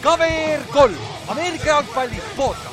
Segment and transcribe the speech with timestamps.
[0.00, 0.94] KVR kolm,
[1.28, 2.70] Ameerika jalgpalli podcast.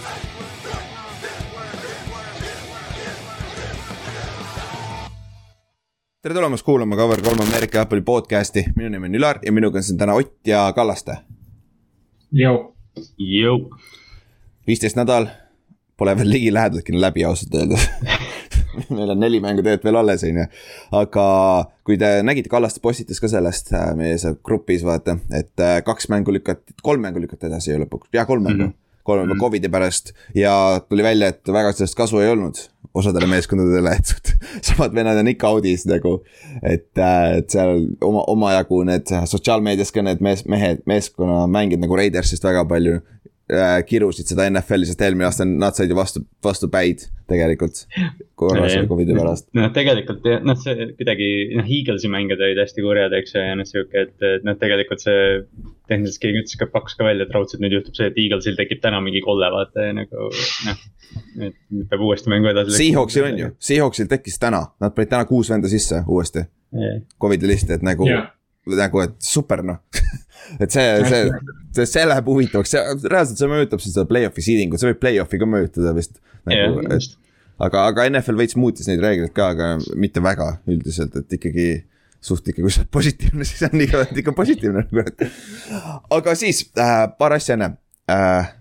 [6.21, 9.83] tere tulemast kuulama Cover kolm Ameerika jalgpalli podcast'i, minu nimi on Ülar ja minuga on
[9.83, 11.17] siin täna Ott ja Kallaste.
[12.35, 12.73] Jõu.
[13.17, 13.69] Jõu.
[14.67, 15.27] viisteist nädal,
[15.97, 17.87] pole veel ligilähedaltki läbi ausalt öeldes
[18.97, 20.47] meil on neli mängu tegelikult veel alles, on ju.
[21.01, 21.27] aga
[21.87, 26.11] kui te nägite, Kallaste postitas ka sellest äh, meie seal grupis, vaata, et äh, kaks
[26.13, 28.67] mängu lükati, kolm mängu lükati edasi ju lõpuks, jah, kolm mängu mm.
[28.67, 29.39] -hmm kolme mm -hmm.
[29.39, 32.57] Covidi pärast ja tuli välja, et väga sellest kasu ei olnud
[32.93, 36.23] osadele meeskondadele, et samad vennad on ikka audis nagu.
[36.63, 42.43] et, äh, et seal oma, omajagu need sotsiaalmeedias ka need mees, mehed, meeskonnamängijad nagu Raidersist
[42.43, 42.99] väga palju
[43.51, 47.83] äh, kirusid seda NFL-i, sest eelmine aasta nad said ju vastu, vastu päid tegelikult.
[48.39, 49.47] korra selle Covidi pärast.
[49.57, 53.67] noh, tegelikult noh, see kuidagi noh, Eaglesi mängijad olid hästi kurjad, eks ju, ja noh,
[53.67, 55.41] sihuke, et, et noh, tegelikult see.
[55.87, 58.81] tehniliselt keegi ütles ka, pakkus ka välja, et raudselt nüüd juhtub see, et Eaglesil tekib
[58.83, 60.29] täna mingi kolle, vaata ja nagu
[60.67, 60.85] noh.
[61.47, 62.75] et nüüd peab uuesti mängu edasi.
[62.75, 66.43] Seahawksil on ju, Seahawksil tekkis täna, nad panid täna kuus venda sisse uuesti.
[67.21, 68.27] Covidi listi, et nagu yeah.,
[68.75, 69.79] nagu, et super noh
[70.63, 71.21] et see, see,
[71.75, 75.01] see, see läheb huvitavaks, see reaalselt see mõjutab siis seda play-off'i seeding ut, see võib
[75.03, 77.09] play-off'i ka mõjutada vist nagu, yeah,.
[77.67, 81.67] aga, aga NFL veits muutis neid reegleid ka, aga mitte väga üldiselt, et ikkagi
[82.23, 85.27] suht ikka, kui sa oled positiivne, siis on ikka, ikka positiivne nagu, et.
[86.17, 87.73] aga siis äh, paar asja enne
[88.11, 88.53] äh,.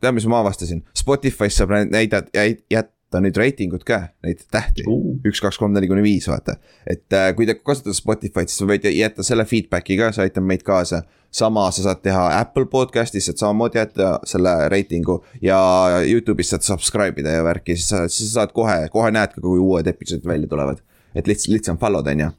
[0.00, 2.28] tead, mis ma avastasin, Spotify's saab näidata,
[2.72, 6.26] jät-, ta on nüüd reitingud ka, neid tähti uh., üks, kaks, kolm, neli kuni viis,
[6.26, 6.56] vaata.
[6.82, 10.64] et äh, kui te kasutate Spotify'd, siis võite jätta selle feedback'i ka, see aitab meid
[10.66, 11.04] kaasa.
[11.34, 15.58] sama sa saad teha Apple podcast'is, saad samamoodi jätta selle reitingu ja
[16.02, 19.42] Youtube'is saad subscribe ida ja värki, siis sa, siis sa saad kohe, kohe näed ka,
[19.42, 20.82] kui uued episoodid välja tulevad.
[21.14, 22.30] et lihtsalt, lihtsam follow da on ju.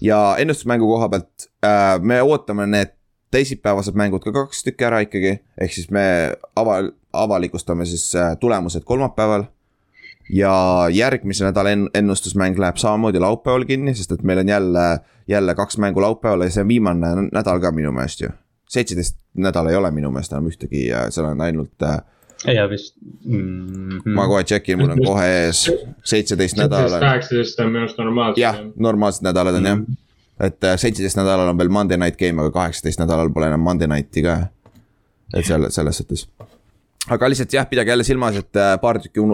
[0.00, 2.94] ja ennustusmängu koha pealt äh, me ootame need
[3.32, 6.04] teisipäevased mängud ka kaks tükki ära ikkagi, ehk siis me
[6.58, 9.48] ava-, avalikustame siis äh, tulemused kolmapäeval
[10.30, 15.78] ja järgmise nädala ennustusmäng läheb samamoodi laupäeval kinni, sest et meil on jälle, jälle kaks
[15.78, 18.28] mängu laupäeval ja see on viimane nädal ka minu meelest ju.
[18.68, 21.98] seitseteist nädal ei ole minu meelest enam ühtegi, seal on ainult äh,
[22.54, 23.88] ja vist mm.
[23.98, 24.14] -hmm.
[24.14, 25.70] ma kohe check in, mul on kohe ees,
[26.04, 27.00] seitseteist nädalat.
[27.00, 28.40] kaheksateist on minu arust normaalsed.
[28.40, 29.84] jah, normaalsed nädalad on mm -hmm.
[30.40, 30.46] jah.
[30.46, 33.88] et äh, seitseteist nädalal on veel Monday night game, aga kaheksateist nädalal pole enam Monday
[33.88, 34.46] night'i ka.
[35.34, 36.28] et selle, selles suhtes
[37.10, 39.24] aga lihtsalt jah, pidage jälle silmas, et äh, paar tükki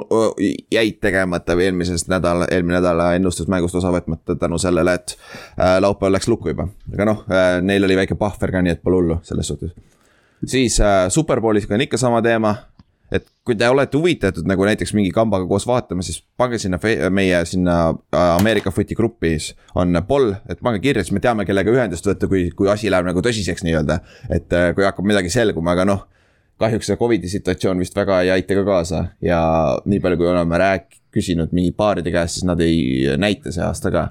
[0.73, 6.17] jäid tegemata või eelmisest nädala, eelmine nädala ennustusmängust osa võtmata tänu sellele, et äh, laupäeval
[6.17, 6.69] läks lukku juba.
[6.95, 9.77] aga noh, äh, neil oli väike puhver ka, nii et pole hullu selles suhtes.
[10.47, 12.57] siis Superbowlis on ikka sama teema.
[13.13, 16.79] et kui te olete huvitatud nagu näiteks mingi kambaga koos vaatama, siis pange sinna
[17.11, 22.05] meie sinna Ameerika footi grupis on poll, et pange kirja, siis me teame, kellega ühendust
[22.05, 24.01] võtta, kui, kui asi läheb nagu tõsiseks nii-öelda.
[24.31, 26.07] et kui hakkab midagi selguma, aga noh
[26.59, 29.43] kahjuks see Covidi situatsioon vist väga ei aita ka kaasa ja
[29.87, 33.93] nii palju, kui oleme rääk-, küsinud mingi paaride käest, siis nad ei näita see aasta
[33.95, 34.05] ka.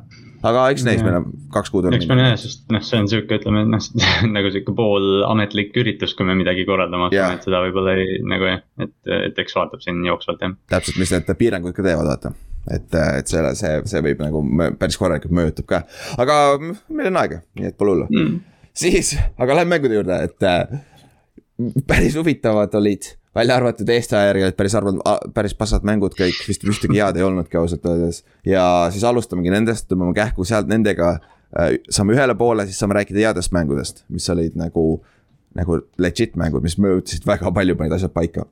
[0.48, 1.88] aga eks näis, meil on kaks kuud.
[1.94, 3.88] eks me näe, sest noh, see on sihuke, ütleme noh,
[4.36, 8.66] nagu sihuke poolametlik üritus, kui me midagi korraldama hakkame, et seda võib-olla ei nagu jah,
[8.88, 8.98] et,
[9.30, 10.58] et eks vaatab siin jooksvalt jah.
[10.74, 12.34] täpselt, mis need piirangud ka teevad, vaata
[12.74, 12.92] et,
[13.22, 14.44] et selle, see, see võib nagu
[14.80, 15.82] päris korralikult mõjutab ka,
[16.20, 18.38] aga meil on aega, nii et pole hullu mm..
[18.78, 20.96] siis, aga lähme mängude juurde, et
[21.88, 25.00] päris huvitavad olid, välja arvatud olid päris arvad,
[25.34, 28.24] päris passad mängud kõik, vist ühtegi head ei olnudki ausalt öeldes.
[28.46, 31.18] ja siis alustamegi nendest, tõmbame kähku sealt nendega
[31.58, 35.02] äh,, saame ühele poole, siis saame rääkida headest mängudest, mis olid nagu,
[35.58, 38.46] nagu legit mängud, mis mõjutasid väga palju, panid asjad paika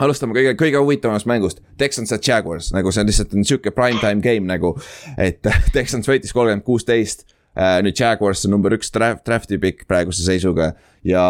[0.00, 4.00] alustame kõige, kõige huvitavamast mängust, Texans ja Jaguars, nagu see on lihtsalt on sihuke prime
[4.00, 4.74] time game nagu.
[5.20, 5.42] et
[5.76, 10.72] Texans võitis kolmkümmend kuusteist, äh, nüüd Jaguars on number üks draft, draft'i pikk praeguse seisuga
[11.04, 11.26] ja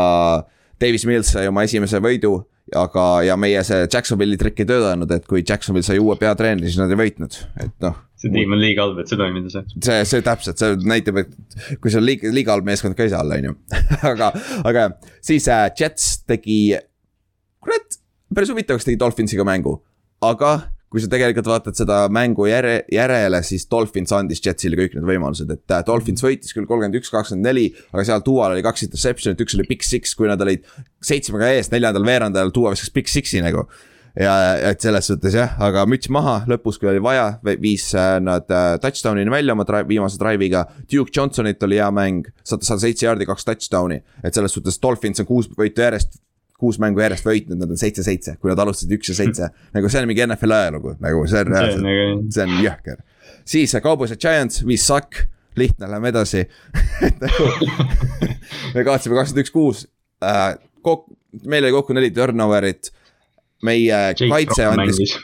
[0.82, 2.34] Davis Mills sai oma esimese võidu,
[2.78, 6.80] aga, ja meie see Jacksonville'i trikk ei töötanud, et kui Jacksonville sai uue peatreeneri, siis
[6.80, 7.96] nad ei võitnud, et noh.
[8.18, 9.78] see tiim on liiga halb, et see toimida saaks.
[9.86, 13.14] see, see täpselt, see näitab, et kui see on liiga, liiga halb meeskond ka ei
[13.14, 13.56] saa olla, on ju.
[14.12, 14.30] aga,
[14.68, 14.86] aga
[15.24, 16.60] siis äh, Jets tegi,
[17.62, 17.98] kurat,
[18.34, 19.78] päris huvitavaks tegi Dolphinsiga mängu,
[20.24, 20.56] aga
[20.92, 25.48] kui sa tegelikult vaatad seda mängu järe, järele, siis Dolphins andis Jetsile kõik need võimalused,
[25.54, 27.70] et äh, Dolphins võitis küll kolmkümmend üks, kakskümmend neli.
[27.94, 30.68] aga seal Dual oli kaks interception'it, üks oli big six, kui nad olid
[31.02, 33.64] seitsmega ees, neljandal veerandajal Dual viskas big six'i nagu
[34.18, 34.32] ja
[34.68, 38.74] et selles suhtes jah, aga müts maha, lõpus, kui oli vaja, viis äh, nad äh,
[38.82, 40.66] touchdown'ini välja oma drive, viimase drive'iga.
[40.84, 45.24] Duke Johnsonit oli hea mäng, sada, sada seitse jaardi, kaks touchdown'i, et selles suhtes Dolphins
[45.24, 46.20] on kuus võitu järjest
[46.62, 49.50] kuus mängu järjest võitnud, nad on seitse-seitse, kui nad alustasid üks ja seitse.
[49.76, 53.02] nagu see on mingi NFL ajalugu, nagu see on reaalselt, see on jõhker.
[53.54, 55.24] siis Cowboys ja Giants, viis sakk
[55.58, 56.44] lihtne, lähme edasi
[57.20, 57.48] nagu,
[58.74, 59.82] me kaotasime kakskümmend üks, kuus
[60.24, 60.54] äh,.
[60.84, 61.10] kok-,
[61.44, 62.92] meil oli kokku neli turnover'it.
[63.62, 65.16] meie Jake kaitse andis,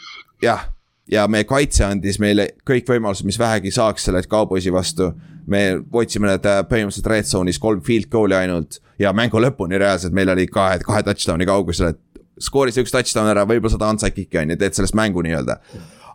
[0.43, 0.69] jah,
[1.11, 5.13] ja meie kaitse andis meile kõik võimalused, mis vähegi saaks selle kauboisi vastu.
[5.47, 10.17] me hoidsime need äh, põhimõtteliselt red zone'is kolm field goal'i ainult ja mängu lõpuni reaalselt
[10.17, 14.43] meil oli kahe, kahe touchdown'i kaugusel, et skooris üks touchdown ära, võib-olla saad onside kick'i
[14.43, 15.59] on ju, teed sellest mängu nii-öelda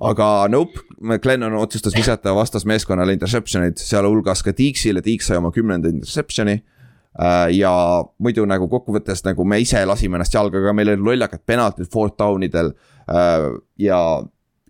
[0.04, 0.84] aga nope,
[1.22, 6.60] Glennon otsustas visata vastasmeeskonnale interception'id, sealhulgas ka Deaksile, Deaks sai oma kümnenda interception'i.
[7.14, 7.72] Äh, ja
[8.24, 12.18] muidu nagu kokkuvõttes nagu me ise lasime ennast jalga, aga meil olid lollakad penaltid fourth
[12.18, 12.72] down idel.
[13.06, 13.52] Äh,
[13.84, 14.00] ja,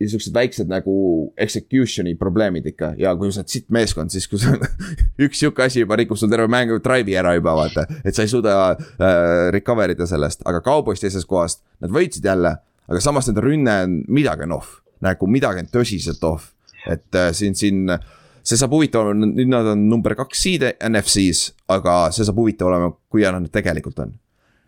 [0.04, 0.96] ja siuksed väiksed nagu
[1.40, 4.54] execution'i probleemid ikka ja kui sa oled sitt meeskond, siis kui sa
[5.26, 7.88] üks sihuke asi juba rikub sul terve mängu drive'i ära juba vaata.
[8.04, 12.58] et sa ei suuda äh, recover ida sellest, aga Cowboys teisest kohast, nad võitsid jälle.
[12.88, 16.52] aga samas nende rünne on midagi on off nagu midagi on tõsiselt off.
[16.84, 17.88] et äh, siin, siin,
[18.44, 22.68] see saab huvitav olema, nüüd nad on number kaks seed NFC-s, aga see saab huvitav
[22.68, 24.14] olema, kui nad tegelikult on.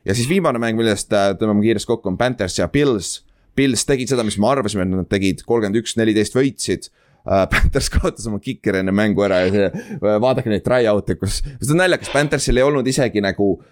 [0.07, 3.17] ja siis viimane mäng, millest äh, tõmbame kiiresti kokku, on Panthers ja Pils.
[3.55, 7.45] Pils tegid seda, mis me arvasime, et nad tegid, kolmkümmend üks, neliteist võitsid uh,.
[7.51, 11.81] Panthers kaotas oma kikeri enne mängu ära ja see, vaadake neid try-out'e, kus, see on
[11.81, 13.63] naljakas, Panthersil ei olnud isegi nagu uh,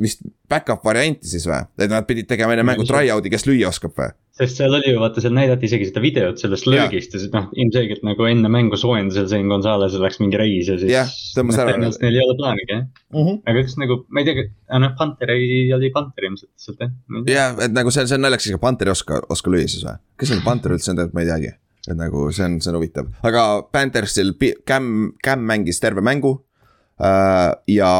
[0.00, 1.60] vist back-up varianti siis või?
[1.76, 4.08] et nad pidid tegema enne mängu try-out'i, kes lüüa oskab või?
[4.38, 7.48] sest seal oli ju vaata, seal näidati isegi seda videot sellest löögist ja siis noh,
[7.58, 10.92] ilmselgelt nagu enne mängu soojendusel Zen Gonzalez'il läks mingi reis ja siis.
[10.94, 11.74] jah, tõmbas ära.
[11.74, 13.38] tõenäoliselt neil ei ole plaanigi jah mm -hmm..
[13.50, 14.46] aga kas nagu, ma ei tea,
[14.86, 17.22] noh, Panther ei, oli Panther ilmselt lihtsalt jah.
[17.34, 20.00] jah, et nagu see, see on naljakas, ega Panther ei oska, oska lüüa siis või?
[20.22, 21.54] kes on Panther üldse on, ma ei teagi.
[21.90, 24.92] et nagu see on, see on huvitav, aga Panthersil Cam,
[25.24, 26.38] Cam mängis terve mängu
[27.02, 27.52] äh,.
[27.74, 27.92] ja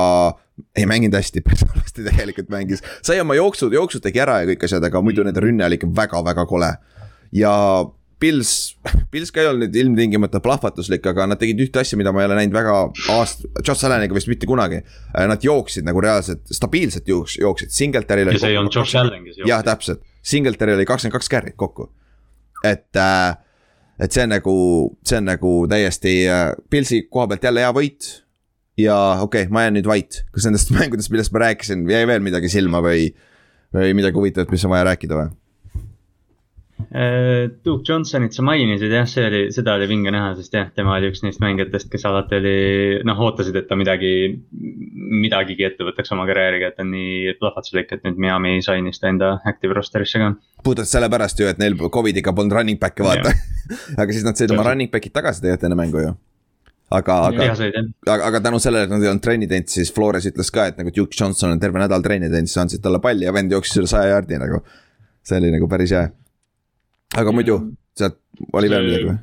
[0.77, 2.83] ei mänginud hästi, päris halvasti tegelikult mängis.
[3.03, 5.91] sai oma jooksud, jooksud tegi ära ja kõik asjad, aga muidu nende rünne oli ikka
[6.03, 6.75] väga-väga kole.
[7.33, 7.55] ja
[8.19, 8.75] Pils,
[9.13, 12.27] Pils ka ei olnud nüüd ilmtingimata plahvatuslik, aga nad tegid ühte asja, mida ma ei
[12.27, 12.73] ole näinud väga
[13.15, 14.81] aast-, Josh Alleniga vist mitte kunagi.
[15.15, 18.27] Nad jooksid nagu reaalselt, stabiilselt jooks-, jooksid, Singletary.
[18.27, 19.53] ja see ei olnud Josh Allan, kes jooksis.
[19.53, 21.93] jah, täpselt, Singletary oli kakskümmend kaks carry't kokku.
[22.67, 23.37] et äh,
[23.99, 24.55] et see on nagu,
[25.07, 28.09] see on nagu täiesti äh, Pilsi koha pealt jälle hea võit
[28.79, 32.25] ja okei okay,, ma jään nüüd vait, kas nendest mängudest, millest ma rääkisin, jäi veel
[32.25, 33.11] midagi silma või,
[33.75, 35.37] või midagi huvitavat, mis on vaja rääkida või?
[36.95, 40.95] Äh, Duke Johnsonit sa mainisid jah, see oli, seda oli vinge näha, sest jah, tema
[40.95, 42.53] oli üks neist mängijatest, kes alati oli,
[43.09, 44.13] noh, ootasid, et ta midagi,
[44.95, 49.11] midagigi ette võtaks oma karjääriga, et ta on nii plahvatuslik, et nüüd Miami sainis ta
[49.11, 50.31] enda active roster'isse ka.
[50.65, 53.35] puhtalt sellepärast ju, et neil Covidiga polnud running back'e vaata.
[54.01, 56.15] Aga siis nad said oma running back'id tagasi tegelikult enne mängu ju
[56.95, 57.49] aga, aga,
[58.07, 60.81] aga, aga tänu sellele, et nad ei olnud trenni teinud, siis Flores ütles ka, et
[60.81, 63.83] nagu Duke Johnson on terve nädal trenni teinud, siis andsid talle palli ja vend jooksis
[63.83, 64.63] üle saja jaardi nagu.
[65.29, 66.07] see oli nagu päris hea.
[67.21, 67.59] aga muidu,
[67.99, 68.21] sealt
[68.53, 69.19] oli veel midagi või?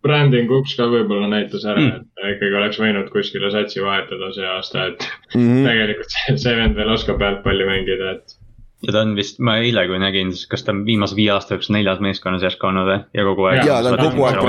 [0.00, 4.46] Brandon Cooks ka võib-olla näitas ära mm., et ikkagi oleks võinud kuskile satsi vahetada see
[4.48, 5.66] aasta, et mm -hmm.
[5.68, 8.39] tegelikult see, see vend veel oskab pealtpalli mängida, et
[8.86, 11.56] ja ta on vist, ma eile, kui nägin, siis kas ta on viimase viie aasta
[11.56, 13.62] jooksul neljas meeskonnas järsku olnud või ja kogu aeg.
[13.68, 14.40] ja ta on kogu aeg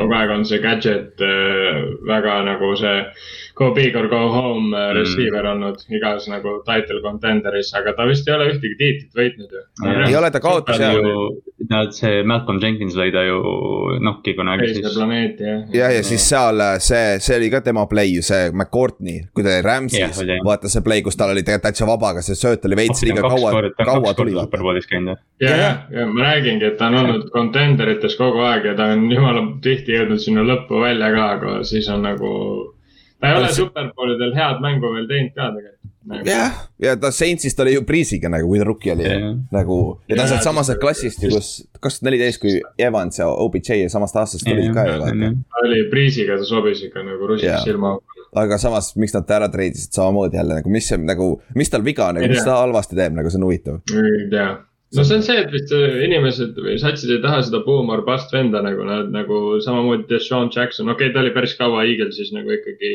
[0.00, 2.98] kogu aeg on see gadget äh, väga nagu see
[3.54, 4.96] go big or go home äh, mm.
[4.96, 9.64] receiver olnud igas nagu title contender'is, aga ta vist ei ole ühtegi tiitlit võitnud ju.
[10.08, 10.98] ei ole, ta kaotas jah.
[11.70, 13.38] Nad, see Malcolm Jenkins lõi ta ju
[14.02, 14.80] nokki kunagi siis.
[14.80, 15.60] teise planeeti jah.
[15.76, 19.46] ja, ja siis seal äh, see, see oli ka tema play ju, see McCourtney, kui
[19.46, 22.38] ta oli Rams'is yeah,, vaata see play, kus tal oli tegelikult täitsa vaba, aga see
[22.38, 23.52] sööt oli veits liiga kaua,
[23.84, 24.34] kaua tuli.
[24.34, 29.06] ja, ja, ja ma räägingi, et ta on olnud contenderites kogu aeg ja ta on
[29.12, 32.32] jumala tihti jõudnud sinna lõppu välja ka, aga siis on nagu
[33.22, 36.26] ta ei ole superpoolidel head mängu veel teinud ka tegelikult nagu..
[36.26, 39.36] jah, ja ta Saintsist oli ju Breeze'iga nagu, kui ta rookie oli yeah.
[39.54, 39.76] nagu
[40.08, 43.86] ja ta on sealt samasest klassist ju, kus kaks tuhat neliteist, kui Evans ja OBJ
[43.92, 45.30] samast aastast tulid yeah, ka ju vaata.
[45.54, 47.62] ta oli Breeze'iga, ta sobis ikka nagu rusiks yeah.
[47.64, 48.26] silma auku.
[48.42, 51.86] aga samas, miks nad ta ära treidisid samamoodi jälle nagu, mis see nagu, mis tal
[51.86, 53.80] viga on nagu, mis ta halvasti teeb, nagu see on huvitav.
[54.02, 54.50] ei tea
[54.96, 58.02] no see on see, et vist äh, inimesed või satsid ei taha seda boom or
[58.06, 62.32] bust venda nagu nad nagu samamoodi Deshaun Jackson, okei okay,, ta oli päris kaua Eaglesis
[62.36, 62.92] nagu ikkagi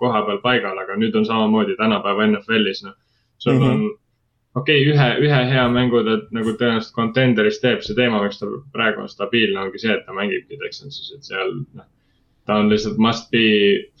[0.00, 2.96] koha peal paigal, aga nüüd on samamoodi tänapäeva NFL-is noh.
[3.38, 3.70] sul mm -hmm.
[3.70, 8.40] on okei okay,, ühe, ühe hea mängu ta nagu tõenäoliselt contender'is teeb, see teema, miks
[8.40, 11.86] ta praegu on stabiilne, ongi see, et ta mängibki Texansis, et seal noh
[12.48, 13.44] ta on lihtsalt must be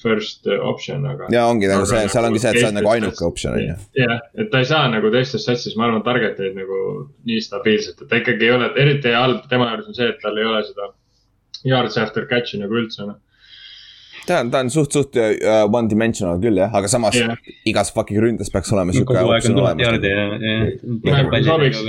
[0.02, 1.28] first option, aga.
[1.32, 3.76] ja ongi nagu see, seal ongi see, et sa oled nagu ainuke optsioon on ju.
[4.00, 6.80] jah, et ta ei saa nagu teistes satsides, ma arvan, target eid nagu
[7.28, 10.40] nii stabiilselt, et ta ikkagi ei ole, eriti halb tema juures on see, et tal
[10.40, 10.92] ei ole seda
[11.68, 13.20] yards after catch'i nagu üldse noh
[14.28, 17.36] ta on, ta on suht, suht uh, one dimensional küll jah, aga samas yeah.
[17.68, 19.84] igas fucking ründes peaks olema sihuke optsioon olemas.
[21.48, 21.84] sobiks,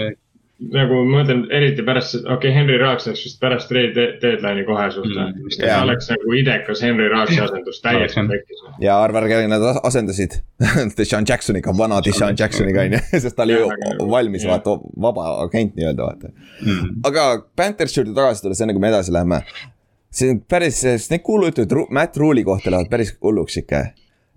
[0.60, 5.08] nagu ma mõtlen eriti pärast, okei okay,, Henry Raaks läks vist pärast deadline'i kohe suht
[5.08, 5.48] mm,.
[5.56, 8.66] see oleks nagu idekas Henry Raaksi asendus, täiesti tekkis.
[8.84, 10.40] ja arva, kellega nad asendasid.
[10.98, 13.70] Deshaun Jacksoniga, vana Deshaun Jacksoniga on ju, sest ta oli ju
[14.12, 14.76] valmis, vaata,
[15.08, 16.34] vaba agent nii-öelda, vaata.
[16.66, 17.00] Mm..
[17.08, 19.42] aga Panthers juurde tagasi tulles, enne kui me edasi läheme.
[20.12, 23.86] see on päris, need kuulujutud Matt Rule'i kohta lähevad päris hulluks ikka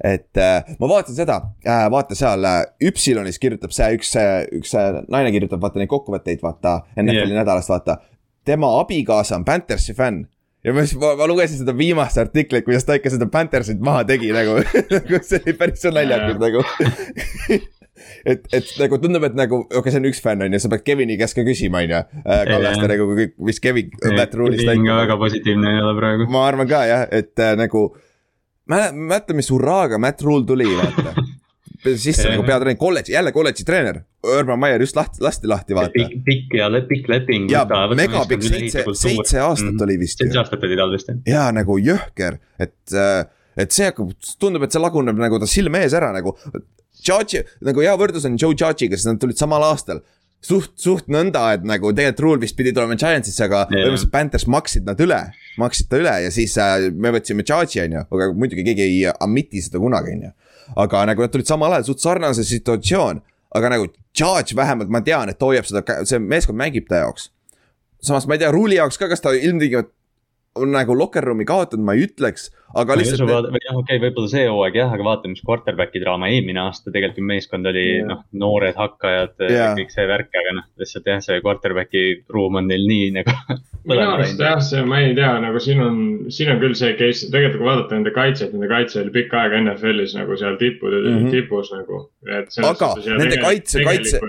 [0.02, 4.14] et äh, ma vaatan seda äh,, vaata seal äh, Üpsilonis kirjutab see üks,
[4.58, 4.76] üks
[5.08, 6.80] naine kirjutab vaata neid kokkuvõtteid, vaata.
[6.96, 7.40] NFL-i yeah.
[7.42, 8.00] nädalast, vaata.
[8.44, 10.24] tema abikaasa on Panthersi fänn
[10.62, 14.32] ja ma, ma, ma lugesin seda viimast artiklit, kuidas ta ikka seda Panthersit maha tegi
[14.34, 14.58] nagu
[15.28, 16.62] see oli päris naljakas nagu
[18.32, 20.70] et, et nagu tundub, et nagu, okei okay,, see on üks fänn on ju, sa
[20.72, 22.00] pead Kevini käest ka küsima, on ju.
[22.22, 23.08] Äh, Kallaste nagu,
[23.46, 24.64] mis Kevin, Matt Rule'ist.
[24.66, 26.28] Kevin ka väga positiivne ei ole praegu.
[26.32, 27.90] ma arvan ka jah, et äh, nagu
[28.70, 31.14] mäleta, mis hurraaga Matt Rule tuli, vaata
[31.82, 34.00] sisse nagu peatreener, kolledži, jälle kolledži treener.
[34.38, 36.06] Urban Meyer just lahti, lasti lahti, vaata.
[36.24, 37.50] pikk, ja pikk leping.
[37.50, 37.64] ja
[37.96, 39.82] megapikk, seitse, seitse aastat mm.
[39.86, 40.22] oli vist.
[40.22, 41.22] seitse aastat oli tal vist jah.
[41.26, 43.24] ja nagu jõhker, et, äh,
[43.58, 46.36] et see hakkab, tundub, et see laguneb nagu ta silme ees ära nagu.
[47.02, 50.04] Judge'i, nagu hea võrdlus on Joe Judge'iga, sest nad tulid samal aastal
[50.44, 53.72] suht, suht nõnda, et nagu tegelikult Rule vist pidi tulema Giantsisse, aga yeah.
[53.86, 55.20] põhimõtteliselt Panthers maksid nad üle.
[55.60, 59.02] maksid ta üle ja siis äh, me võtsime Charge'i on ju, aga muidugi keegi ei
[59.12, 60.32] admit'i seda kunagi, on ju.
[60.84, 63.22] aga nagu nad tulid samal ajal, suht sarnase situatsioon,
[63.58, 67.30] aga nagu Charge vähemalt ma tean, et ta hoiab seda, see meeskond mängib ta jaoks.
[68.02, 69.92] samas ma ei tea, Rule'i jaoks ka, kas ta ilmtingimata
[70.58, 73.28] on nagu locker room'i kaotanud, ma ei ütleks aga lihtsalt.
[73.28, 76.92] või jah, okei okay,, võib-olla see hooaeg jah, aga vaata, mis quarterback'i draama eelmine aasta
[76.92, 78.06] tegelikult meeskond oli yeah.
[78.08, 82.70] noh, noored hakkajad yeah., kõik see värk, aga noh, lihtsalt jah, see quarterback'i ruum on
[82.70, 83.36] neil nii nagu.
[83.88, 85.98] minu arust jah, see, ma ei tea, nagu siin on,
[86.32, 89.60] siin on küll see case, tegelikult kui vaadata nende kaitset, nende kaitse oli pikka aega
[89.64, 91.34] NFL-is nagu seal tippude mm, -hmm.
[91.34, 92.06] tipus nagu.
[92.28, 94.22] aga nende kaitse, kaitse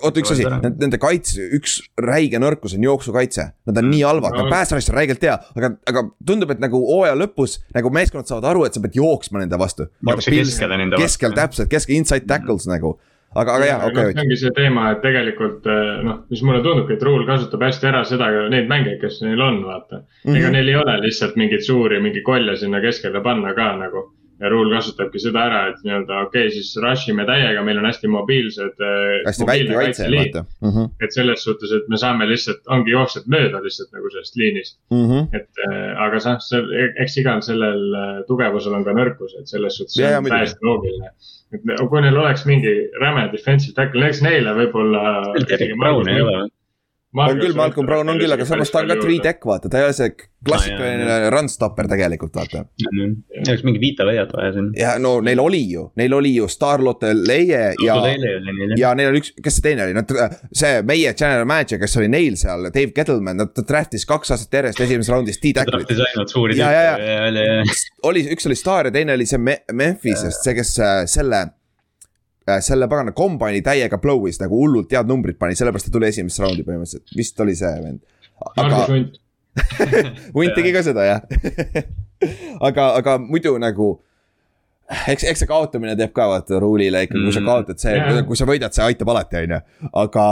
[0.00, 3.46] oota, üks asi, nende kaitse, üks räige nõrkus on jooksukaitse.
[3.70, 7.18] Nad on nii halvad no., päästeraisk on räigelt hea, aga, aga tundub, et nagu hooaja
[7.18, 9.88] lõpus nagu meeskonnad saavad aru, et sa pead jooksma nende vastu.
[10.26, 12.76] keskel, keskel täpselt, keskel inside tackles mm.
[12.76, 12.96] nagu
[13.34, 14.14] aga, aga jah, okei okay..
[14.14, 17.90] see ongi see teema, et tegelikult eh, noh, mis mulle tundubki, et Ruul kasutab hästi
[17.90, 20.06] ära seda, neid mänge, kes neil on, vaata mm.
[20.24, 20.38] -hmm.
[20.40, 24.08] ega neil ei ole lihtsalt mingeid suuri, mingi kolje sinna keskele panna ka nagu
[24.40, 27.88] ja Rule kasutabki seda ära, et nii-öelda okei okay,, siis rush ime täiega, meil on
[27.88, 28.84] hästi mobiilsed.
[28.86, 30.70] Äh, hästi väike kaitse, vaata mm.
[30.70, 30.92] -hmm.
[31.04, 35.04] et selles suhtes, et me saame lihtsalt, ongi jooksjad mööda lihtsalt nagu sellest liinist mm.
[35.08, 35.26] -hmm.
[35.40, 39.76] et äh, aga noh, see, eks igal sellel äh, tugevusel on ka nõrkus, et selles
[39.76, 41.12] suhtes ja, on täiesti loogiline.
[41.52, 45.02] et kui neil oleks mingi räme defensive tackle, näiteks neile võib-olla.
[45.80, 46.50] Brown ei ole või?
[47.16, 49.80] On küll, Malcolm Brown on küll, aga samas ta on ka three tech, vaata, ta
[49.80, 50.12] ei ole see
[50.46, 52.62] klassikaline no, run stopper tegelikult, vaata.
[53.40, 54.70] oleks mingi Vita leiad vaja siin.
[54.78, 57.98] ja no neil oli ju, neil oli ju Starlotte Leie ja,
[58.78, 60.14] ja neil oli üks, kes see teine oli, nad,
[60.62, 64.84] see meie general manager, kes oli neil seal, Dave Gettleman, nad draft'is kaks aastat järjest
[64.86, 65.94] esimeses raundis T-tackle'it.
[66.56, 67.64] ja, ja, ja,
[68.06, 71.59] oli, üks oli Star ja teine oli see Memphisest, see, kes äh, selle Äh,
[72.64, 76.66] selle pagana kombaini täiega blow'is nagu hullult head numbrid pani, sellepärast ta tuli esimesse raundi
[76.66, 78.00] põhimõtteliselt, vist oli see vend.
[78.56, 78.86] aga.
[80.34, 81.20] hunt tegi ka seda jah
[82.68, 83.98] aga, aga muidu nagu
[84.90, 87.48] eks, eks see kaotamine teeb ka vaata ruulile ikka, kui sa mm.
[87.50, 89.88] kaotad, see, kui sa võidad, see aitab alati, on ju.
[90.02, 90.26] aga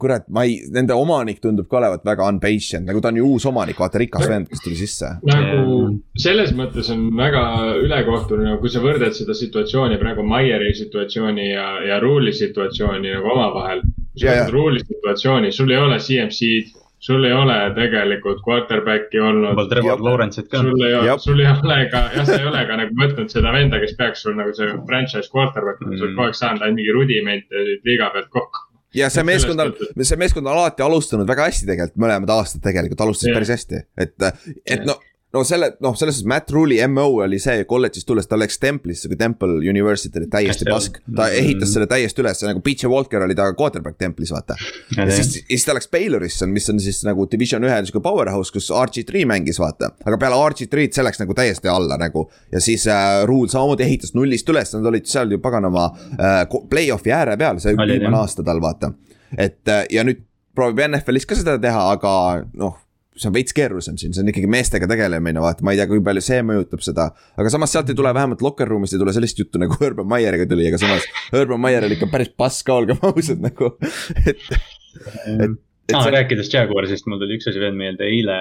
[0.00, 3.46] kurat, ma ei, nende omanik tundub ka olevat väga unpatient, nagu ta on ju uus
[3.50, 5.10] omanik, vaata rikas vend, kes tuli sisse.
[5.28, 5.76] nagu
[6.18, 7.44] selles mõttes on väga
[7.82, 13.34] ülekohtune, nagu kui sa võrdled seda situatsiooni praegu Maieri situatsiooni ja, ja Ruuli situatsiooni nagu
[13.36, 13.84] omavahel.
[13.84, 19.58] kui sa võrdled Ruuli situatsiooni, sul ei ole CMC-d sul ei ole tegelikult quarterback'i olnud.
[19.72, 20.62] Trevor Lawrence'it ka.
[20.64, 23.52] sul ei ole, sul ei ole ka, jah, sa ei ole ka nagu võtnud seda
[23.54, 26.80] venda, kes peaks sul nagu see franchise quarterback mm., sa oled kogu aeg saanud ainult
[26.80, 31.48] mingi rudimente liiga pealt kokku ja see meeskond on, see meeskond on alati alustanud väga
[31.48, 33.36] hästi tegelikult, mõlemad aastad tegelikult alustas yeah.
[33.36, 35.02] päris hästi, et, et yeah.
[35.34, 38.58] No no selle, noh, selles suhtes Matt Rule'i MO oli see kolledžist tulles, ta läks
[38.62, 41.00] Templisse, kui Temple University oli täiesti pask.
[41.16, 44.56] ta ehitas selle täiesti üles, nagu PJ Walker oli ta quarterback Templis, vaata.
[44.96, 48.70] ja siis, siis ta läks Baylorisse, mis on siis nagu division ühe sihuke powerhouse, kus
[48.74, 49.92] RG3 mängis, vaata.
[50.04, 52.28] aga peale RG3-d see läks nagu täiesti alla nagu.
[52.52, 57.14] ja siis äh, Rule samamoodi ehitas nullist üles, nad olid seal ju paganama äh, play-off'i
[57.14, 58.94] ääre peal, see viimane aasta tal, vaata.
[59.36, 60.22] et äh, ja nüüd
[60.54, 62.14] proovib NFL-is ka seda teha, aga
[62.54, 62.78] noh
[63.14, 66.02] see on veits keerulisem siin, see on ikkagi meestega tegelemine, vaata, ma ei tea, kui
[66.04, 67.10] palju see mõjutab seda.
[67.38, 70.48] aga samas sealt ei tule vähemalt locker room'ist ei tule sellist juttu nagu Urban Meyeriga
[70.50, 73.76] tuli, aga samas Urban Meyer oli ikka päris pass ka, olgem ausad nagu,
[74.24, 75.62] et, et.
[75.92, 76.14] Ah, see...
[76.14, 78.36] rääkides Jaguarsist, mul tuli üks asi veel meelde, eile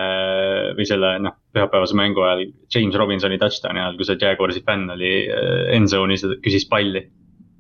[0.78, 5.12] või selle noh, pühapäevase mängu ajal James Robinsoni touchdown'i ajal, kui see Jaguarsi fänn oli
[5.28, 7.04] äh, end zone'is ja küsis palli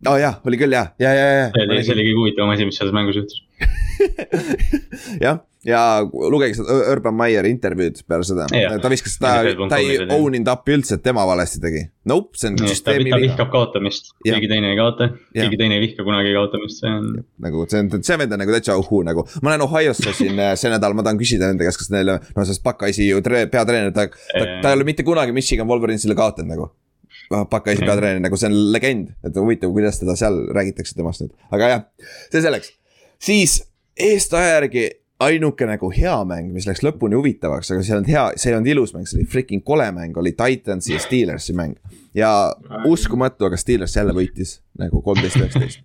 [0.03, 1.47] aa oh, jaa, oli küll jah, ja, ja, ja.
[1.53, 3.43] see oli, see oli kõige huvitavam asi, mis selles mängus juhtus
[5.25, 8.47] jah, ja lugege seda Urban Meyer intervjuud peale seda,
[8.83, 9.31] ta viskas, ta,
[9.71, 11.83] ta ei own inud up'i üldse, et tema valesti tegi.
[12.09, 13.15] Nope, see on süsteemi viga.
[13.15, 17.09] ta vihkab kaotamist, keegi teine ei kaota, keegi teine ei vihka kunagi kaotamist, see on.
[17.45, 20.53] nagu see on, see vend on nagu täitsa uhuu nagu, ma lähen Ohio'sse siin äh,
[20.59, 24.09] see nädal, ma tahan küsida nende käest, kas neil, no sest Pakaisi ju peatreener, ta,
[24.11, 26.71] ta, ta ei ole mitte kunagi Michigan Wolverinesile kaotanud nagu.
[27.31, 31.71] Pakaisi peatreener, nagu see on legend, et huvitav, kuidas teda seal räägitakse temast nüüd, aga
[31.71, 31.85] jah,
[32.27, 32.75] see selleks.
[33.23, 33.61] siis
[33.95, 34.89] eestaja järgi
[35.23, 38.57] ainuke nagu hea mäng, mis läks lõpuni huvitavaks, aga see ei olnud hea, see ei
[38.57, 41.79] olnud ilus mäng, see oli freaking kole mäng, oli Titansi ja Steelersi mäng.
[42.13, 42.29] ja
[42.89, 45.83] uskumatu, aga Steelers jälle võitis nagu kolmteist, üheksateist.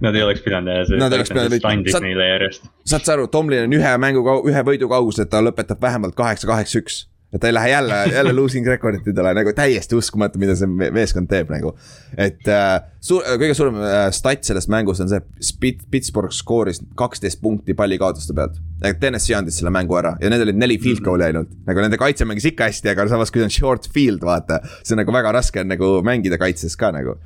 [0.00, 2.68] Nad ei oleks pidanud jah, see Titans andis neile järjest.
[2.88, 6.48] saad sa aru, Tomlin on ühe mängu, ühe võidu kaugusel, et ta lõpetab vähemalt kaheksa,
[6.48, 10.66] kaheksa, üks et ta ei lähe jälle, jälle losing record'itidele nagu täiesti uskumatu, mida see
[10.66, 11.72] meeskond teeb nagu.
[12.18, 17.40] et äh, suur, kõige suurem äh, stat sellest mängust on see, Spit-, Pittsburgh skooris kaksteist
[17.42, 18.58] punkti pallikaotuste pealt.
[19.00, 22.26] Tennessee andis selle mängu ära ja need olid neli field goal'i ainult, nagu nende kaitse
[22.26, 24.62] mängis ikka hästi, aga samas, kui on short field, vaata.
[24.82, 27.18] see on nagu väga raske on nagu mängida kaitses ka nagu.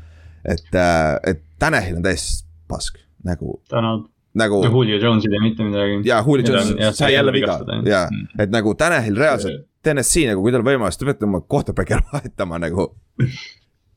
[0.45, 3.63] et äh,, et Tanahil on täiesti pask, nagu.
[3.71, 4.65] Donald nagu.
[4.67, 6.03] ja Julio Jones ei tee mitte midagi.
[6.05, 10.65] jaa, Julio Jones sai jälle viga, jaa, et nagu Tanahil reaalselt TNS-i nagu, kui teil
[10.65, 12.91] on võimalus, te peate oma quarterback'i ära vahetama nagu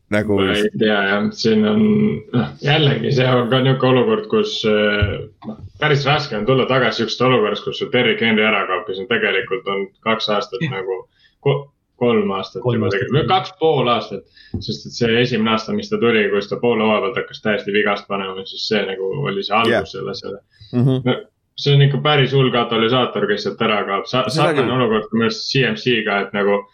[0.10, 0.36] nagu.
[0.40, 1.86] ma ei tea jah, siin on,
[2.34, 7.26] noh jällegi, see on ka nihuke olukord, kus noh, päris raske on tulla tagasi sihukesest
[7.28, 11.02] olukorrast, kus sul Derek Henry ära kaob, kes on tegelikult on kaks aastat nagu
[11.44, 11.58] ko,
[12.00, 14.28] kolm aastat kolm juba tegelikult, kaks pool aastat.
[14.64, 17.76] sest et see esimene aasta, mis ta tuli, kus ta poole hooaja pealt hakkas täiesti
[17.76, 19.90] vigast panema, siis see nagu oli see algus yeah.
[19.96, 20.40] selle, selle
[20.72, 20.86] mm.
[20.86, 21.02] -hmm.
[21.10, 21.18] No,
[21.58, 25.48] see on ikka päris hull katalüsaator, kes sealt ära kaob Sa, sarnane olukord minu arust
[25.52, 26.66] CMC-ga, et nagu.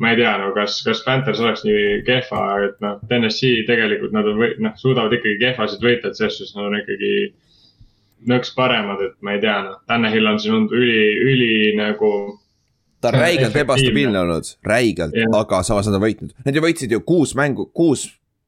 [0.00, 4.26] ma ei tea, no kas, kas Panthers oleks nii kehva, et noh, TNS-i tegelikult nad
[4.26, 7.10] on noh, suudavad ikkagi kehvasid võita, et selles suhtes nad on ikkagi.
[8.32, 12.10] nõks paremad, et ma ei tea, noh, Tanel on siin olnud üli, üli nagu
[13.02, 17.02] ta on räigelt ebastabiilne olnud, räigelt, aga samas nad on võitnud, nad ju võitsid ju
[17.06, 18.06] kuus mängu, kuus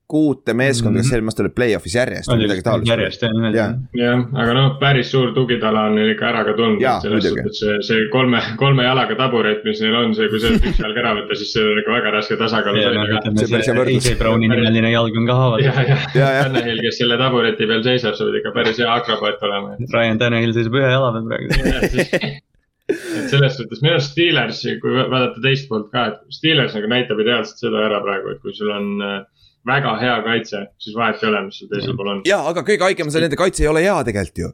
[0.09, 2.91] kuute meeskonda, kes eelmine aasta oli play-off'is järjest või midagi taolist.
[2.91, 3.67] järjest jah ja..
[3.97, 7.79] jah, aga noh, päris suur tugitala on neil ikka ära ka tulnud, selles suhtes see,
[7.89, 11.39] see kolme, kolme jalaga taburet, mis neil on, see, kui sealt üks jalg ära võtta,
[11.41, 13.85] siis see on ikka väga raske tasakaalus hoida.
[13.95, 15.83] AJ Browni nimeline jalg on ka haavatav.
[15.89, 19.47] ja, ja, ja Tanahil, kes selle tabureti peal seisab, sa pead ikka päris hea akrobaat
[19.49, 19.79] olema.
[19.89, 22.43] Ryan Tanahil seisab ühe jala peal praegu
[22.93, 27.23] et selles suhtes minu arust Steelers, kui vaadata teist poolt ka, et Steelers nagu näitab
[27.25, 29.23] ideaalselt seda ära praegu, et kui sul on äh,
[29.67, 32.21] väga hea kaitse, siis vahet ei ole, mis sul teisel pool on.
[32.29, 34.51] ja, aga kõige haigem on see, nende kaitse ei ole hea tegelikult ju.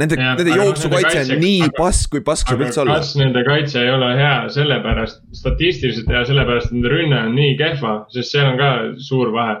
[0.00, 3.00] Nende, nende jooksukaitse on nii aga, pask, kui pask saab üldse olla.
[3.00, 7.56] kas nende kaitse ei ole hea sellepärast, statistiliselt hea sellepärast, et nende rünne on nii
[7.58, 8.70] kehva, sest seal on ka
[9.02, 9.58] suur vahe.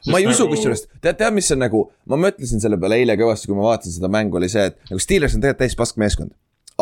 [0.00, 0.38] Sest ma ei nagu...
[0.38, 3.68] usu kusjuures, tead, tead, mis on nagu, ma mõtlesin selle peale eile kõvasti, kui ma
[3.68, 6.32] vaatasin seda mängu, oli see, et nagu Steelers on tegelikult täis pask meeskond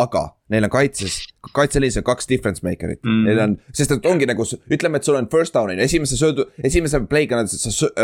[0.01, 1.21] aga neil on kaitses,
[1.55, 5.19] kaitseliinis on kaks difference maker'it mm., neil on, sest et ongi nagu, ütleme, et sul
[5.19, 7.41] on first down on ju, esimese söödu, esimese play'ga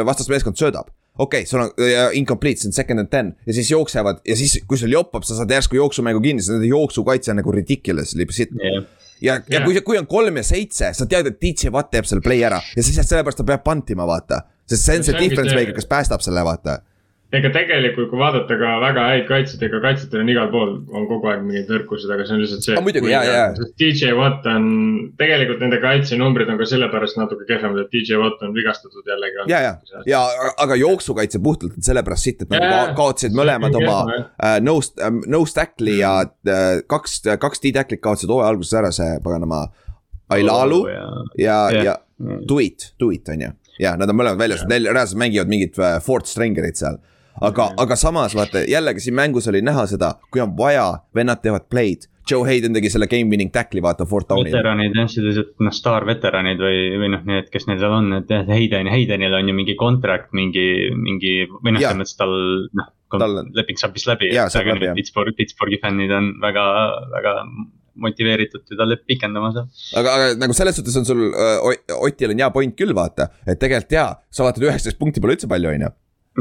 [0.07, 0.93] vastasmeeskond söödab.
[1.19, 4.39] okei okay,, sul on uh, incomplete, see on second and ten ja siis jooksevad ja
[4.39, 8.15] siis, kui sul joppab, sa saad järsku jooksumängu kinni, sest nende jooksukaitse on nagu ridiculous,
[8.15, 8.87] shit yeah
[9.21, 12.07] ja yeah., ja kui, kui on kolm ja seitse, sa tead, et DJ Watt teeb
[12.09, 14.47] selle play ära ja siis sellepärast ta peab pantima, vaata.
[14.71, 16.79] sest see on see difference maker, kes päästab selle, vaata
[17.31, 21.29] ega tegelikult, kui vaadata ka väga häid kaitsjaid, ega kaitsjatel on igal pool on kogu
[21.31, 22.79] aeg mingid nõrkused, aga see on lihtsalt see.
[22.83, 23.45] muidugi, ja, ja.
[23.79, 24.65] DJ Watt on,
[25.21, 29.47] tegelikult nende kaitsenumbrid on ka sellepärast natuke kehvemad, et DJ Watt on vigastatud jällegi.
[29.53, 30.23] ja, ja, ja
[30.65, 35.23] aga jooksukaitse puhtalt on sellepärast sitt, et nad ja, kaotasid mõlemad oma uh, no, uh,
[35.31, 39.69] no stack'i ja uh, kaks, kaks D-tacklit kaotasid hooaja alguses ära, see paganama.
[40.31, 41.07] Ailalu oh, ja,
[41.43, 41.95] ja, ja, ja
[42.47, 43.49] Tuit, Tuit on ju
[43.83, 47.01] ja nad on mõlemad väljas, neil reaalselt mängivad mingit fourth stringer'it seal
[47.41, 47.83] aga mm, -hmm.
[47.83, 52.09] aga samas vaata jällegi siin mängus oli näha seda, kui on vaja, vennad teevad play'd.
[52.31, 54.53] Joe Hayden tegi selle game winning tackle'i vaata Fort Downil.
[54.53, 58.47] veteranid jah, sellised noh, staarveteranid või, või noh, need, kes neil seal on, et jah,
[58.47, 62.35] Hayden, Haydenil on ju mingi contract, mingi, mingi või noh, selles mõttes tal
[62.71, 62.95] noh.
[63.11, 63.41] Tal...
[63.59, 66.65] leping saab vist läbi, et aga need Pittsburghi, Pittsburghi fännid on väga,
[67.11, 67.33] väga
[68.01, 69.67] motiveeritud teda pikendama seal.
[69.99, 73.59] aga, aga nagu selles suhtes on sul äh,, Otil on hea point küll vaata, et
[73.59, 75.91] tegelikult jaa, sa vaatad üheksateist punkti pole üldse palju, on ju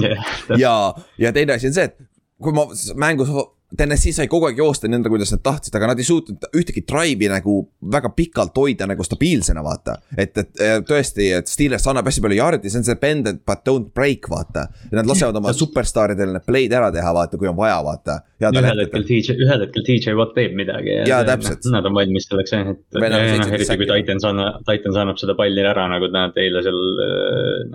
[0.02, 0.25] yeah,.
[0.63, 0.73] ja,
[1.17, 1.97] ja teine asi on see, et
[2.41, 3.32] kui ma mängus
[3.69, 6.82] TNS-i sai kogu aeg joosta nii nõnda, kuidas nad tahtsid, aga nad ei suutnud ühtegi
[6.89, 7.60] drive'i nagu
[7.93, 9.99] väga pikalt hoida nagu stabiilsena, vaata.
[10.17, 13.91] et, et tõesti, et Steelers annab hästi palju yard'i, see on see bend but don't
[13.93, 14.65] break, vaata.
[14.89, 18.15] ja nad lasevad oma superstaaridel need play'd ära teha, vaata, kui on vaja, vaata.
[18.49, 21.69] ühel hetkel TJ, ühel hetkel TJ Watt teeb midagi ja, täpselt.
[21.69, 25.62] Nad on valmis selleks jah, et noh, eriti kui Titans annab, Titans annab seda palli
[25.62, 26.82] ära, nagu nad eile seal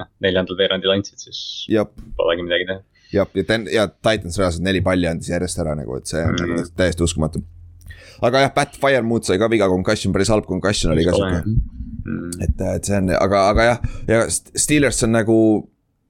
[0.01, 1.45] noh, neljandal veerandil andsid, siis
[2.19, 2.83] polegi midagi teha
[3.15, 6.35] jah, ja ten-, ja Titans reaalselt neli palli andis järjest ära nagu, et see on
[6.35, 6.73] mm -hmm.
[6.77, 7.43] täiesti uskumatu.
[8.23, 11.43] aga jah, Pat Firemood sai ka viga, concussion, päris halb concussion oli ka sihuke.
[12.41, 15.39] et, et see on, aga, aga jah, ja Steelers on nagu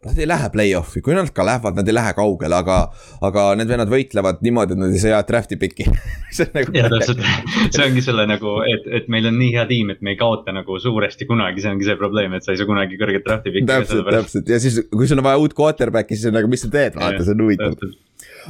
[0.05, 2.79] Nad ei lähe play-off'i, kui nad ka lähevad, nad ei lähe kaugele, aga,
[3.25, 5.87] aga need vennad võitlevad niimoodi, et nad ei saa draft'i piki
[6.37, 6.75] see on nagu.
[6.77, 7.23] ja täpselt,
[7.65, 10.53] see ongi selle nagu, et, et meil on nii hea tiim, et me ei kaota
[10.53, 13.69] nagu suuresti kunagi, see ongi see probleem, et sa ei saa kunagi kõrget draft'i piki.
[13.71, 16.73] täpselt, täpselt ja siis, kui sul on vaja uut quarterback'i, siis on nagu, mis sa
[16.75, 17.97] teed, vaata, see on huvitav.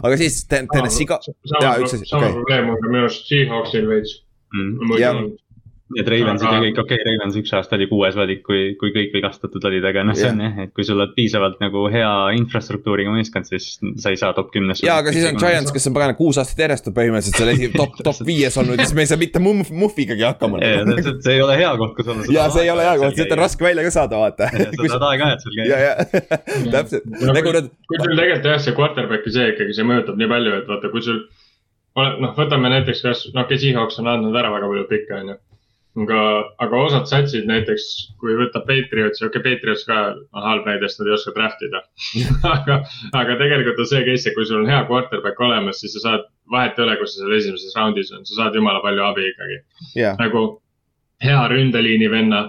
[0.02, 1.20] aga siis Tennessee ka.
[1.22, 4.18] sama, sama probleem on ka minu arust Seahawksil veits
[4.54, 5.34] mm
[5.92, 9.12] et Ravensid ja kõik, okei okay,, Ravens üks aasta oli kuues valik, kui, kui kõik
[9.12, 13.12] vigastatud olid, aga noh, see on jah, et kui sul on piisavalt nagu hea infrastruktuuriga
[13.12, 13.66] meeskond, siis
[14.00, 14.80] sa ei saa top kümnes.
[14.84, 18.00] ja, aga siis on Giants, kes on pagana kuus aastat järjest põhimõtteliselt seal esi-, top,
[18.00, 20.62] top viies olnud ja siis me ei saa mitte muff, muffigagi hakkama.
[20.64, 22.26] see ei ole hea koht, kus olla.
[22.32, 24.50] ja see ei ole hea koht, sealt on raske välja ka saada, vaata.
[24.56, 25.70] sa saad aeg-ajalt seal käia.
[25.70, 26.28] ja, ja,
[26.78, 27.08] täpselt.
[27.28, 27.72] nagu nad.
[27.92, 31.04] kui sul tegelikult jah, see quarterback'i see ikkagi, see mõjutab nii palju, et vaata, kui
[31.04, 31.26] sul
[31.94, 35.42] noh, võtame näiteks kas, noh, kes Seahawks on andnud ära väga palju pikke, on ju
[36.02, 36.20] aga,
[36.64, 37.84] aga osad satsid näiteks,
[38.18, 39.98] kui võtab Patriots, okei okay,, Patriots ka
[40.34, 41.82] on halb näide, sest nad ei oska draft ida
[42.54, 42.80] aga,
[43.20, 46.26] aga tegelikult on see case, et kui sul on hea quarterback olemas, siis sa saad,
[46.50, 49.62] vahet ei ole, kus sa seal esimeses raundis on, sa saad jumala palju abi ikkagi.
[49.94, 50.18] Yeah..
[50.20, 50.44] nagu
[51.22, 52.44] hea ründeliini venna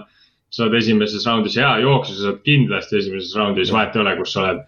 [0.56, 4.44] saad esimeses raundis, hea jooksu sa saad kindlasti esimeses raundis, vahet ei ole, kus sa
[4.44, 4.62] oled.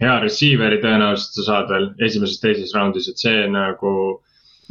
[0.00, 3.90] hea receiver'i tõenäoliselt sa saad veel esimeses-teises raundis, et see nagu.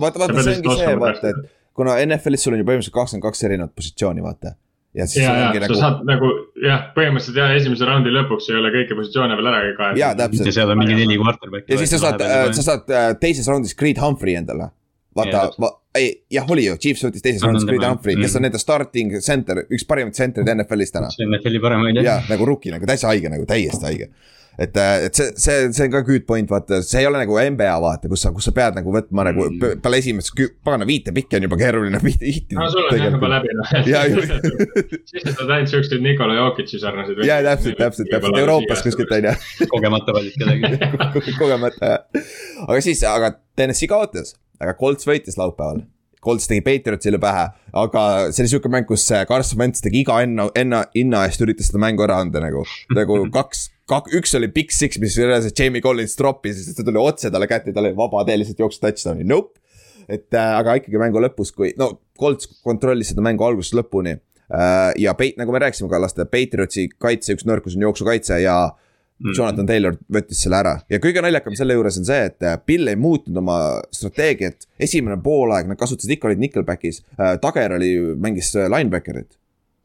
[0.02, 3.44] vaata, vaata, see ongi see, vaata, et kuna NFL-is sul on ju põhimõtteliselt kakskümmend kaks
[3.48, 4.54] erinevat positsiooni, vaata.
[4.94, 5.24] ja siis.
[5.26, 5.74] ja, ja nagu...
[5.74, 6.30] sa saad nagu
[6.62, 10.02] jah, põhimõtteliselt jah, esimese raundi lõpuks ei ole kõiki positsioone veel ära kaetud.
[10.02, 10.50] ja täpselt.
[10.50, 11.74] ja seal on mingi neli quarterback'i.
[11.74, 14.70] ja siis sa saad, sa saad äh, teises raundis Creed Humphrey endale.
[15.18, 18.62] vaata, va, ei jah, oli ju, Chiefs võttis teises raundis Creed Humphrey, kes on nende
[18.62, 21.10] starting center, üks parimaid center'id NFL-is täna.
[21.26, 22.10] NFL-i paremaid jah.
[22.12, 24.12] jah, nagu rookie nagu täitsa haige nagu, täiesti haige
[24.58, 27.38] et, äh, et see, see, see on ka good point, vaata, see ei ole nagu
[27.40, 29.82] NBA vaata, kus sa, kus sa pead nagu võtma nagu mm.
[29.84, 30.34] peale esimest,
[30.66, 32.58] pagana viite pikki on juba keeruline viite.
[32.58, 33.72] no sul on jah juba läbi noh
[35.10, 37.24] siis sa saad ainult siukseid Nikola Jokic'i sarnaseid.
[37.28, 39.70] ja täpselt, täpselt, täpselt Euroopas kuskilt on ju.
[39.74, 42.30] kogemata valid kedagi kogemata jah,
[42.68, 45.84] aga siis, aga TNS-i kaotas, aga Colts võitis laupäeval
[46.24, 50.48] Colts tegi Patriotsile pähe, aga see oli sihuke mäng, kus Carson Wentz tegi iga hinna,
[50.56, 52.64] hinna, hinna eest üritas seda mängu ära anda nagu,
[52.96, 57.02] nagu kaks, kak-, üks oli Big Six, mis reaalselt Jamie Collins troppis, sest ta tuli
[57.02, 59.60] otse talle kätte, tal oli vaba tee, lihtsalt jooksis touchdown'i, nope.
[60.08, 64.94] et äh, aga ikkagi mängu lõpus, kui, no Colts kontrollis seda mängu algusest lõpuni äh,.
[65.00, 69.32] ja Peit-, nagu me rääkisime ka, laste Patriotsi kaitse üks nõrkus on jooksukaitse ja mm.
[69.32, 72.92] Jonathan Taylor võttis selle ära ja kõige naljakam selle juures on see, et äh, Bill
[72.92, 73.58] ei muutnud oma
[73.96, 74.68] strateegiat.
[74.80, 79.40] esimene poolaeg nad kasutasid ikka olid nickelback'is äh,, Tager oli, mängis äh, linebacker'it.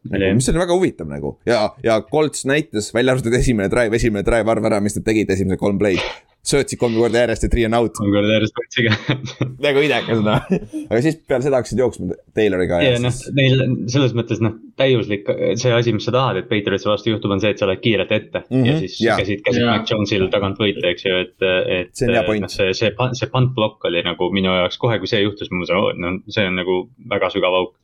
[0.08, 4.24] Nagu, mis oli väga huvitav nagu ja, ja Colts näitas, välja arvatud esimene drive, esimene
[4.26, 6.02] drive arv ära, mis nad tegid, esimesed kolm play'd
[6.48, 7.96] söötsid kolm korda järjest ja three and out.
[7.98, 9.16] kolm korda järjest võtsid ka
[9.66, 10.46] nagu idekas noh,
[10.88, 12.80] aga siis peale seda hakkasid jooksma Tayloriga.
[12.84, 15.28] ja noh, neil selles mõttes noh, täiuslik
[15.60, 18.14] see asi, mis sa tahad, et Patriotsi vastu juhtub, on see, et sa oled kiirelt
[18.14, 18.54] ette mm.
[18.54, 18.68] -hmm.
[18.70, 19.18] ja siis ja.
[19.20, 19.74] käsid, käsid yeah.
[19.74, 21.92] Mac Jones'il tagant võita, eks ju, et, et.
[21.98, 22.52] see on hea point no,.
[22.54, 26.00] see, see, see punt block oli nagu minu jaoks kohe, kui see juhtus, ma mõtlesin,
[26.04, 27.76] no see on nagu väga sügav auk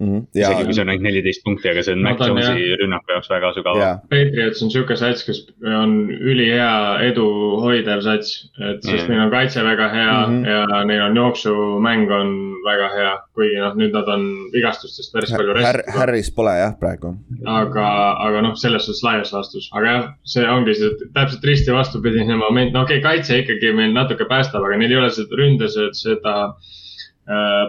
[0.00, 0.26] Mm -hmm.
[0.34, 3.30] Ja, isegi kui see on ainult neliteist punkti, aga see on Mac Jonesi rünnaku jaoks
[3.32, 3.78] väga sügav.
[4.12, 5.40] Patriots on sihuke sats, kes
[5.82, 6.72] on ülihea
[7.06, 7.24] edu
[7.62, 9.08] hoidev sats, et sest mm -hmm.
[9.08, 10.48] neil on kaitse väga hea mm -hmm.
[10.50, 12.28] ja neil on jooksumäng on
[12.68, 13.14] väga hea.
[13.34, 15.98] kuigi noh, nüüd nad on vigastustest päris palju restinud.
[15.98, 17.16] Harris pole jah praegu.
[17.44, 17.88] aga,
[18.28, 22.72] aga noh, selles suhtes laias laastus, aga jah, see ongi see täpselt risti vastupidine moment,
[22.72, 25.94] no okei okay,, kaitse ikkagi meil natuke päästab, aga neil ei ole seda ründes, et
[25.94, 26.85] seda Äh,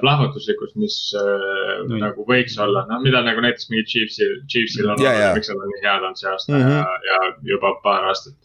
[0.02, 1.96] plahvatuslikkust, mis mm.
[2.02, 5.38] nagu võiks olla, noh, mida nagu näiteks mingi Chiefsil, Chiefsil on yeah,, yeah.
[5.38, 6.76] miks nad on nii head olnud see aasta mm -hmm.
[6.76, 8.36] ja, ja juba paar aastat.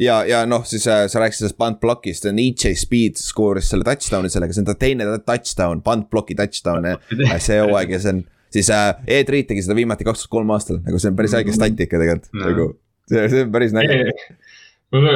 [0.00, 4.32] ja, ja noh, siis äh, sa rääkisid sellest punt block'ist, EJ Speed skooris selle touchdown'i
[4.32, 6.88] sellega, see on ta teine touchdown, punt block'i touchdown
[7.48, 8.24] see hooaeg ja see on
[8.56, 11.36] siis äh, Ed Reed tegi seda viimati kaks tuhat kolm aastal, nagu see on päris
[11.36, 12.68] õige stat ikka tegelikult no., nagu
[13.10, 14.00] see, see on päris näge
[14.94, 15.06] mul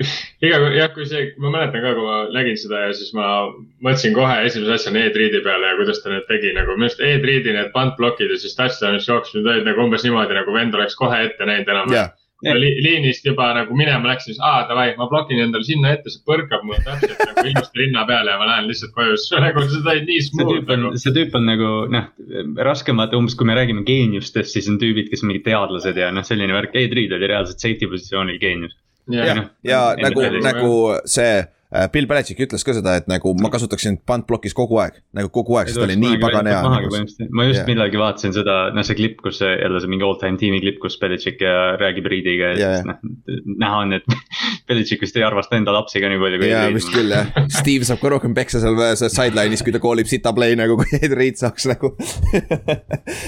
[0.44, 3.48] iga kord jah, kui see, ma mäletan ka, kui ma nägin seda ja siis ma
[3.84, 7.56] mõtlesin kohe esimese asjana e-triidi peale ja kuidas ta need tegi nagu minu arust e-triidi
[7.56, 11.20] need punt block'id ja siis touchdown'is jooksmine olid nagu umbes niimoodi nagu vend oleks kohe
[11.26, 12.08] ette näinud enam yeah..
[12.56, 16.24] li, liinist juba nagu minema läks, siis aa davai, ma blokin endale sinna ette, see
[16.24, 19.84] põrkab mulle täpselt nagu ilusti rinna peale ja ma lähen lihtsalt koju, siis nagu see
[19.84, 20.96] sai nii smooth nagu.
[21.04, 22.10] see tüüp on nagu noh,
[22.70, 26.24] raskemad umbes, kui me räägime geeniustest, siis on tüübid, kes on mingid teadlased ja noh,
[26.24, 28.78] selline värk, Ed Reed oli reaalselt safety positsioonil geenius.
[29.08, 30.72] Ja, ja, ja nagu, nagu
[31.04, 31.46] see
[31.92, 35.68] Bill Belichik ütles ka seda, et nagu ma kasutaksin punt-blokis kogu aeg, nagu kogu aeg,
[35.68, 36.62] sest ta oli nii pagan hea.
[36.64, 37.66] Ma just yeah.
[37.68, 40.78] millalgi vaatasin seda, noh see klipp, kus see jälle see mingi all time tiimi klipp,
[40.80, 42.78] kus Belichik ja räägib Reediga ja yeah.
[42.78, 43.52] siis noh.
[43.60, 44.08] näha on, et
[44.70, 46.48] Belichik vist ei armasta enda lapsi ka nii palju kui.
[46.54, 47.28] jaa, vist küll jah,
[47.60, 51.12] Steve saab ka rohkem peksa seal sideline'is, kui ta koolib sita play nagu, kui Ed
[51.20, 51.92] Reed saaks nagu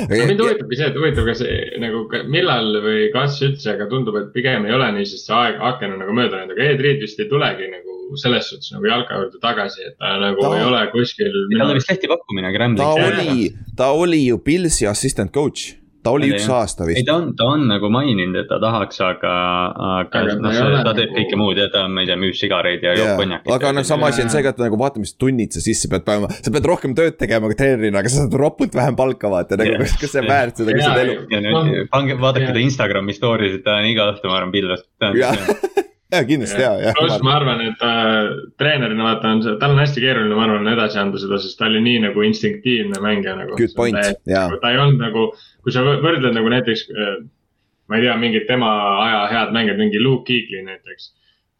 [0.09, 1.45] mind huvitabki see, et huvitav, kas
[1.85, 5.61] nagu millal või kas üldse, aga tundub, et pigem ei ole nii, sest see aeg,
[5.75, 7.90] aken on nagu mööda läinud, aga Ed Reed vist ei tulegi nagu
[8.21, 10.55] selles suhtes nagu jalka juurde tagasi, et ta nagu ta...
[10.59, 11.31] ei ole kuskil.
[11.57, 12.87] tal oli vist tehti pakkumine, aga Ramblik.
[12.87, 17.01] ta oli, ta oli ju Pilsi assistant coach ta oli üks aasta vist.
[17.01, 19.33] ei, ta on, ta on nagu maininud, et ta tahaks, aga,
[20.01, 21.17] aga, aga noh, ta teeb nagu...
[21.19, 23.03] kõike muud ja ta, ma ei tea, müüb sigareid ja yeah.
[23.03, 23.53] joob konjakit.
[23.57, 26.07] aga noh, sama asi on see ka, et nagu vaata, mis tunnid sa sisse pead
[26.07, 29.77] panema, sa pead rohkem tööd tegema treenerina, aga sa saad ropult vähem palka vaata, nagu
[29.77, 29.99] yeah.
[30.01, 31.19] kas see on väärt seda lihtsalt elu.
[31.35, 34.87] ja nüüd pange, vaadake ta Instagrami story sid, ta on iga õhtu, ma arvan, pilves
[36.13, 36.95] ja kindlasti ja, ja.
[36.99, 40.71] pluss ma arvan, et äh, treenerina vaata on see, tal on hästi keeruline, ma arvan,
[40.73, 43.59] edasi anda seda, sest ta oli nii nagu instinktiivne mängija nagu.
[43.59, 44.47] Good point, jaa.
[44.49, 45.29] Nagu, ta ei olnud nagu,
[45.65, 47.15] kui sa võrdled nagu näiteks, äh,
[47.91, 48.73] ma ei tea, mingit tema
[49.05, 51.13] aja head mängijat, mingi Luke Kuechly näiteks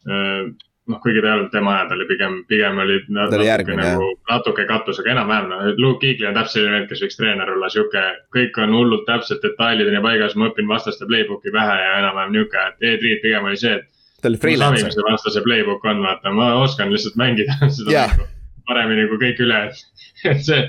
[0.09, 0.51] äh,
[0.91, 4.09] noh, kuigi ta ei olnud tema aja, ta oli pigem, pigem oli natuke järgmine, nagu,
[4.29, 7.69] natuke katus, aga enam-vähem noh, Luke Kuechly on täpselt selline vend, kes võiks treener olla,
[7.73, 8.03] sihuke.
[8.35, 12.87] kõik on hullult täpselt detailideni paigas, ma õpin vastaste playbook'i pähe ja enam-vähem nihuke, et
[12.93, 13.87] Ed Reed pigem oli see, et
[14.21, 14.85] ta oli freelancer.
[14.85, 18.17] mis see vastase playbook on, vaata, ma oskan lihtsalt mängida seda yeah.
[18.69, 19.85] paremini kui kõik ülejäänud
[20.31, 20.61] et see,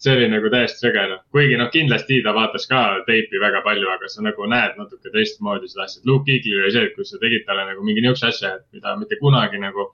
[0.00, 3.88] see oli nagu täiesti sõge noh, kuigi noh, kindlasti ta vaatas ka teipi väga palju,
[3.94, 7.08] aga sa nagu näed natuke teistmoodi seda asja, et Luke Eagle'il oli see, et kui
[7.08, 9.90] sa tegid talle nagu mingi niisuguse asja, et mida mitte kunagi nagu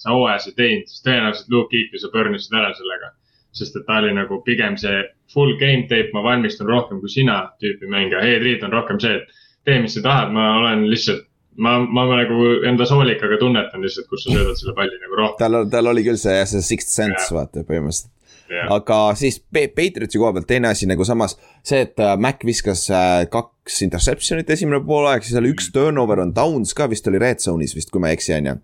[0.00, 3.14] sa hooajas ei teinud, siis tõenäoliselt Luke Eagle'i sa burn isid ära sellega.
[3.54, 7.36] sest et ta oli nagu pigem see full game tape, ma valmistun rohkem kui sina
[7.62, 9.28] tüüpi mängija, Ed Reed on rohkem see, et
[9.64, 11.22] tee, mis sa tahad, ma olen lihtsalt
[11.56, 15.38] ma, ma nagu enda soolikaga tunnetan lihtsalt, kus sa söödad selle palli nagu rohkem.
[15.42, 17.38] tal, tal oli küll see, see sixth sense yeah.
[17.38, 18.10] vaata põhimõtteliselt.
[18.44, 18.68] Yeah.
[18.74, 21.32] aga siis Patriotsi koha pealt teine asi nagu samas
[21.64, 26.34] see, et äh, Mac viskas äh, kaks interception'it esimene poolaeg, siis oli üks turnover on
[26.36, 28.56] downs ka vist oli red zone'is vist, kui ma ei eksi, on ju.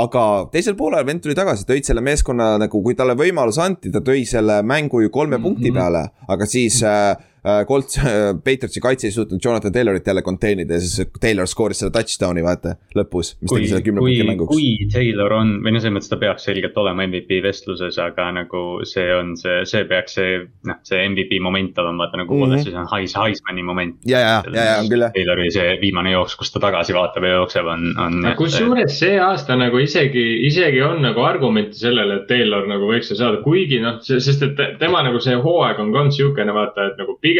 [0.00, 0.24] aga
[0.54, 4.24] teisel poolel vend tuli tagasi, tõid selle meeskonna nagu, kui talle võimalus anti, ta tõi
[4.26, 5.60] selle mängu ju kolme mm -hmm.
[5.60, 7.16] punkti peale, aga siis Äh,
[7.68, 11.82] Colts, äh, Patriotsi kaitse ei suutnud Jonathan Taylorit jälle contain ida ja siis Taylor skooris
[11.82, 13.34] selle touchdown'i vaata lõpus.
[13.40, 14.50] mis kui, tegi selle kümne punkti mänguks.
[14.52, 18.62] kui Taylor on, või no selles mõttes ta peaks selgelt olema MVP vestluses, aga nagu
[18.88, 22.64] see on see, see peaks see, noh, see MVP moment olema, vaata nagu mm -hmm.
[22.66, 23.96] siis on Heis, Heismani moment.
[24.06, 25.14] ja, ja, ja, ja on küll jah.
[25.14, 28.32] Taylori see viimane jooks, kus ta tagasi vaatab ja jookseb, on, on.
[28.36, 33.24] kusjuures see aasta nagu isegi, isegi on nagu argumente sellele, et Taylor nagu võiks seda
[33.24, 37.00] saada, kuigi noh, sest et tema nagu see hooaeg on ka olnud sihukene vaata, et
[37.00, 37.37] nagu pigem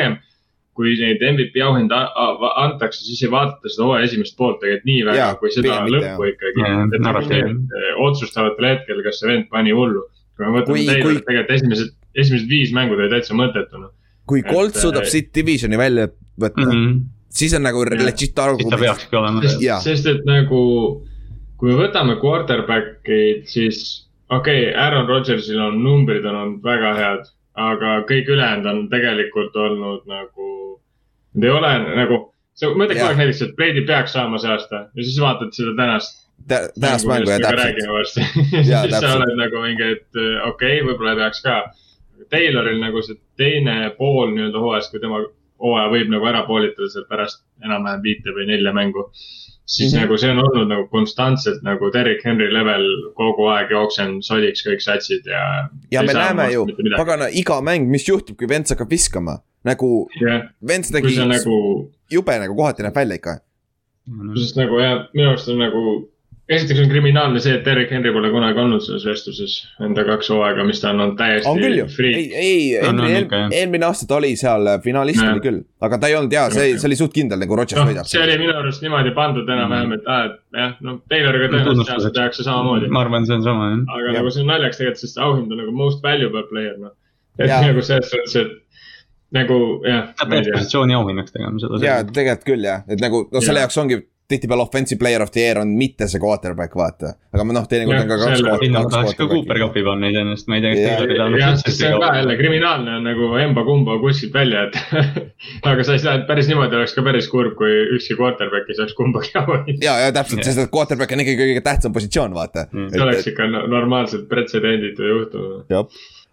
[0.79, 2.05] kui neid MVP auhinda
[2.63, 6.67] antakse, siis ei vaadata seda hooaja esimest poolt tegelikult nii väga, kui seda lõppu ikkagi.
[7.41, 10.05] Eh, otsustavatel hetkel, kas see vend pani hullu.
[10.39, 13.91] kui me võtame Taylor, tegelikult esimesed, esimesed viis mängu oli täitsa mõttetu noh.
[14.31, 16.07] kui Colt suudab eh, siit divisioni välja
[16.39, 17.01] võtta mm, -hmm.
[17.41, 18.71] siis on nagu legit argument.
[18.71, 19.81] ta peakski olema.
[19.83, 20.61] sest et nagu,
[21.59, 23.83] kui me võtame quarterback'id, siis
[24.31, 27.27] okei okay,, Aaron Rodgersil on numbrid on olnud väga head
[27.59, 30.49] aga kõik ülejäänud on tegelikult olnud nagu,
[31.35, 32.21] need ei ole nagu,
[32.59, 35.75] sa mõtled kogu aeg näiteks, et Brady peaks saama see aasta ja siis vaatad seda
[35.79, 36.21] tänast.
[36.49, 38.21] tänast mängu ja täpselt.
[38.68, 41.59] siis sa oled nagu mingi, et okei okay,, võib-olla ei peaks ka.
[42.31, 45.23] Tayloril nagu see teine pool nii-öelda hooajast, kui tema
[45.62, 49.09] hooaja võib nagu ära poolitada sealt pärast enam-vähem viite või nelja mängu
[49.68, 50.02] siis mm -hmm.
[50.02, 54.81] nagu see on olnud nagu konstantselt nagu Derek Henry level kogu aeg jooksen sodiks kõik
[54.81, 55.68] satsid ja.
[55.92, 60.48] ja me näeme ju, pagana, iga mäng, mis juhtub, kui Vents hakkab viskama, nagu yeah.
[60.68, 61.59] Vents nägi nagu...
[62.11, 63.40] jube nagu kohati näeb välja ikka.
[64.40, 65.83] sest nagu jah, minu arust on nagu
[66.49, 70.65] esiteks on kriminaalne see, et Derek Henry pole kunagi olnud selles vestluses enda kaks hooaega,
[70.69, 71.49] mis ta on olnud täiesti.
[71.51, 75.61] on küll ju, ei, ei, eelmine, eelmine aasta ta oli seal äh, finalist oli küll,
[75.85, 78.09] aga ta ei olnud hea, see, see oli suht kindel nagu Rodgers no, võidab.
[78.09, 82.47] see oli minu arust niimoodi pandud enam-vähem, et aa, et jah, no Tayloriga tõenäoliselt tehakse
[82.49, 82.93] samamoodi.
[82.97, 83.83] ma arvan, see on sama jah.
[83.99, 84.17] aga ja.
[84.21, 86.97] nagu see on naljakas tegelikult, sest see auhind on nagu most valuable player noh.
[87.37, 87.61] et ja.
[87.67, 88.57] nagu selles suhtes, et
[89.37, 90.15] nagu jah.
[90.17, 91.85] ta peaks positsiooni auhinnaks tegema seda.
[91.85, 95.41] ja tegelikult küll jah, et nagu noh, selle jaoks ongi tihtipeale offensive player of the
[95.41, 97.14] year on mitte see quarterback, vaata.
[97.33, 98.43] aga noh, teinekord on ka kaks.
[98.61, 101.37] sinna ma tahaks ka Cooper Cupi panna iseenesest, ma ei tea, kas Taylori tahab.
[101.41, 104.77] jah, sest see on ka jälle kriminaalne on nagu emba-kumba kuskilt välja, et
[105.71, 108.79] aga sa ei saa, et päris niimoodi oleks ka päris kurb, kui ükski quarterback ei
[108.83, 109.79] saaks kumbagi hoida.
[109.87, 112.93] ja, ja täpselt, sest et quarterback on ikkagi kõige tähtsam positsioon, vaata mm..
[112.93, 115.59] see oleks ikka normaalselt pretsedenditu juhtum.
[115.73, 115.88] jah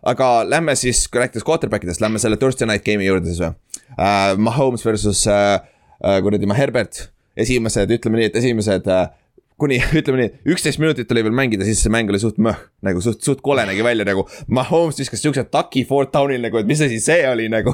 [0.06, 3.56] aga lähme siis, kui rääkides quarterback idest, lähme selle Thursday night game'i juurde siis või
[3.56, 4.36] uh,.
[4.38, 5.58] Mahomes versus uh,
[6.04, 9.08] uh, kuradi ma Herbert esimesed, ütleme nii, et esimesed äh,
[9.60, 13.02] kuni ütleme nii, üksteist minutit oli veel mängida, siis see mäng oli suht möh, nagu
[13.04, 14.26] suht, suht kole nägi välja nagu.
[14.52, 17.74] Mahomes viskas siukse taki fourth down'il nagu, et mis asi see oli nagu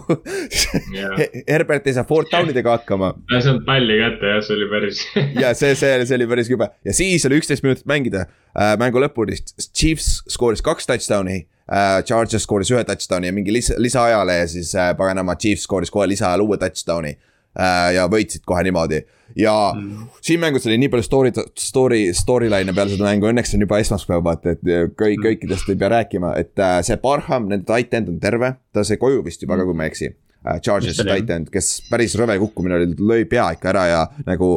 [0.93, 1.15] yeah.
[1.51, 3.13] Herbert ei saa fourth down idega hakkama.
[3.31, 5.01] ei saanud palli kätte jah, see oli päris
[5.43, 8.75] ja see, see, see oli päris jube ja siis oli üksteist minutit mängida äh,.
[8.81, 9.39] mängu lõpuni,
[9.71, 12.03] Chiefs skooris kaks touchdown'i äh,.
[12.05, 16.05] Chargers skooris ühe touchdown'i ja mingi lisa, lisaajale ja siis äh, paganama Chiefs skooris kohe
[16.13, 17.89] lisaajal uue touchdown'i äh,.
[17.97, 19.01] ja võitsid kohe niimoodi
[19.39, 20.07] ja mm.
[20.23, 24.23] siin mängus oli nii palju story, story, storyline'e peale seda mängu, õnneks on juba esmaspäev,
[24.25, 25.27] vaata, et kõik, mm.
[25.27, 28.99] kõikidest ei pea rääkima, et äh, see Barham, nende tight end on terve, ta sai
[29.01, 30.11] koju vist juba ka, kui ma ei eksi.
[30.41, 34.53] Charges'i tight end, kes päris rõve kukkumine oli, lõi pea ikka ära ja nagu.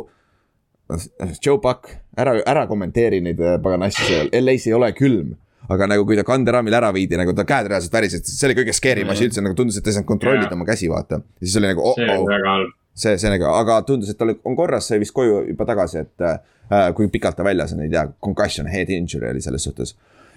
[1.41, 1.89] Joe Buck,
[2.21, 5.33] ära, ära kommenteeri neid pagana asju, LA-s ei ole külm
[5.73, 8.75] aga nagu kui ta kanderaamil ära viidi, nagu ta käed reaalselt värisesid, see oli kõige
[8.77, 11.21] scary im asi üldse, nagu tundus, et ta ei saanud kontrollida oma käsi, vaata.
[11.25, 14.89] ja siis oli nagu oh, oh see, see nagu, aga tundus, et tal on korras,
[14.91, 18.71] sai vist koju juba tagasi, et äh, kui pikalt ta väljas on, ei tea, concussion,
[18.71, 19.97] head injury oli selles suhtes.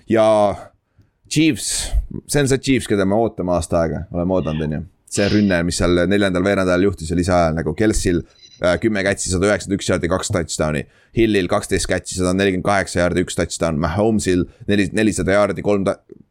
[0.09, 0.25] ja
[1.29, 1.91] Chiefs,
[2.27, 4.83] see on see Chiefs, keda me ootame aasta aega, oleme oodanud, on ju.
[5.11, 8.21] see rünne, mis seal neljandal veerandajal juhtus ja lisaajal nagu Kelsil
[8.63, 10.85] äh, kümme catch'i, sada üheksakümmend üks jaardi, kaks touchdown'i.
[11.17, 15.87] Hillil kaksteist catch'i, sada nelikümmend kaheksa jaardi, üks touchdown, Mahomes'il neli, nelisada jaardi, kolm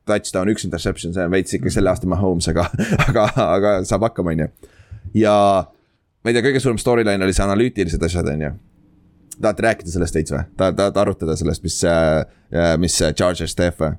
[0.09, 2.69] touchdown, üks interception, see on veits ikka selle aasta Mahomes, aga,
[3.09, 4.51] aga, aga saab hakkama, on ju.
[5.25, 5.37] ja
[6.27, 8.49] ma ei tea, kõige suurem storyline oli see analüütilised asjad, on ju.
[9.37, 10.43] tahate rääkida sellest veits või?
[10.59, 11.77] tahad, tahad arutada sellest, mis,
[12.83, 13.93] mis Chargers teeb või?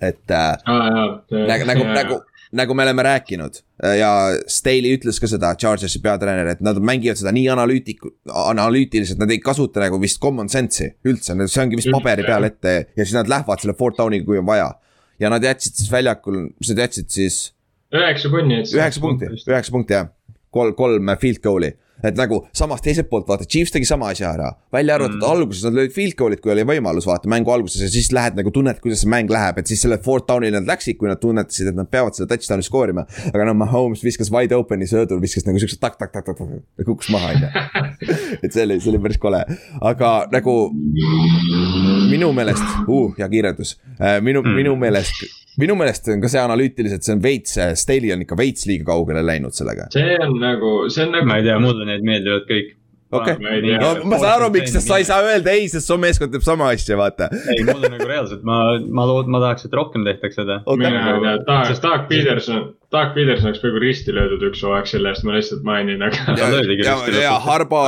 [0.00, 0.98] et äh, ah,
[1.30, 2.18] nagu, nagu, nagu,
[2.58, 3.60] nagu me oleme rääkinud
[4.00, 4.10] ja
[4.50, 8.10] Staley ütles ka seda, Chargersi peatreener, et nad mängivad seda nii analüütiku,
[8.50, 12.74] analüütiliselt, nad ei kasuta nagu vist common sense'i üldse, see ongi vist paberi peal ette
[12.88, 14.72] ja siis nad lähevad selle fourth down'iga, kui on vaja.
[15.22, 17.42] ja nad jätsid siis väljakul, mis nad jätsid siis?
[17.94, 18.64] üheksa punni.
[18.64, 20.10] üheksa punkti, üheksa punkti jah
[20.50, 21.72] kolm, kolm field goal'i.
[22.02, 25.28] Et nagu samas teiselt poolt vaata, Chiefs tegi sama asja ära, välja arvatud mm.
[25.30, 28.52] alguses nad lõid field goal'id, kui oli võimalus vaata mängu alguses ja siis lähed nagu
[28.54, 31.72] tunned, kuidas see mäng läheb, et siis selle fourth down'i nad läksid, kui nad tunnetasid,
[31.72, 33.06] et nad peavad seda touchdown'i skoorima.
[33.32, 37.44] aga noh, Mahomes viskas wide open'i söödul, viskas nagu siukse tak-tak-tak-tak ja kukkus maha, on
[37.44, 37.50] ju.
[38.44, 39.42] et see oli, see oli päris kole,
[39.92, 40.56] aga nagu
[42.10, 45.28] minu meelest uh,, hea kiirendus, äh, minu mm., minu meelest
[45.60, 49.22] minu meelest on ka see analüütiliselt, see on veits, Staley on ikka veits liiga kaugele
[49.26, 49.88] läinud sellega.
[49.94, 51.28] see on nagu, see on nagu.
[51.28, 52.76] ma ei tea, mulle need meeldivad kõik.
[53.10, 53.34] Okei.
[53.34, 56.30] Okay., no ma saan aru, miks, sest sa ei saa öelda ei, sest su meeskond
[56.30, 57.26] teeb sama asja, vaata.
[57.50, 60.60] ei, mul on nagu reaalselt, ma, ma lood-, ma tahaks, et rohkem tehtaks seda.
[60.62, 60.84] Okay..
[60.86, 65.36] mina tahaks, Doug Peterson, Doug Peterson oleks peaaegu risti löödud üks hooaeg selle eest, ma
[65.36, 66.32] lihtsalt mainin, aga.
[66.40, 67.78] ja, ja, ja Harbo,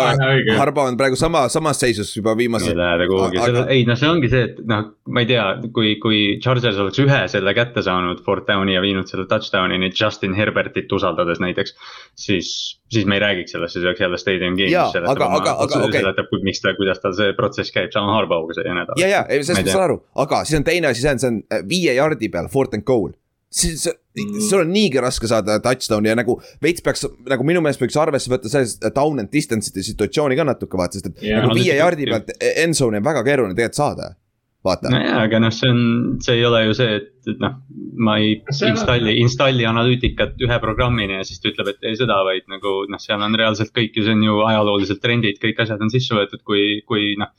[0.55, 2.71] Harbo on praegu sama, samas seisus juba viimased.
[2.71, 5.97] ei lähe kuhugi, seda, ei noh, see ongi see, et noh, ma ei tea, kui,
[6.03, 10.95] kui Chargers oleks ühe selle kätte saanud, fourth down'i ja viinud selle touchdown'ini Justin Herbertit
[10.95, 11.75] usaldades näiteks.
[12.15, 12.53] siis,
[12.93, 15.11] siis me ei räägiks sellest, siis oleks jälle stadium game'is sellest.
[15.17, 15.99] aga, aga, aga okay.
[15.99, 19.03] seletab, miks ta, kuidas tal see protsess käib, sama Harboga see ja nii edasi.
[19.03, 21.43] ja, ja, sellest ma saan aru, aga siis on teine asi, see on, see on
[21.51, 23.11] äh, viie jardi peal, fourth and goal
[23.53, 24.41] siis mm.
[24.49, 28.33] sul on niigi raske saada touchdown'i ja nagu veits peaks, nagu minu meelest võiks arvesse
[28.33, 32.09] võtta selles down and distance'ide situatsiooni ka natuke vaata, sest et yeah, nagu viie jardi
[32.09, 34.13] pealt end zone'i on väga keeruline tegelikult saada
[34.65, 34.93] vaata.
[34.95, 35.85] nojah, aga noh, see on,
[36.25, 37.59] see ei ole ju see, et, et noh,
[38.09, 42.47] ma ei installi, installi analüütikat ühe programmini ja siis ta ütleb, et tee seda, vaid
[42.53, 45.93] nagu noh, seal on reaalselt kõik ju, see on ju ajaloolised trendid, kõik asjad on
[45.93, 47.35] sisse võetud, kui, kui noh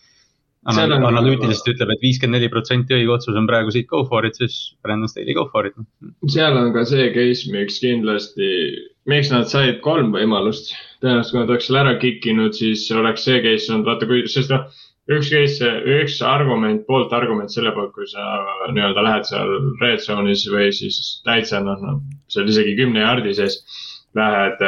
[0.69, 4.25] on, analüütiliselt ütleb et, et viiskümmend neli protsenti õige otsus on praegu siit go for
[4.27, 5.75] it, siis Brandon Staley go for it.
[6.31, 8.49] seal on ka see case, miks kindlasti,
[9.09, 10.73] miks nad said kolm võimalust.
[11.03, 14.23] tõenäoliselt, kui nad oleks selle ära kick inud, siis oleks see case olnud, vaata kui,
[14.31, 14.63] sest noh.
[15.11, 18.23] üks case, üks argument, poolt argument selle poolt, kui sa
[18.71, 19.51] nii-öelda lähed seal
[19.83, 21.99] red zone'is või siis täitsa noh, noh,
[22.31, 23.59] seal isegi kümne jardi sees.
[24.13, 24.59] Lähed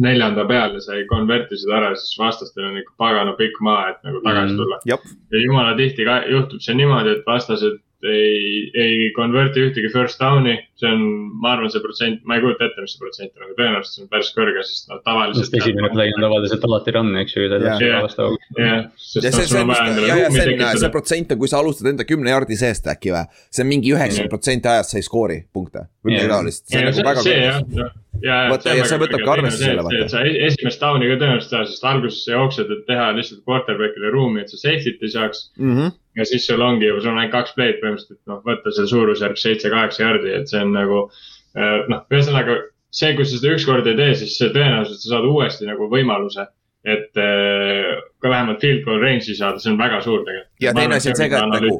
[0.00, 4.22] neljanda peale sai convert isid ära, siis vastastel on ikka pagana pikk maa, et nagu
[4.24, 5.14] tagasi mm, tulla mm,.
[5.34, 10.56] ja jumala tihti ka juhtub see niimoodi, et vastased ei, ei convert'i ühtegi first down'i.
[10.80, 11.04] See on,
[11.42, 14.04] ma arvan, see protsent, ma ei kujuta ette, mis see protsent on, aga tõenäoliselt see
[14.04, 15.56] on päris kõrge, sest noh, tavaliselt.
[15.60, 17.46] esimene play on tavaliselt alati run, eks ju.
[17.50, 22.88] jah, ja see, see, see, see protsent on, kui sa alustad enda kümne jardi seest
[22.90, 23.26] äkki või.
[23.52, 26.68] see on mingi üheksakümmend protsenti ajast sa ei skoori punkte või midagi taolist.
[26.68, 27.90] see on nagu väga kõrge
[28.20, 30.08] vaata ja see võtabki arvesse selle vaata.
[30.12, 34.44] sa esimest down'i ka tõenäoliselt saad, sest alguses sa jooksed, et teha lihtsalt quarterback'ile ruumi,
[34.44, 35.76] et sa safety't ei saaks mm.
[35.76, 35.92] -hmm.
[36.20, 39.40] ja siis sul ongi sul on ainult kaks play'd põhimõtteliselt, et noh, võtta see suurusjärk
[39.44, 41.08] seitse-kaheksa jardi, et see on nagu.
[41.56, 42.56] Äh, noh, ühesõnaga
[42.94, 46.46] see, kui sa seda ükskord ei tee, siis tõenäoliselt sa saad uuesti nagu võimaluse
[46.84, 50.52] et äh, ka vähemalt field goal range'i saada, see on väga suur tegelikult.
[50.64, 51.74] ja teine asi on see ka, et nagu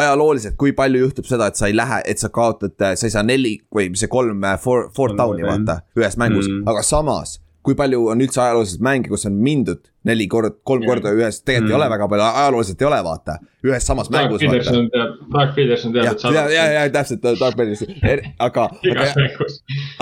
[0.00, 3.22] ajalooliselt, kui palju juhtub seda, et sa ei lähe, et sa kaotad, sa ei saa
[3.26, 7.76] neli või see kolm äh, four, four down'i vaata ühes mängus mm., aga samas kui
[7.76, 10.92] palju on üldse ajalooliselt mänge, kus on mindud neli korda, kolm yeah.
[10.94, 11.72] korda ühes, tegelikult mm.
[11.74, 13.36] ei ole väga palju, ajalooliselt ei ole, vaata.
[13.68, 14.44] ühes samas Dark mängus.
[14.44, 16.32] Peterson teab, Dark Peterson teab, et sa.
[16.36, 17.92] ja, ja, ja täpselt, Dark Peterson,
[18.38, 19.26] aga aga,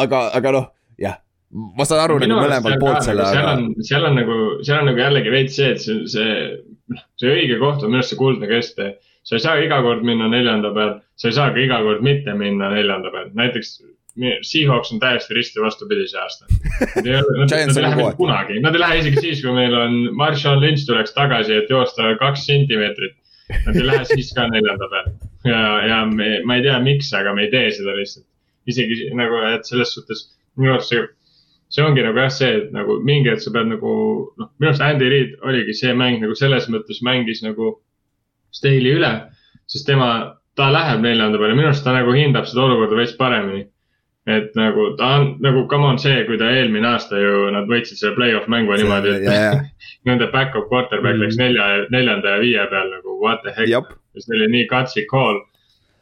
[0.04, 0.70] aga, aga noh,
[1.02, 1.18] jah.
[1.50, 3.34] ma saan aru nagu mõlemalt poolt selle, aga.
[3.34, 6.40] seal on, seal on nagu, seal on nagu jällegi veits see, et see, see,
[6.94, 8.94] noh, see õige koht on minu arust see kuldne kesktee
[9.28, 12.32] sa ei saa iga kord minna neljanda peal, sa ei saa ka iga kord mitte
[12.38, 13.74] minna neljanda peal, näiteks
[14.42, 16.48] Seahawks on täiesti risti vastupidi see aasta.
[16.96, 19.74] Nad ei, nad, nad ei lähe mitte kunagi, nad ei lähe isegi siis, kui meil
[19.78, 23.16] on, Marshall Lynch tuleks tagasi, et joosta kaks sentimeetrit.
[23.66, 25.12] Nad ei lähe siis ka neljanda peal
[25.44, 28.26] ja, ja me, ma ei tea, miks, aga me ei tee seda lihtsalt.
[28.68, 30.26] isegi nagu, et selles suhtes
[30.60, 31.04] minu arust see,
[31.72, 33.92] see ongi nagu jah, see, et nagu mingi hetk sa pead nagu
[34.36, 37.78] noh, minu arust Andy Reid oligi see mäng nagu selles mõttes mängis nagu
[38.52, 39.10] Stahli üle,
[39.68, 40.10] sest tema,
[40.56, 43.66] ta läheb neljanda peale, minu arust ta nagu hindab seda olukorda veits paremini.
[44.28, 48.00] Et nagu ta on nagu, come on see, kui ta eelmine aasta ju nad võitsid
[48.00, 49.62] selle play-off mängu see, niimoodi, et yeah,
[50.08, 51.22] nende back-up quarterback mm.
[51.24, 53.94] läks nelja, neljanda ja viie peal nagu what the heck.
[54.18, 55.40] see oli nii gutsy call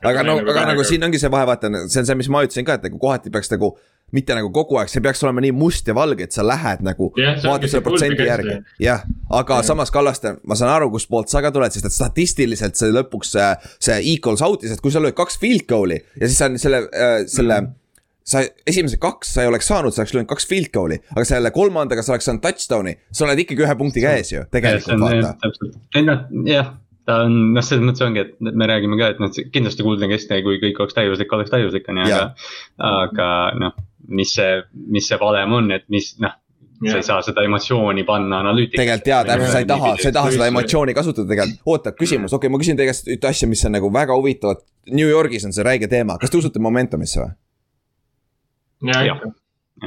[0.07, 2.67] aga no, aga nagu siin ongi see vahe, vaata, see on see, mis ma ütlesin
[2.67, 3.77] ka, et nagu kohati peaks nagu
[4.15, 7.09] mitte nagu kogu aeg, see peaks olema nii must ja valge, et sa lähed nagu
[7.19, 8.59] yeah,, vaata selle protsendi järgi.
[8.83, 9.67] jah, aga yeah.
[9.67, 13.49] samas Kallaste, ma saan aru, kustpoolt sa ka tuled, sest et statistiliselt see lõpuks see,
[13.89, 17.19] see equals out'is, et kui sa lööd kaks field goal'i ja siis on selle äh,,
[17.27, 17.67] selle mm.
[17.67, 17.83] -hmm
[18.27, 21.53] sa esimesed kaks sa ei oleks saanud, sa oleks löönud kaks field goal'i, aga selle
[21.55, 26.17] kolmandaga sa oleks saanud touchdown'i, sa oled ikkagi ühe punkti käes ju, tegelikult vaata.
[26.51, 26.73] jah,
[27.07, 30.43] ta on, noh, selles mõttes ongi, et me räägime ka, et noh, kindlasti kuldne kesktee,
[30.47, 32.51] kui kõik oleks täiuslik, oleks täiuslik, on ju, aga.
[32.89, 33.29] aga
[33.63, 33.79] noh,
[34.19, 34.59] mis see,
[34.91, 36.35] mis see valem on, et mis noh.
[36.83, 38.83] sa ei saa seda emotsiooni panna analüütikasse.
[38.83, 41.63] tegelikult jaa, täpselt, sa ei taha, sa ei taha seda emotsiooni kasutada tegelikult.
[41.77, 44.59] oota, küsimus, okei okay,, ma küsin teie käest ühte asja, mis on nagu väga huvitav.
[44.91, 47.35] New Yorgis on see räige teema, kas te usute momentumisse või?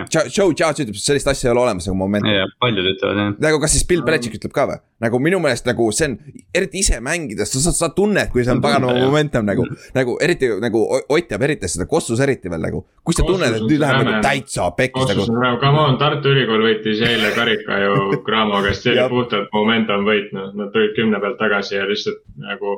[0.06, 2.30] Joe Judge ütleb, sellist asja ei ole olemas nagu momentum.
[2.62, 3.32] paljud ütlevad jah.
[3.42, 4.78] nagu kas siis Bill Belichik ütleb ka või?
[5.02, 6.14] nagu minu meelest nagu see on,
[6.54, 9.66] eriti ise mängides, sa, sa, sa tunned, kui see on paganama momentum nagu.
[9.98, 12.84] nagu eriti nagu Ott jääb eriti seda, Kossus eriti veel nagu.
[13.02, 15.26] kui sa tunned, et nüüd läheb nagu täitsa pekkis nagu.
[15.64, 20.30] Come on, Tartu Ülikool võitis eile karika ju Cramo käest, see oli puhtalt momentum võit,
[20.38, 22.78] noh, nad tulid kümne pealt tagasi ja lihtsalt nagu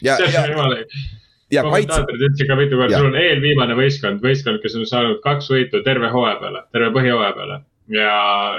[0.00, 0.48] ja, ja,
[1.52, 5.50] ja kommentaatorid ütlesid ka mitu korda, sul on eelviimane võistkond, võistkond, kes on saanud kaks
[5.52, 7.60] võitu terve hooaja peale, terve põhjahooaja peale.
[7.92, 8.10] ja,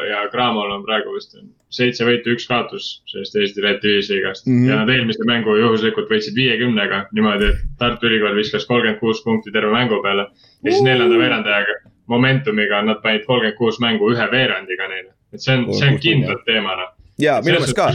[0.10, 1.38] ja Cramol on praegu vist
[1.74, 4.58] seitse võitu, üks kaotus sellest Eesti Red Divisligast mm.
[4.58, 4.70] -hmm.
[4.70, 9.52] ja nad eelmise mängu juhuslikult võitsid viiekümnega niimoodi, et Tartu Ülikool viskas kolmkümmend kuus punkti
[9.52, 10.28] terve mängu peale.
[10.64, 15.14] ja siis neljanda veerandajaga, momentumiga nad panid kolmkümmend kuus mängu ühe veerandiga neile.
[15.34, 16.92] et see on, see on kindlalt teema noh
[17.24, 17.90] ja minu meelest ka.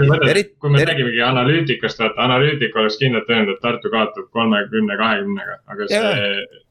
[0.61, 5.93] kui me räägimegi analüütikast, vaata analüütik oleks kindlalt öelnud, et Tartu kaotab kolmekümne, kahekümnega, aga
[5.93, 6.64] see yeah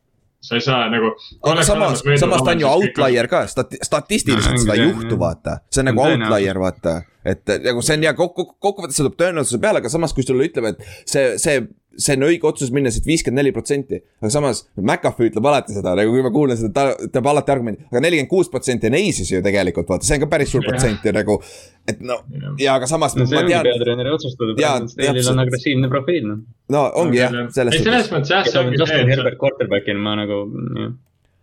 [0.48, 1.12] sa ei saa nagu.
[1.44, 5.60] aga samas, samas ta on ju outlier ka, stati-, statistiliselt seda ei juhtu, vaata.
[5.72, 7.02] see on nagu outlier, vaata.
[7.26, 10.48] et nagu see on hea kokku, kokkuvõttes see tuleb tõenäosuse peale, aga samas, kui sulle
[10.48, 11.64] ütleb, et see, see
[11.98, 14.00] see on õige otsus minna siit viiskümmend neli protsenti.
[14.22, 17.88] aga samas McAfee ütleb alati seda, nagu kui ma kuulen seda, ta teeb alati argumendi,
[17.92, 21.06] aga nelikümmend kuus protsenti on Ace'is ju tegelikult, vaata, see on ka päris suur protsent
[21.06, 21.40] ju nagu.
[21.88, 22.20] et no
[22.60, 23.26] ja aga samas no,.
[23.26, 24.56] see ongi peatreeneri otsustada,
[24.92, 26.46] Stalil on agressiivne profiil noh.
[26.76, 27.90] no ongi jah, selles suhtes.
[27.90, 29.04] selles mõttes jah, see ongi see.
[29.08, 30.42] Herbert quarterback'ina ma nagu,
[30.78, 30.96] jah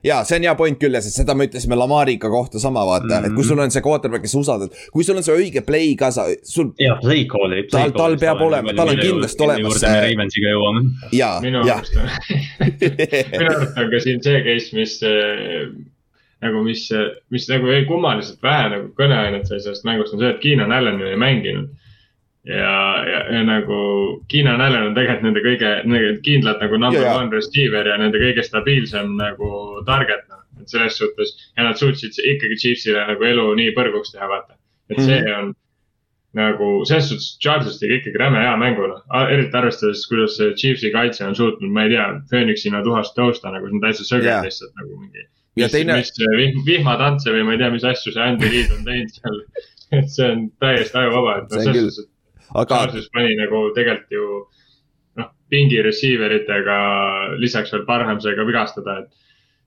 [0.04, 3.06] ja see on hea point küll ja sest seda me ütlesime Lamariga kohta sama vaata
[3.06, 3.26] mm, -hmm.
[3.26, 6.10] et kui sul on see quarterback, kes usaldad, kui sul on see õige play ka
[6.14, 6.72] sa, sul.
[6.80, 7.64] jah, play call oli.
[7.70, 9.94] tal, tal peab olema, tal on kindlasti olemas see.
[10.04, 10.84] Ravensiga jõuame.
[11.12, 11.42] ja, ja.
[11.46, 11.64] minu
[13.50, 14.98] arust on ka siin see case, mis
[16.44, 16.88] nagu, mis,
[17.30, 21.00] mis nagu jäi kummaliselt vähe nagu kõneainet sai sellest mängust, on see, et Keenan Allan
[21.02, 21.72] ei mänginud
[22.44, 23.78] ja, ja, ja nagu
[24.28, 25.72] Keenan Allan on tegelikult nende kõige,
[26.26, 29.50] kindlalt nagu number ja, one receiver ja nende kõige stabiilsem nagu
[29.88, 30.44] target noh.
[30.60, 34.58] et selles suhtes ja nad suutsid ikkagi Chiefsile nagu elu nii põrguks teha, vaata.
[34.90, 35.38] et see mm -hmm.
[35.38, 35.54] on
[36.34, 40.90] nagu selles suhtes Chargers tegi ikkagi räme hea mängu noh, eriti arvestades, kuidas see Chiefsi
[40.92, 44.44] kaitse on suutnud, ma ei tea, Phoenixina tuhast tõusta nagu see on täitsa söged yeah.
[44.44, 45.28] lihtsalt nagu mingi.
[45.56, 45.96] mis, teine...
[45.96, 49.40] mis vihm, vihmatantse või ma ei tea, mis asju see Andy Reid on teinud seal
[49.98, 52.13] et see on täiesti ajuvaba, et noh, selles suhtes, et
[52.52, 52.84] aga.
[52.86, 54.28] Charles pani nagu tegelikult ju
[55.20, 56.78] noh, pingi receiver itega
[57.40, 59.12] lisaks veel Parhamsega vigastada, et.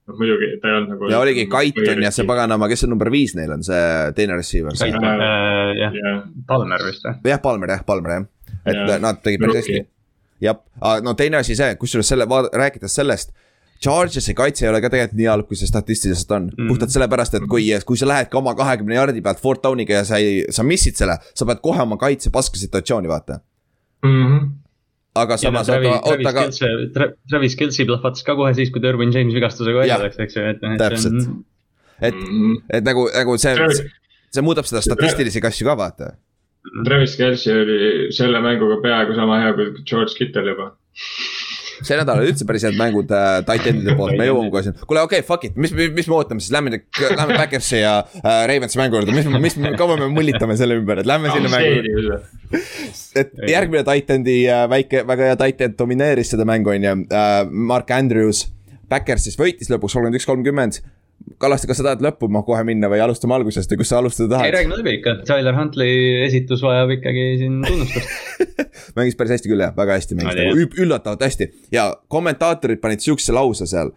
[0.08, 1.10] noh muidugi ta ei olnud nagu.
[1.12, 3.82] ja oligi Kaiton ja see paganama, kes see number viis neil on, see
[4.16, 4.76] teine receiver.
[4.88, 7.20] Äh, jah, Palmer vist või?
[7.34, 8.30] jah, Palmer jah, Palmer jah,
[8.66, 9.84] et ja, nad tegid päris hästi.
[10.48, 10.64] jah,
[11.04, 13.36] no teine asi see, kusjuures selle, rääkides sellest
[13.84, 17.38] Charges'i kaitse ei ole ka tegelikult nii halb, kui see statistiliselt on mm., puhtalt sellepärast,
[17.40, 20.46] et kui, kui sa lähed ka oma kahekümne jardi pealt fourth down'iga ja sa ei,
[20.54, 23.42] sa missid selle, sa pead kohe oma kaitse paska situatsiooni, vaata
[24.06, 24.24] mm.
[24.24, 24.48] -hmm
[25.18, 27.10] aga samas, oota, oota, aga.
[27.30, 30.62] Travis Kelci plahvatas ka kohe siis, kui Derwin James vigastusega välja läks, eks ju, et
[30.62, 30.76] noh.
[30.78, 31.30] täpselt,
[32.10, 32.20] et,
[32.80, 33.56] et nagu, nagu see,
[34.30, 36.12] see muudab seda statistilisi kasju ka, vaata.
[36.86, 37.82] Travis Kelci oli
[38.16, 40.72] selle mänguga peaaegu sama hea kui George Kittel juba
[41.82, 45.04] see nädal olid üldse päris head mängud äh, titanide poolt, me jõuame kohe sinna, kuule
[45.06, 48.42] okei okay,, fuck it, mis, mis, mis me ootame siis, lähme, lähme Backersi ja äh,
[48.50, 52.20] Ravensi mängu juurde, mis, mis, kaua me mullitame selle ümber, et lähme sinna mängu juurde.
[53.22, 57.00] et järgmine Titan'i äh, väike, väga hea Titan domineeris seda mängu, on ju.
[57.12, 58.48] Äh,, Mark Andrews.
[58.88, 60.78] Backers siis võitis lõpuks kolmkümmend üks, kolmkümmend
[61.42, 64.48] Kallaste, kas sa tahad lõppuma kohe minna või alustame algusest või kus sa alustada tahad?
[64.48, 68.48] ei, räägime läbi ikka, Tyler Huntley esitus vajab ikkagi siin tunnustust
[68.98, 73.36] mängis päris hästi küll jah, väga hästi mängis nagu üllatavalt hästi ja kommentaatorid panid siukse
[73.36, 73.92] lause seal.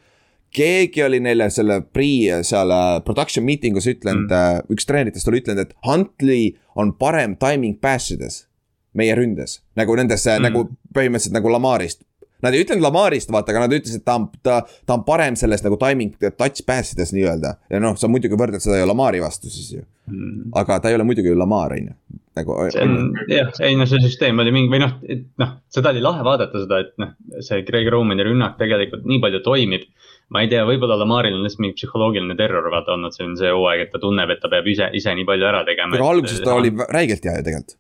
[0.55, 5.31] keegi oli neile selle pre seal äh, production meeting us ütlenud mm., äh, üks treeneritest
[5.31, 8.45] oli ütlenud, et Huntley on parem timing pass ides
[8.99, 12.03] meie ründes, nagu nendes mm., nagu põhimõtteliselt nagu Lamarist
[12.45, 15.37] Nad ei ütlenud Lamarist, vaata, aga nad ütlesid, et ta on, ta, ta on parem
[15.39, 17.57] selles nagu timing touch pass ides nii-öelda.
[17.71, 20.51] ja noh, sa muidugi võrdled seda ju Lamari vastu siis ju mm..
[20.59, 21.97] aga ta ei ole muidugi ju Lamar, on ju.
[22.39, 22.57] nagu.
[22.73, 22.97] see on
[23.31, 26.65] jah, ei no see süsteem oli mingi või noh, et noh, seda oli lahe vaadata
[26.65, 27.15] seda, et noh,
[27.45, 29.87] see Greg Romani rünnak tegelikult nii palju toimib
[30.31, 33.87] ma ei tea, võib-olla Lamaril on lihtsalt mingi psühholoogiline terror vaata olnud, on see hooaeg,
[33.87, 35.99] et ta tunneb, et ta peab ise, ise nii palju ära tegema.
[35.99, 37.77] aga alguses ta oli räigelt hea ju tegelikult.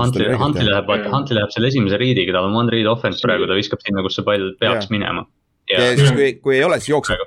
[0.00, 3.46] Huntley, Huntley läheb, vaata Huntley läheb selle esimese riidiga, tal on one read offense praegu,
[3.50, 4.94] ta viskab sinna, kus see pall peaks ja.
[4.96, 5.26] minema.
[5.70, 7.22] ja siis, kui, kui ei ole, siis jookseb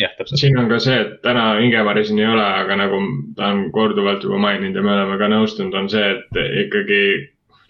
[0.00, 0.40] jah, täpselt.
[0.40, 3.02] siin on ka see, et täna Ingemari siin ei ole, aga nagu
[3.36, 7.02] ta on korduvalt juba maininud ja me oleme ka nõustunud, on see, et ikkagi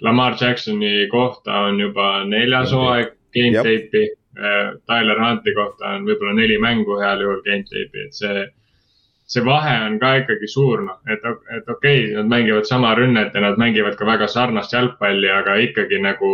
[0.07, 4.07] Lamar Jacksoni kohta on juba neljas hooaeg game tape'i
[4.87, 8.47] Tyler Hunti kohta on võib-olla neli mängu heal juhul gametape'i, et see,
[9.29, 11.27] see vahe on ka ikkagi suur, noh, et,
[11.57, 15.59] et okei okay,, nad mängivad sama rünnet ja nad mängivad ka väga sarnast jalgpalli, aga
[15.67, 16.33] ikkagi nagu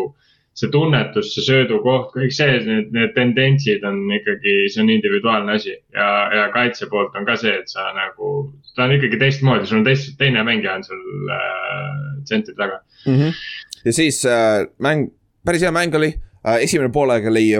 [0.56, 5.74] see tunnetus, see söödukoht, kõik see, need, need tendentsid on ikkagi, see on individuaalne asi
[5.74, 8.30] ja, ja kaitse poolt on ka see, et sa nagu,
[8.76, 11.90] ta on ikkagi teistmoodi, sul on teist, teine mängija on sul äh,
[12.24, 13.18] tsentri taga mm.
[13.18, 13.42] -hmm.
[13.84, 15.10] ja siis äh, mäng,
[15.44, 17.50] päris hea mäng oli äh,, esimene poolaeg oli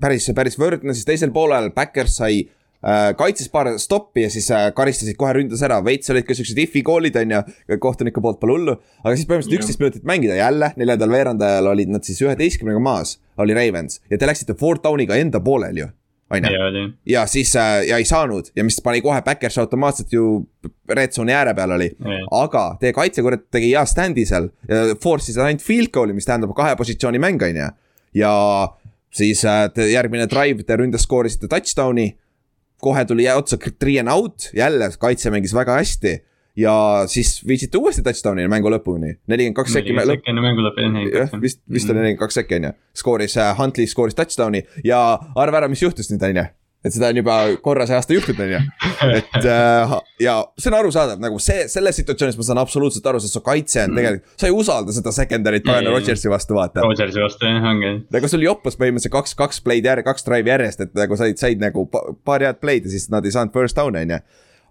[0.00, 4.68] päris, päris võrdne, siis teisel poolel Backers sai äh, kaitses paar stoppi ja siis äh,
[4.76, 7.42] karistasid kohe ründas ära, veits olid ka siuksed if'i koolid on ju,
[7.82, 8.78] kohtuniku poolt pole hullu.
[9.02, 13.56] aga siis põhimõtteliselt üksteist minutit mängida jälle, neljandal veerandajal olid nad siis üheteistkümnega maas, oli
[13.56, 15.92] Ravens ja te läksite four down'iga enda poolel ju
[16.30, 16.92] on ju.
[17.06, 20.46] ja siis äh, ja ei saanud ja mis pani kohe Backers automaatselt ju
[20.90, 21.92] red zone'i ääre peal oli.
[22.30, 24.48] aga teie kaitse kurat tegi hea stand'i seal,
[25.02, 27.68] force'is ainult field goal'i, mis tähendab kahe positsiooni mäng, on ju.
[28.22, 28.32] ja
[29.16, 32.14] siis äh, järgmine drive, te ründas skoorisite touchdown'i.
[32.76, 36.18] kohe tuli otsa three and out, jälle kaitse mängis väga hästi
[36.56, 39.92] ja siis viisite uuesti touchdown'i mängu lõpuni, nelikümmend kaks sekki.
[39.96, 41.32] nelikümmend sekki enne mängu lõppu, jah.
[41.40, 45.00] vist, vist oli nelikümmend kaks sekki on ju, skooris uh,, Huntley skooris touchdown'i ja
[45.36, 46.46] arva ära, mis juhtus nüüd on ju
[46.86, 48.60] et seda on juba korra see aasta juhtunud, on ju.
[49.18, 53.38] et äh, ja see on arusaadav, nagu see, selles situatsioonis ma saan absoluutselt aru, sest
[53.38, 54.00] su kaitse on mm.
[54.00, 56.84] tegelikult, sa ei usalda seda secondary't Brian Rodgersi vastu, vaata.
[56.86, 57.92] Rodgersi vastu jah, ongi.
[58.16, 61.62] nagu sul joppas põhimõtteliselt kaks, kaks play'd järg-, kaks drive'i järjest, et nagu said, said
[61.62, 64.20] nagu paar head play'd ja siis nad ei saanud first down'i, on ju.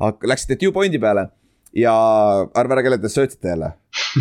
[0.09, 1.30] aga läksite two point'i peale
[1.76, 1.95] ja
[2.55, 3.73] arva ära, kellele te söötsite jälle.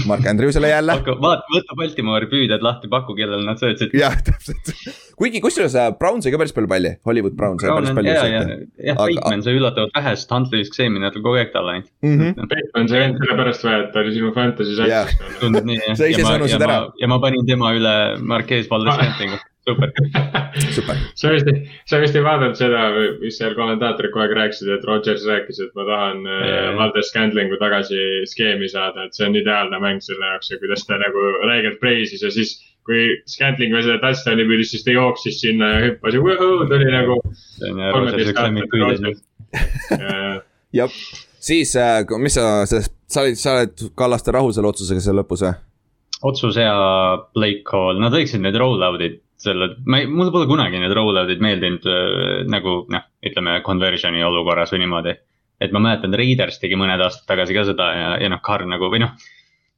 [0.07, 0.95] Mark Andrewsele jälle.
[1.23, 3.95] vaata, võta Baltimori püüdjad lahti, paku, kellele nad söötsid.
[3.99, 4.71] jah, täpselt.
[5.19, 8.15] kuigi kusjuures äh, Brown sai ka päris palju palli, Hollywood Brown sai Brown päris palju.
[8.15, 8.59] ja,
[8.91, 12.53] jah, Bateman sai üllatavalt vähe, sest Huntley viskas eelmine nädal kogu aeg talle ainult -hmm..
[12.53, 15.35] Bateman sai ainult sellepärast vaja, et ta oli sinu fantasy satsis.
[15.43, 15.99] tundub nii jah.
[15.99, 16.79] sa ise sõnusid ära.
[17.03, 19.93] ja ma panin tema üle Marquez Valdes Scantlingu super
[20.77, 21.01] super.
[21.15, 21.49] sa vist,
[21.91, 22.83] sa vist ei vaadanud seda,
[23.23, 26.23] mis seal kommentaatorid kogu aeg rääkisid, et Rodgers rääkis, et ma tahan.
[26.79, 27.99] Valdes Scandlingu tagasi
[28.31, 32.23] skeemi saada, et see on ideaalne mäng selle jaoks ja kuidas ta nagu räigelt preisis
[32.23, 36.25] ja siis kui Scantling veel selle touchdown'i püüdis, siis ta jooksis sinna ja hüppas ja
[36.25, 37.19] võhuu, ta oli nagu.
[40.75, 40.99] jah,
[41.41, 45.55] siis äh, mis sa, sa olid, sa oled Kallaste rahul selle otsusega seal lõpus või?
[46.25, 46.75] otsus hea,
[47.37, 51.87] Blake Hall, nad võiksid need roll-out'id selle, ma ei, mulle pole kunagi need rollout'id meeldinud
[51.91, 55.15] äh, nagu noh, ütleme conversion'i olukorras või niimoodi.
[55.63, 58.91] et ma mäletan, Raiders tegi mõned aastad tagasi ka seda ja, ja noh, Carr nagu
[58.93, 59.15] või noh,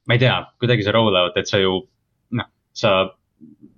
[0.09, 1.77] ma ei tea, kuidagi see rollout, et sa ju
[2.39, 2.93] noh, sa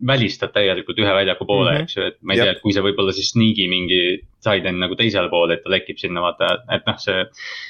[0.08, 1.84] välistad täielikult ühe väljaku poole mm, -hmm.
[1.84, 4.02] eks ju, et ma ei tea, et kui sa võib-olla siis sneak'i mingi
[4.40, 7.26] said enne nagu teisele poole, et ta lekib sinna, vaata, et noh, see.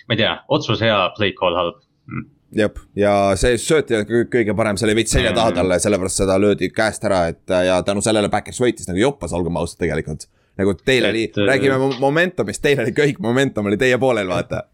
[0.08, 4.32] ma ei tea, otsus hea, play call halb mm jep, ja see sööt ei olnud
[4.34, 7.80] kõige parem, see oli veits selja taha talle, sellepärast seda löödi käest ära, et ja
[7.86, 10.28] tänu sellele Backers võitis nagu joppas, olgem ausad tegelikult.
[10.60, 14.66] nagu teil oli, räägime momentumist, teil oli kõik momentum oli teie poolel, vaata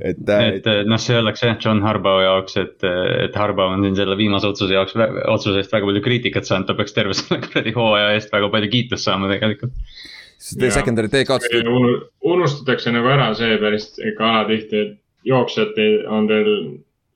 [0.00, 2.86] et, et noh, see oleks jah John Harbaugh jaoks, et,
[3.26, 4.96] et Harbaugh on siin selle viimase otsuse jaoks,
[5.30, 8.72] otsuse eest väga palju kriitikat saanud, ta peaks terve selle kuradi hooaja eest väga palju
[8.72, 9.76] kiitust saama tegelikult.
[10.42, 11.68] sest secondary tee kaotasid.
[12.34, 15.78] unustatakse nagu ära see päris ikka alatihti, et jooksjad
[16.10, 16.54] on teil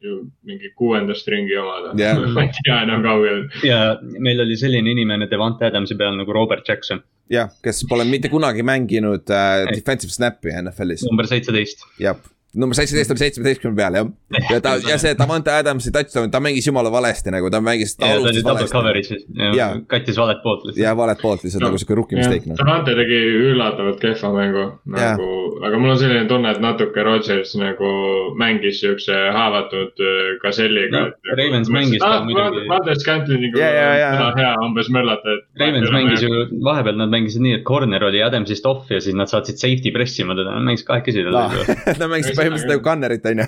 [0.07, 2.21] ju mingi kuuendast ringi omad yeah.
[2.37, 3.45] ma ei tea enam kaugel.
[3.67, 3.81] ja
[4.29, 7.03] meil oli selline inimene Devante Adamsi peal nagu Robert Jackson.
[7.33, 11.07] jah, kes pole mitte kunagi mänginud äh, defensive snap'i NFL-is.
[11.11, 11.87] number seitseteist.
[12.03, 12.17] jah
[12.57, 14.11] number seitseteist oli seitsmeteistkümne peal jah.
[14.53, 17.97] ja ta ja see Davante Adamsi touchdown, ta mängis jumala valesti nagu, ta mängis.
[18.01, 19.27] ta oli double coverage'is
[19.57, 20.83] ja kattis valet poolt lihtsalt.
[20.85, 22.59] ja valet poolt lihtsalt no, nagu sihuke rookie mistake noh.
[22.61, 23.21] Davante tegi
[23.53, 25.31] üllatavalt kehva mängu nagu,
[25.67, 27.93] aga mul on selline tunne, et natuke Rodgers nagu
[28.41, 30.05] mängis siukse haavatud
[30.43, 31.35] gazelliga no,.
[31.37, 32.67] Ravens mängis ta muidugi.
[32.71, 35.47] Valdes Cantliniga täna hea umbes möllata, et.
[35.61, 39.31] Ravens mängis ju, vahepeal nad mängisid nii, et corner oli Adamsist off ja siis nad
[39.31, 41.45] saatsid safety pressima teda, nad mängisid kahekesi teda.
[42.01, 43.47] Nad mängisid põhimõtteliselt nagu Gunnerit on ju.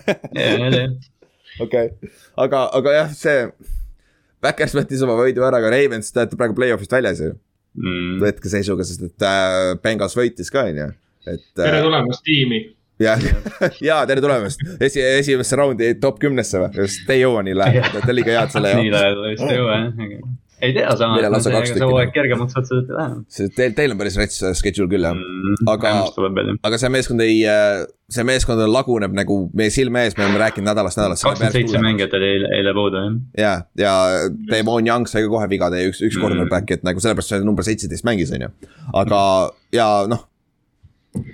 [1.67, 1.91] okei,
[2.45, 3.45] aga, aga jah, see.
[4.43, 8.19] Backers võttis oma võidu ära, aga Ravens, te olete praegu play-off'ist väljas ju mm..
[8.23, 10.91] hetkeseisuga, sest et äh, Bengals võitis ka, on ju,
[11.27, 11.65] et äh,.
[11.65, 12.61] tere tulemast tiimi
[13.03, 13.17] ja,
[13.89, 17.91] ja tere tulemast esi, esimesse raundi top kümnesse või, just te ei jõua nii lähedale,
[17.91, 18.85] te olete liiga head selle jaoks.
[18.85, 23.19] nii lähedale vist ei jõua jah ei tea samas, see hooaeg kergemaks otseselt ei lähe.
[23.33, 25.93] see teil, teil on päris rets schedule küll jah mm,, aga,
[26.67, 30.71] aga see meeskond ei, äh, see meeskond laguneb nagu meie silme ees, me oleme rääkinud
[30.71, 31.29] nädalast nädalasse.
[31.29, 33.13] kakskümmend seitse mängijat oli eile, eile puudu jah.
[33.39, 33.95] ja, ja
[34.51, 36.25] Damon Young sai ka kohe viga, teie üks, üks mm.
[36.27, 38.53] cornerback, et nagu sellepärast see number seitseteist mängis, on ju.
[39.05, 39.23] aga,
[39.75, 40.27] ja noh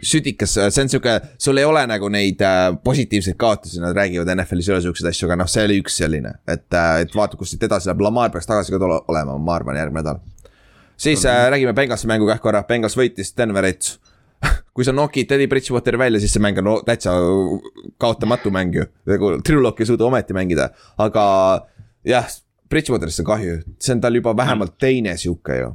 [0.04, 4.70] südikas, see on sihuke, sul ei ole nagu neid äh, positiivseid kaotusi, nad räägivad NFL-is
[4.70, 6.36] ei ole siukseid asju, aga noh, see oli üks selline.
[6.46, 9.58] et, äh, et vaata, kus siit edasi läheb, Lamar peaks tagasi ka tule, olema, ma
[9.58, 10.22] arvan, järgmine nädal.
[10.96, 13.94] siis äh, räägime Bengalsi mängu kah korra, Bengals võitis Denverit
[14.74, 17.14] kui sa nokid Teddy Bridgewateri välja, siis see mäng on no, täitsa
[18.00, 18.88] kaotamatu mäng ju.
[19.10, 21.24] nagu Drew Lock ei suuda ometi mängida, aga
[22.06, 22.28] jah,
[22.70, 25.72] Bridgewaterist on kahju, see on tal juba vähemalt teine sihuke ju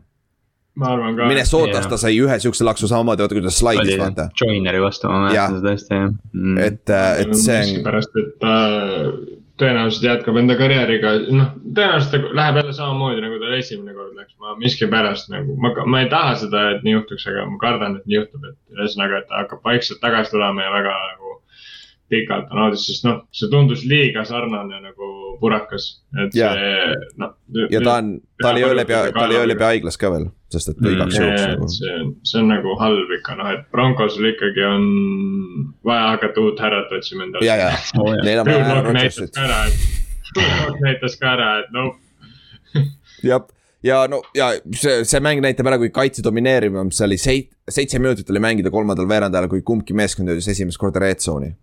[0.79, 1.27] ma arvan ka.
[1.29, 4.29] Minnesotas ta sai ühe siukse laksu samamoodi, vaata kuidas slaidis, vaata.
[4.41, 6.57] Joineri vastu, ma mäletan seda hästi, jah mm..
[6.65, 7.83] et, äh, et see on.
[7.89, 8.55] pärast, et ta
[9.59, 14.35] tõenäoliselt jätkab enda karjääriga, noh, tõenäoliselt ta läheb jälle samamoodi nagu tal esimene kord läks,
[14.39, 18.07] ma miskipärast nagu, ma, ma ei taha seda, et nii juhtuks, aga ma kardan, et
[18.07, 21.35] nii juhtub, et ühesõnaga, et ta hakkab vaikselt tagasi tulema ja väga nagu
[22.09, 25.11] pikalt on audis, sest noh, see tundus liiga sarnane nagu
[25.41, 26.55] purakas, et yeah.
[26.57, 27.35] see noh.
[27.69, 30.71] ja ta on, ta oli öö läbi, ta oli öö läbi haiglas ka veel, sest
[30.73, 31.69] et mm, igaks juhuks nagu.
[31.73, 34.89] see on, see on nagu halb ikka noh, et Broncosel ikkagi on
[35.85, 37.45] vaja hakata uut härrat otsima endale.
[37.45, 37.71] ja, ja
[38.25, 39.39] neil on vaja härra Rodgersit.
[40.85, 41.95] näitas ka ära, et noh
[43.25, 43.45] jah,
[43.85, 48.01] ja no ja see, see mäng näitab ära, kui kaitse domineerivam, see oli seit-, seitse
[48.01, 51.53] minutit oli mängida kolmandal veerandajal, kui kumbki meeskond jõudis esimest korda red zone'i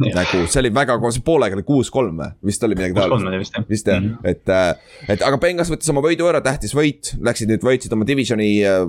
[0.00, 3.58] nagu see oli väga, see poolega oli kuus-kolm või, vist oli midagi taolist.
[3.68, 4.28] vist jah, mm -hmm.
[4.30, 8.06] et, äh, et aga Bengals võttis oma võidu ära, tähtis võit, läksid nüüd võitsid oma
[8.08, 8.86] divisioni äh,,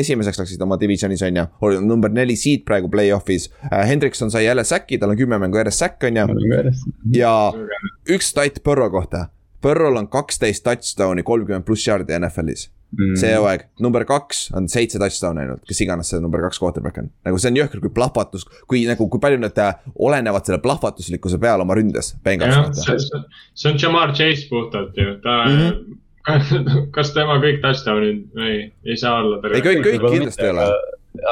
[0.00, 3.50] esimeseks läksid oma divisionis on ju, oli number neli seed praegu play-off'is.
[3.70, 3.88] Äh,.
[3.88, 6.26] Hendrikson sai jälle säki, tal on kümme mängu järjest säkk on ju.
[7.14, 7.52] ja
[8.08, 9.28] üks stat Põrro kohta,
[9.64, 13.16] Põrrol on kaksteist touchdown'i, kolmkümmend pluss jaardi NFL-is mm..
[13.20, 17.10] see hooaeg, number kaks on seitse touchdown'i ainult, kes iganes see number kaks quarterback on.
[17.26, 21.40] nagu see on jõhker, kui plahvatus, kui nagu, kui palju nad äh, olenevad selle plahvatuslikkuse
[21.42, 22.14] peal oma ründes.
[22.24, 22.96] See,
[23.56, 25.60] see on Jamar Chase puhtalt ju, ta mm.
[25.60, 26.00] -hmm
[26.96, 29.40] kas tema kõik touchdown'id ei, ei saa olla?
[29.50, 30.68] ei, kõik, kõik kindlasti ei ole.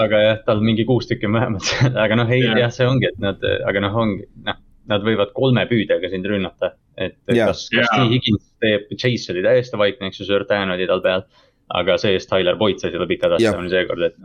[0.03, 1.71] aga jah, tal mingi kuus tükki on vähemalt
[2.05, 2.61] aga noh, ei yeah.
[2.67, 4.61] jah, see ongi, et nad, aga noh, ongi, noh,
[4.91, 6.75] nad võivad kolme püüdega sind rünnata.
[6.97, 7.49] et yeah.
[7.49, 7.95] kas, kas yeah.
[7.97, 11.25] T Higgins teeb, Chase oli täiesti vaikne, eks ju, Surtain oli tal peal
[11.73, 14.17] aga see-eest Tyler Boyd sai seda pika touchdown'i seekord, et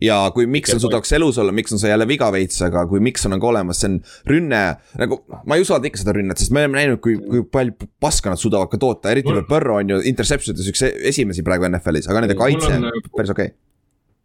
[0.00, 3.42] ja kui Mikson suudaks elus olla, Mikson sai jälle viga veits, aga kui Mikson on
[3.42, 3.98] ka olemas, see on
[4.30, 4.60] rünne.
[5.00, 8.32] nagu ma ei usalda ikka seda rünnet, sest me oleme näinud, kui, kui palju paska
[8.32, 12.08] nad suudavad ka toota, eriti veel Burrow on ju interception ides üks esimesi praegu NFL-is,
[12.08, 13.58] aga nende kaitse on nagu, päris okei okay.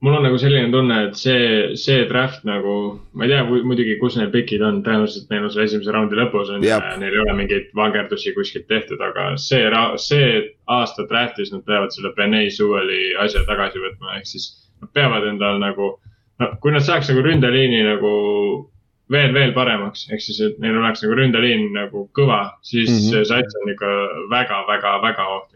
[0.04, 2.76] Mul on nagu selline tunne, et see, see draft nagu,
[3.16, 6.52] ma ei tea muidugi, kus need pikid on, tõenäoliselt neil on seal esimese raundi lõpus
[6.54, 9.64] on ja neil ei ole mingeid vangerdusi kuskilt tehtud, aga see,
[10.04, 10.30] see
[10.78, 14.52] aasta draft'is nad peavad selle Benay Sewell'i asja tagasi võtma, ehk siis
[14.84, 15.96] nad peavad endal nagu,
[16.42, 18.16] no kui nad saaks nagu ründeliini nagu
[19.12, 23.12] veel, veel paremaks, ehk siis, et neil oleks nagu ründeliin nagu kõva, siis mm -hmm.
[23.14, 23.92] see sats on ikka
[24.32, 25.55] väga, väga, väga ohtlik.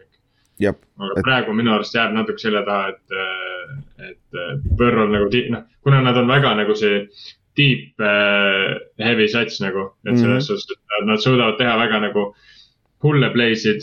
[1.00, 4.40] Aga praegu minu arust jääb natuke selle taha, et, et
[4.76, 7.06] Burrow'l nagu noh, kuna nad on väga nagu see
[7.58, 10.46] deep äh, heavy sats nagu, et selles mm -hmm.
[10.46, 12.34] suhtes, et nad suudavad teha väga nagu
[13.02, 13.80] hulle play'sid,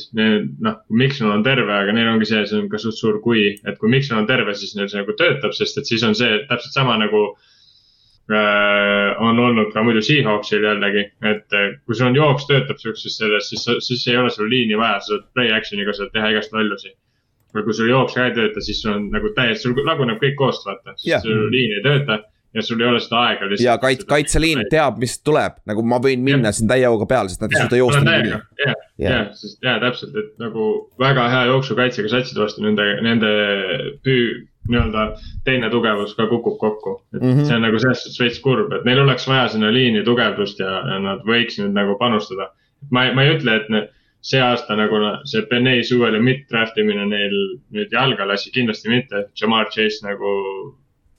[0.62, 3.78] noh, Mikson on terve, aga neil ongi see, see on ka suht suur kui, et
[3.80, 6.74] kui Mikson on terve, siis neil see nagu töötab, sest et siis on see täpselt
[6.74, 7.57] sama nagu äh,
[9.24, 13.50] on olnud ka muidu Seahawksil jällegi, et äh, kui sul on jooks töötab sihukeses selles,
[13.50, 16.92] siis, siis ei ole sul liini vaja, sa saad play action'iga saad teha igast lollusi.
[17.56, 20.36] või kui sul jooks ka ei tööta, siis sul on nagu täiesti, sul laguneb kõik
[20.38, 22.20] koost, vaata, siis sul liin ei tööta
[22.54, 23.66] ja sul ei ole seda aega lihtsalt.
[23.66, 26.58] ja kait-, kaitseliin teab, mis tuleb, nagu ma võin minna ja.
[26.58, 28.40] siin täie hooga peale, sest nad ei suuda joosta niikuinii.
[28.66, 30.70] ja, ja, sest ja täpselt, et nagu
[31.00, 33.34] väga hea jooksukaitsega satside vastu nende, nende
[34.06, 35.04] püü, nii-öelda
[35.46, 37.02] teine tugevus ka kukub kokku.
[37.16, 37.46] et mm -hmm.
[37.46, 40.72] see on nagu selles suhtes veits kurb, et neil oleks vaja sinna liini tugevdust ja,
[40.92, 42.52] ja nad võiks nüüd nagu panustada.
[42.92, 43.90] ma, ma ei ütle, et need
[44.22, 47.36] see aasta nagu see Benay suvele mid-draft imine neil
[47.72, 49.28] nüüd jalga lasi, kindlasti mitte.
[49.42, 50.32] Jamar Chase nagu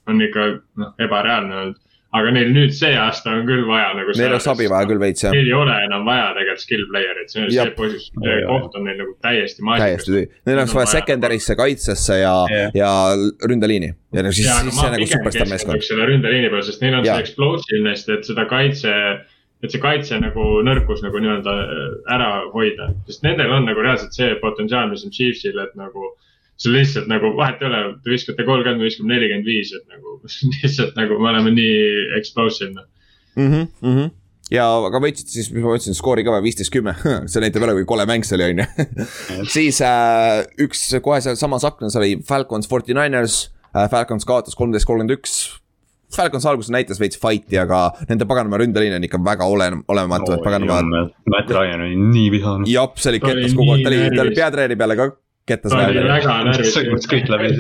[0.09, 0.47] on ikka
[0.77, 1.79] noh, ebareaalne olnud.
[2.17, 4.15] Aga neil nüüd see aasta on küll vaja nagu.
[4.17, 5.35] Neil oleks abi vaja küll veits jah.
[5.37, 9.01] Neil ei ole enam vaja tegelikult skill player'it, see on see see koht on neil
[9.03, 10.07] nagu täiesti maasikas.
[10.09, 12.93] täiesti, neil oleks vaja secondary'sse, kaitsesse ja yeah., ja
[13.51, 13.91] ründeliini.
[14.17, 15.85] ja no siis, siis see nagu superstaar meeskond.
[15.89, 17.19] selle ründeliini peal, sest neil on ja.
[17.19, 18.95] see explosiveness, et seda kaitse
[19.63, 21.55] et see kaitse nagu nõrkus nagu nii-öelda
[22.15, 26.15] ära hoida, sest nendel on nagu reaalselt see potentsiaal, mis on Chiefsil, et nagu
[26.59, 30.19] see lihtsalt nagu vahet ei ole, te viskate kolmkümmend, me viskame nelikümmend viis, et nagu
[30.63, 31.83] lihtsalt nagu me oleme nii
[32.19, 32.89] explosive noh
[33.37, 33.53] mm.
[33.53, 34.17] -hmm, mm -hmm
[34.53, 36.95] ja aga võitsite siis, mis ma ütlesin, skoori ka või, viisteist, kümme,
[37.31, 38.89] see näitab jälle, kui kole mäng see oli, on ju.
[39.57, 45.19] siis äh, üks kohe sealsamas aknas oli Falcons, Forty Niners äh,, Falcons kaotas kolmteist, kolmkümmend
[45.19, 45.61] üks.
[46.17, 50.39] Falcons alguses näitas veits fight'i, aga nende paganama ründeliin on ikka väga ole-, olematu no,,
[50.39, 51.03] et paganama.
[51.29, 52.69] Matt Ryan oli nii vihane.
[52.73, 55.11] jah, see oli kettas kogu aeg, ta oli, ta oli peatreeneri peale ka
[55.49, 56.75] kettas väga närvis.
[57.13, 57.55] kõik läbi.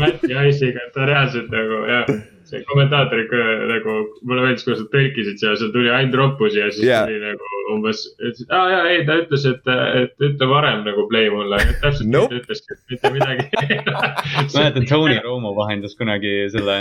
[0.00, 2.14] Mati Ice'iga, ta reaalselt nagu jah
[2.54, 6.70] see kommentaatorid ka nagu, mulle meeldis, kuidas nad tõlkisid seal, seal tuli ainult roppusi ja
[6.72, 7.08] siis yeah.
[7.08, 11.30] tuli nagu umbes, et aa jaa, ei, ta ütles, et, et ütle varem nagu play
[11.32, 12.34] mulle, täpselt nope.
[12.34, 13.46] nii ta ütleski, et mitte midagi
[14.54, 16.78] mäletan, Tony Romo vahendas kunagi selle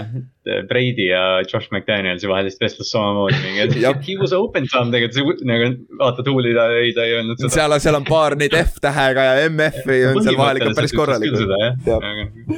[0.70, 5.50] Brady ja Josh McDanielsi vahelist vestlust samamoodi, mingi, et he was open some tegelikult, see
[5.50, 5.72] nagu
[6.02, 7.54] vaata tuuli ta ei, ta ei öelnud seda.
[7.56, 11.56] seal, seal on paar neid F-tähega ja MF-i on seal vahel ikka päris korralikult.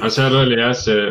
[0.00, 1.06] aga seal oli jah, see,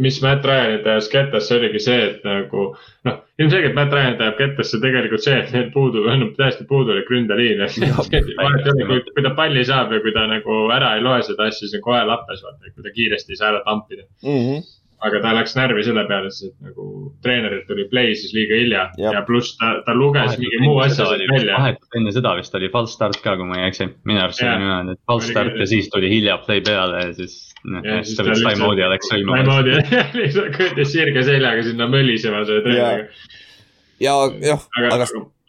[0.00, 2.66] mis Matt Ryanit ajas kätte see oligi see, et nagu
[3.08, 7.64] noh, ilmselgelt Matt Ryan tajub kettasse tegelikult see, et neil puudu, on täiesti puudulik ründeliin.
[8.90, 11.76] kui, kui ta palli saab ja kui ta nagu ära ei loe seda asja, siis
[11.80, 14.40] on kohe lappes, vaata, kui ta kiiresti ei saa ära tampida mm.
[14.40, 14.64] -hmm
[15.04, 16.86] aga ta läks närvi selle peale, sest nagu
[17.24, 20.78] treenerilt tuli play siis liiga hilja ja, ja pluss ta, ta luges vahetult mingi muu
[20.84, 21.58] asja sealt välja.
[21.58, 24.62] vahetult enne seda vist oli false start ka, kui ma ei eksi, minu arust oli
[24.62, 28.26] niimoodi, et false start ja siis tuli hilja play peale ja siis noh, siis ta
[28.26, 29.42] võttis time out'i ja läks sõimama.
[29.42, 33.30] Time out'i ja lihtsalt kõndis sirge seljaga sinna mölisema selle treeneriga.
[34.04, 35.08] ja jah, aga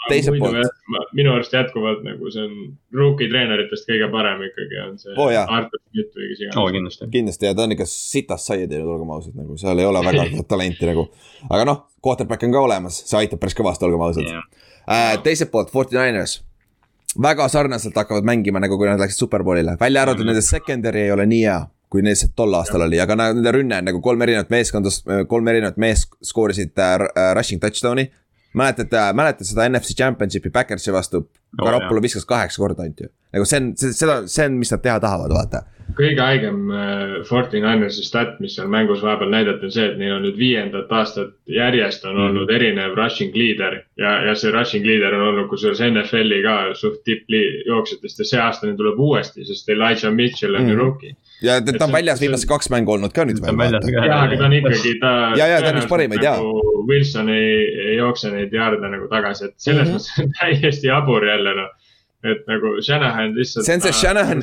[0.09, 0.69] teiselt poolt.
[1.17, 2.55] minu arust jätkuvalt nagu see on
[2.95, 6.71] rookie treeneritest kõige parem ikkagi on see oh, Artur Schmidt või kes iganes oh,.
[6.77, 10.03] kindlasti, kindlasti ja ta on ikka sitast saia teinud, olgem ausad, nagu seal ei ole
[10.05, 11.07] väga talenti nagu.
[11.49, 14.43] aga noh, quarterback on ka olemas, see aitab päris kõvasti, olgem ausad yeah..
[14.85, 16.39] Äh, teiselt poolt, Forty Niners
[17.21, 20.43] väga sarnaselt hakkavad mängima, nagu kui nad läksid superbowlile, välja arvatud mm -hmm.
[20.43, 22.89] nende secondary ei ole nii hea kui neil see tol aastal ja.
[22.89, 24.91] oli, aga nende rünne on nagu kolm erinevat meeskonda,
[25.29, 28.09] kolm erinevat meest skoorisid äh, äh, rushing touchdown'i.
[28.55, 33.09] mäletate, mäletate seda NFC Championshipi Backersi vastu oh,, Garoppolo viskas kaheksa korda ainult ju.
[33.33, 37.59] nagu see on, seda, see on, mis nad teha tahavad, vaata kõige haigem äh, Forty
[37.61, 41.35] Ninersi stat, mis seal mängus vahepeal näidati, on see, et neil on nüüd viiendat aastat
[41.51, 42.25] järjest on mm.
[42.29, 43.81] olnud erinev rushing leader.
[43.99, 48.67] ja, ja see rushing leader on olnud kusjuures NFL-i ka suht tippjooksjatest ja see aasta
[48.67, 50.81] neil tuleb uuesti, sest Elijah Mitchell on ju mm.
[50.81, 51.15] rookie.
[51.43, 53.79] Ja ta, ta on väljas viimased kaks mängu olnud ka nüüd veel.
[53.91, 55.15] jah, aga ta on ikkagi, ta.
[55.39, 56.35] ja, ja ta on üks parimaid ja.
[56.39, 60.03] Nagu Wilson ei, ei jookse neid jaarde nagu tagasi, et selles mm -hmm.
[60.03, 61.73] mõttes on täiesti jabur jälle noh
[62.31, 63.67] et nagu Shanahan lihtsalt.
[63.67, 64.41] see on see Shanahan,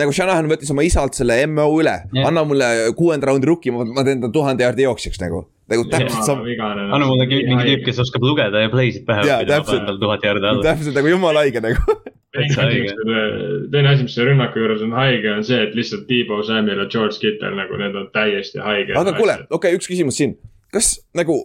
[0.00, 4.06] nagu Shanahan võttis oma isalt selle MO üle yeah., anna mulle kuuenda raundi rookie, ma
[4.06, 5.44] teen ta tuhande jaardi jooksjaks nagu.
[5.70, 6.44] nagu täpselt sama.
[6.44, 10.02] anna mulle mingi tüüp, kes oskab lugeda ja play sid pähe õppida, ma panen tal
[10.02, 10.66] tuhat jaardi alla.
[10.66, 11.98] täpselt nagu jumala haige nagu
[12.34, 16.88] teine asi, mis selle rünnaku juures on haige, on see, et lihtsalt Debo Samuel ja
[16.90, 18.96] George Kittle nagu need on täiesti haiged.
[18.98, 20.34] aga kuule, okei okay,, üks küsimus siin.
[20.74, 21.38] kas nagu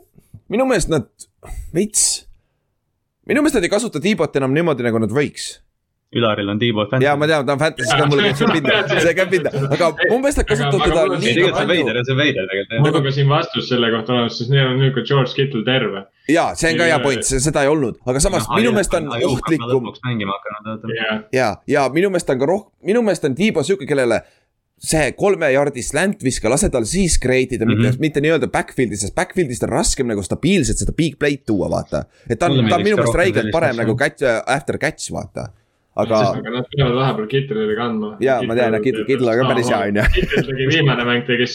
[0.49, 1.07] minu meelest nad
[1.75, 2.05] veits,
[3.29, 5.59] minu meelest nad ei kasuta Debot enam niimoodi, nagu nad võiks
[6.10, 7.05] Ülaril on Tiibo Fantasy.
[7.05, 9.89] ja ma tean, ta on Fantasy ka, mulle käib see pinda, see käib pinda, aga
[10.16, 11.53] umbes nad kasutavad teda liiga palju.
[11.53, 12.82] see on veider, see on veider tegelikult.
[12.86, 15.62] mul on ka siin vastus selle kohta olemas, sest neil on nüüd ka George Kittle
[15.68, 16.01] terve.
[16.34, 19.93] ja see on ka hea point, seda ei olnud, aga samas minu meelest on ohtlikum.
[20.07, 20.89] mängima hakanud.
[21.36, 24.24] ja, ja minu meelest on ka roh-, minu meelest on Tiibo sihuke, kellele
[24.82, 27.86] see kolme jardi slant viska, lase tal siis create ida mm, -hmm.
[27.86, 28.01] mitte, mhm.
[28.01, 32.05] mitte nii-öelda backfield'i, sest backfield'ist on raskem nagu stabiilselt seda big play'd tuua, vaata.
[32.26, 35.51] et ta on, ta on minu meelest räigelt parem nagu catch, after catch, vaata
[36.04, 36.22] aga.
[36.39, 38.12] aga nad peavad vahepeal Kittelile kandma.
[38.24, 40.08] ja ma tean, et Kittel, Kittel on ka päris hea, on ju.
[40.18, 41.47] Kittel tegi viimane mäng, tegi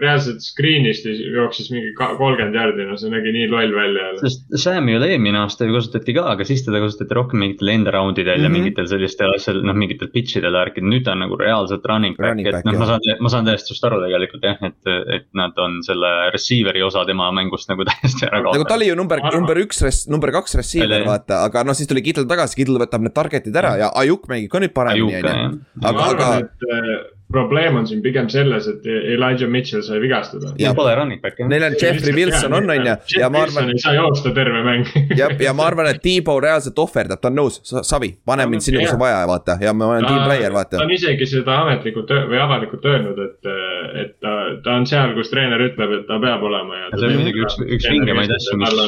[0.00, 4.10] reaalselt screen'ist jooksis mingi kolmkümmend jardi, no see nägi nii loll välja.
[4.22, 7.90] sest Sam'i oli eelmine aasta ju kasutati ka, aga siis teda kasutati rohkem mingitel end
[7.94, 8.44] round idel mm -hmm.
[8.44, 8.58] ja mhm.
[8.58, 12.28] mingitel sellistel asjadel, noh mingitel pitch idel värkidel, nüüd ta on nagu reaalselt running back,
[12.28, 15.56] running et noh, ma saan, ma saan täiesti sinust aru tegelikult jah, et, et nad
[15.62, 18.58] on selle receiver'i osa tema mängust nagu täiesti ära kaotanud.
[18.58, 22.04] nagu ta oli ju number, number üks, number kaks receiver, vaata, aga noh, siis tuli
[22.06, 25.64] Kittel tagasi, Kittel võtab need target'id ära ja Ajuk mängib ka nüüd paremini, on ju.
[25.82, 26.28] aga, aga.
[26.70, 26.92] Äh,
[27.32, 30.50] probleem on siin pigem selles, et Elijah Mitchell sai vigastada.
[30.76, 31.48] Pole running back jah.
[31.48, 32.96] Neil on Jeffrey Wilson on, on ju.
[33.20, 33.70] ja ma arvan.
[33.70, 34.88] ei saa joosta terve mäng
[35.18, 38.82] jah, ja ma arvan, et T-Bow reaalselt ohverdab, ta on nõus, Savi, pane mind sinna,
[38.84, 40.76] kus on vaja, vaata ja ma olen team player, vaata.
[40.78, 43.54] ta on isegi seda ametlikult või avalikult öelnud, et,
[44.02, 46.82] et ta, ta on seal, kus treener ütleb, et ta peab olema.
[46.96, 48.78] see on muidugi üks, üks vingemaid asju, mis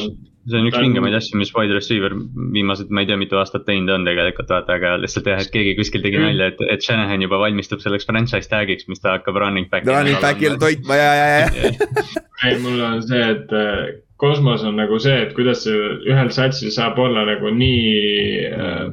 [0.49, 2.15] see on üks vingemaid asju, mis wide receiver
[2.55, 5.75] viimased, ma ei tea, mitu aastat teinud on tegelikult vaata, aga lihtsalt jah, et keegi
[5.77, 9.69] kuskil tegi nalja, et, et Shanahan juba valmistub selleks franchise tag'iks, mis ta hakkab running
[9.71, 9.91] back'i.
[9.91, 12.03] Running back'il toitma ja, ja, ja.
[12.49, 13.79] ei, mul on see, et äh,
[14.19, 18.85] kosmos on nagu see, et kuidas ühel satsil saab olla nagu nii äh,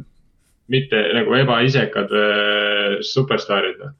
[0.70, 3.78] mitte nagu ebaisekad äh, superstaarid.
[3.82, 3.94] Noh.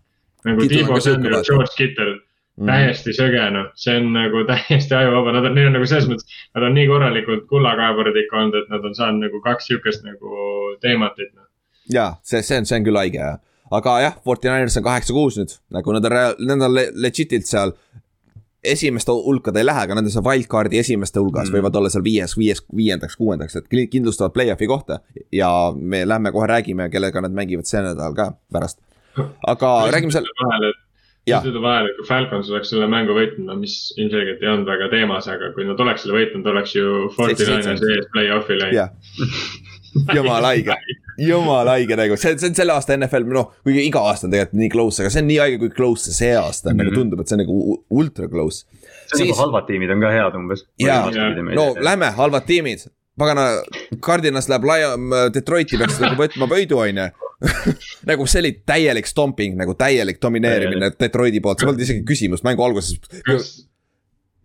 [0.47, 2.21] nagu Tiibo Samuel, George Kittel
[2.61, 2.71] mm.
[2.71, 6.41] täiesti söge, noh, see on nagu täiesti ajuvaba, nad on, neil on nagu selles mõttes,
[6.57, 10.51] nad on nii korralikult kullakaevurid ikka olnud, et nad on saanud nagu kaks sihukest nagu
[10.85, 11.49] teematit, noh.
[11.93, 13.41] ja see, see on, see on küll haige jah,
[13.81, 17.75] aga jah, Forty Niners on kaheksa-kuus nüüd, nagu nad on, nad on legit'ilt seal
[18.65, 21.91] esimeste hulka ta ei lähe, aga nad on seal wildcard'i esimeste hulgas mm., võivad olla
[21.93, 25.01] seal viies, viies, viiendaks, kuuendaks, et kindlustavad play-off'i kohta.
[25.33, 28.81] ja me lähme kohe räägime, kellega nad mängivad see nädal ka pärast.
[29.47, 30.29] aga räägime seal.
[30.45, 30.90] vahele, et
[31.29, 34.89] seetõttu vahel, et kui Falcons oleks selle mängu võitnud, no mis ilmselgelt ei olnud väga
[34.93, 39.05] teemas, aga kui nad oleks selle võitnud, oleks ju Forty Niners ees play-off'i läinud.
[40.17, 40.77] jumala haige,
[41.19, 44.61] jumala haige nagu, see, see on selle aasta NFL, noh, kuigi iga aasta on tegelikult
[44.63, 46.77] nii close, aga see on nii haige, kui close see see aasta on.
[46.77, 46.93] Mm, -hmm.
[46.93, 48.65] nagu tundub, et see on nagu ultra close.
[48.65, 49.29] see on siis...
[49.29, 50.65] nagu halvad tiimid on ka head umbes.
[50.79, 51.11] jaa,
[51.55, 52.87] no lähme, halvad tiimid,
[53.19, 53.49] pagana,
[54.07, 54.95] Cardinas läheb laia-,
[55.35, 57.11] Detroiti peaks nagu võtma võidu, on ju
[58.11, 62.65] nagu see oli täielik stomping, nagu täielik domineerimine Detroiti poolt, see polnud isegi küsimust mängu
[62.67, 62.99] alguses.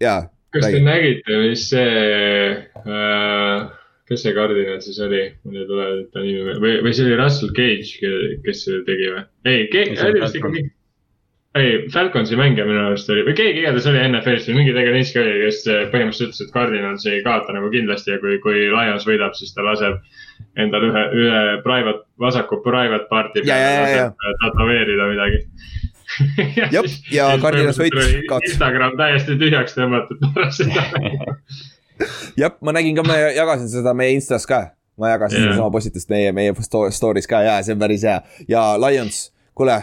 [0.02, 0.22] jaa.
[0.56, 2.06] kas te nägite, mis see
[2.86, 3.66] äh,,
[4.08, 7.56] kes see kardinal siis oli, mul ei tule ta nimi või, või see oli Russell
[7.58, 8.16] Cage,
[8.46, 9.28] kes selle tegi või?
[9.52, 10.75] ei, oli vist ikka mingi
[11.56, 15.36] ei, Falconsi mängija minu arust oli või keegi igatahes oli NFL-is või mingi tegelinski oli,
[15.46, 15.62] kes
[15.94, 19.64] põhimõtteliselt ütles, et Cardinals ei kaota nagu kindlasti ja kui, kui Lions võidab, siis ta
[19.66, 20.02] laseb
[20.60, 24.12] endale ühe, ühe private, vasaku private party peale
[24.44, 25.44] tätoveerida midagi.
[26.72, 26.80] Ja,
[27.12, 28.12] ja Cardinals võitis.
[28.52, 30.84] Instagram täiesti tühjaks tõmmatud pärast seda
[32.42, 34.62] jah, ma nägin ka, ma jagasin seda meie Instas ka,
[35.02, 35.50] ma jagasin yeah.
[35.50, 36.54] sedasama postitust meie, meie
[36.96, 37.42] story's ka.
[37.46, 38.22] Ja see on päris hea.
[38.48, 39.26] Ja Lions,
[39.58, 39.82] kuule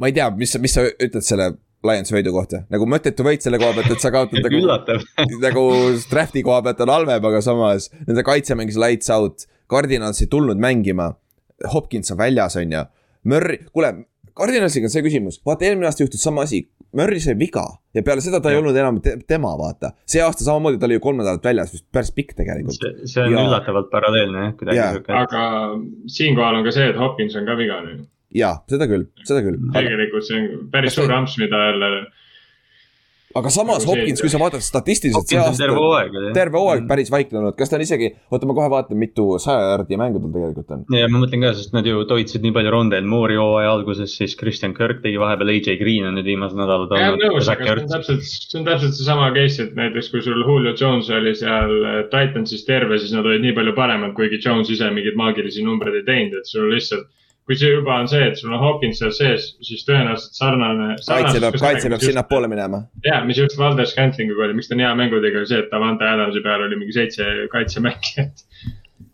[0.00, 1.52] ma ei tea, mis, mis sa ütled selle
[1.86, 5.66] Lionsi võidu kohta, nagu mõttetu võit selle koha pealt, et sa kaotad nagu, nagu
[6.10, 9.46] draft'i koha pealt on halvem, aga samas nende kaitse mängis lights out.
[9.70, 11.10] Cardinals ei tulnud mängima.
[11.72, 12.82] Hopkins on väljas, on ju.
[13.26, 13.90] Murry, kuule,
[14.36, 16.60] Cardinalsiga on see küsimus, vaata eelmine aasta juhtus sama asi.
[16.96, 17.64] Murry sai viga
[17.96, 18.56] ja peale seda ta ja.
[18.56, 19.90] ei olnud enam te tema, vaata.
[20.08, 22.78] see aasta samamoodi, ta oli ju kolm nädalat väljas, vist päris pikk tegelikult.
[23.04, 23.42] see on ja.
[23.42, 25.16] üllatavalt paralleelne jah, kuidagi.
[25.18, 25.42] aga
[26.18, 27.96] siinkohal on ka see, et Hopkins on ka vigane
[28.36, 29.58] jaa, seda küll, seda küll.
[29.74, 31.90] tegelikult see on päris suur amps, mida jälle.
[33.36, 35.58] aga samas nagu Hopkins, kui sa vaatad statistiliselt see aasta.
[35.60, 36.14] terve hooaeg.
[36.36, 36.88] terve hooaeg mm.
[36.88, 40.22] päris vaikne olnud, kas ta on isegi, oota, ma kohe vaatan, mitu saja järgi mängu
[40.22, 40.84] tal tegelikult on.
[40.96, 44.14] ja ma mõtlen ka, sest nad ju toitsid nii palju ronde, et Moore'i hooaja alguses
[44.20, 47.90] siis Christian Kirk tegi vahepeal, AJ Green on nüüd viimased nädalad olnud.
[47.92, 51.76] täpselt, see on täpselt seesama case, et näiteks kui sul Julio Jones oli seal
[52.12, 56.08] Titansis terve, siis nad olid nii palju paremad, kuigi Jones ise mingeid maagilisi numbreid ei
[56.08, 57.12] teinud, et sul lihtsalt
[57.46, 60.88] kui see juba on see, et sul on Hawkins seal sees, siis tõenäoliselt sarnane.
[61.06, 62.82] kaitse peab, kaitse peab sinnapoole minema.
[63.06, 66.42] ja, mis just Valdes Scantlinguga oli, miks ta on hea mängudega, see, et Davante Adamsi
[66.44, 68.42] peal oli mingi seitse kaitsemängijat.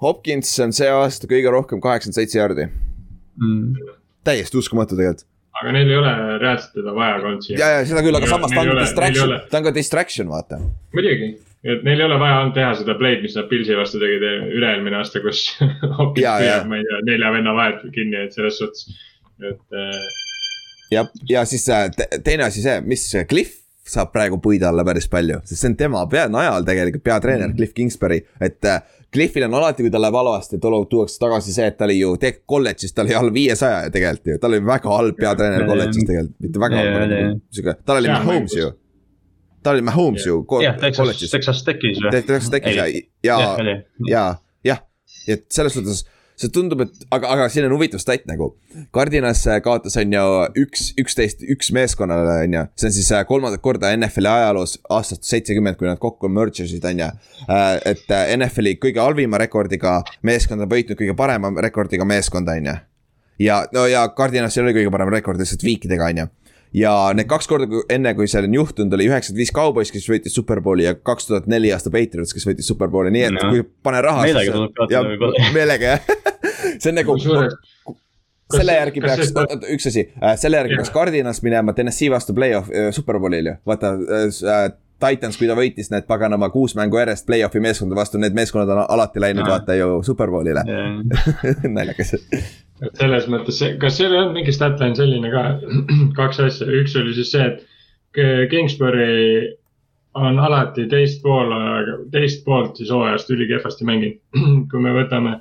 [0.03, 3.93] Hopkins on see aasta kõige rohkem kaheksakümmend seitse jardi mm..
[4.27, 5.29] täiesti uskumatu tegelikult
[5.61, 7.59] aga neil ei ole reaalselt teda vaja olnud siia.
[7.61, 10.59] ja, ja seda küll, aga samas ta on distraction, ta on ka distraction, vaata.
[10.97, 11.29] muidugi,
[11.63, 14.99] et neil ei ole vaja olnud teha seda play'd, mis nad Pilsi vastu tegid üle-eelmine
[14.99, 15.45] aasta, kus
[15.99, 18.89] hoopis püüab, ma ei tea, nelja venna vahet kinni, et selles suhtes,
[19.43, 19.99] et äh....
[20.95, 21.89] ja, ja siis äh,
[22.25, 23.61] teine asi see, mis Cliff
[23.93, 27.57] saab praegu puida alla päris palju, sest see on tema pea, najal tegelikult peatreener mm.
[27.59, 28.83] Cliff Kingsbury, et äh,
[29.13, 32.49] Cliffil on alati, kui tal läheb halvasti, tuuakse tagasi see, et ta oli ju tegelikult
[32.55, 36.63] kolledžis, ta oli all viiesaja tegelikult ju, tal oli väga halb peatreener kolledžis tegelikult, mitte
[36.63, 38.71] väga halb, sihuke, tal oli Mahomes ju.
[39.63, 40.41] Tal oli Mahomes ju.
[40.63, 42.15] jah, Texas, Texas Techis või?
[42.15, 42.89] Texas Techis ja,
[43.27, 43.39] ja,
[44.09, 44.25] ja,
[44.67, 44.83] jah,
[45.31, 46.05] et selles suhtes
[46.43, 48.53] see tundub, et aga, aga siin on huvitav stat nagu.
[48.95, 50.23] Cardinas kaotas, on ju,
[50.65, 52.65] üks, üksteist, üks meeskonnale, on ju.
[52.81, 56.85] see on siis äh, kolmandat korda NFL-i ajaloos aastast seitsekümmend, kui nad kokku merge isid,
[56.89, 57.11] on ju.
[57.47, 62.71] Äh, et äh, NFL-i kõige halvima rekordiga meeskond on võitnud kõige parema rekordiga meeskonda, on
[62.73, 62.79] ju.
[63.49, 66.31] ja, no ja Cardinasil oli kõige parem rekord lihtsalt viikidega, on ju
[66.77, 70.37] ja need kaks korda enne, kui see on juhtunud, oli üheksakümmend viis Cowboys, kes võitis
[70.39, 73.51] Superbowli ja kaks tuhat neli aasta Patriots, kes võitis Superbowli, nii et no.
[73.53, 74.27] kui pane raha.
[74.29, 75.51] meelega tuleb kaotada võib-olla.
[75.59, 76.31] meelega jah
[76.79, 77.17] see on nagu
[78.53, 82.73] selle järgi peaks, oota üks asi, äh, selle järgi peaks Cardinas minema TNS-i vastu play-off
[82.73, 87.63] äh, Superbowlil ju, vaata äh, Titans, kui ta võitis need paganama kuus mängu järjest play-off'i
[87.65, 89.55] meeskonda vastu, need meeskonnad on alati läinud no.
[89.55, 90.63] vaata ju Superbowlile
[91.79, 92.15] naljakas
[92.87, 95.45] et selles mõttes, kas seal on mingi statline selline ka,
[96.19, 97.69] kaks asja, üks oli siis see, et
[98.51, 99.53] Kingsbury
[100.21, 101.55] on alati teist pool,
[102.13, 104.19] teist poolt siis hooajast ülikehvasti mänginud.
[104.71, 105.39] kui me võtame.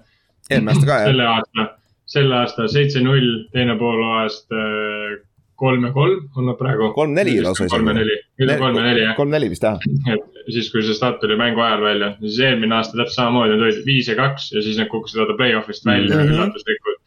[0.49, 1.09] eelmine aasta ka jah?
[1.09, 1.67] selle aasta,
[2.15, 5.19] selle aasta seitse-null, teine pool hooajast äh,
[5.61, 6.89] kolm ja kolm on nad praegu.
[6.95, 9.17] kolm-neli lausa kolm ja neli, nüüd on kolm ja neli jah.
[9.19, 9.83] kolm-neli vist jah.
[10.13, 13.67] et siis, kui see stat tuli mängu ajal välja, siis eelmine aasta täpselt samamoodi, nad
[13.67, 16.37] olid viis ja kaks ja siis nad kukkusid vaata play-off'ist välja mm -hmm.
[16.37, 17.00] üllatuslikult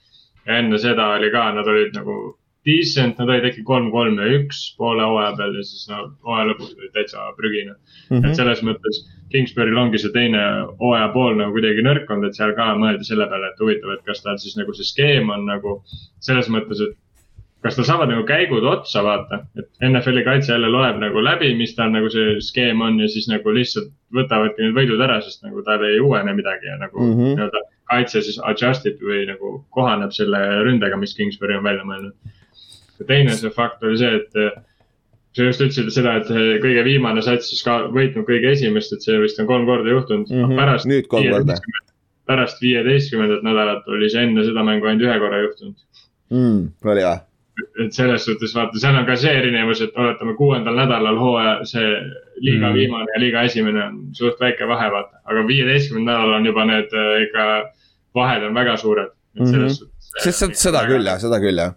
[0.47, 2.17] ja enne seda oli ka, nad olid nagu
[2.65, 6.49] decent, nad olid äkki kolm, kolm ja üks poole hooaja peal ja siis no hooaja
[6.51, 8.17] lõpus olid täitsa prügina mm.
[8.17, 8.27] -hmm.
[8.29, 10.43] et selles mõttes Kingsbury'l ongi see teine
[10.81, 14.05] hooaja pool nagu kuidagi nõrk olnud, et seal ka mõeldi selle peale, et huvitav, et
[14.09, 15.81] kas tal siis nagu see skeem on nagu
[16.25, 16.97] selles mõttes, et
[17.65, 21.73] kas tal saavad nagu käigud otsa, vaata, et NFL-i kaitse jälle loeb nagu läbi, mis
[21.77, 25.65] tal nagu see skeem on ja siis nagu lihtsalt võtavadki need võidud ära, sest nagu
[25.67, 27.35] tal ei uuene midagi ja nagu mm -hmm.
[27.35, 27.65] nii-öelda
[27.95, 32.39] kaitse siis adjust ib või nagu kohaneb selle ründega, mis Kingsbury on välja mõelnud.
[33.01, 34.55] ja teine see fakt oli see, et eh,
[35.35, 39.07] sa just ütlesid seda, et eh, kõige viimane sats siis ka võitnud kõige esimest, et
[39.07, 40.45] see vist on kolm korda juhtunud mm.
[40.45, 40.63] -hmm.
[40.63, 41.59] pärast nüüd kolm korda.
[42.27, 45.79] pärast viieteistkümnendat nädalat oli see enne seda mängu ainult ühe korra juhtunud
[46.31, 46.91] mm,.
[46.93, 47.23] oli või?
[47.85, 51.91] et selles suhtes vaata, seal on ka see erinevus, et oletame kuuendal nädalal hooaja see
[52.43, 52.75] liiga mm.
[52.75, 55.23] viimane ja liiga esimene on suht väike vahe, vaata.
[55.25, 57.47] aga viieteistkümnendal nädalal on juba need äh, ikka
[58.15, 59.11] vahed on väga suured.
[59.39, 59.89] Mm -hmm.
[60.23, 61.75] sest seda küll jah, seda küll jah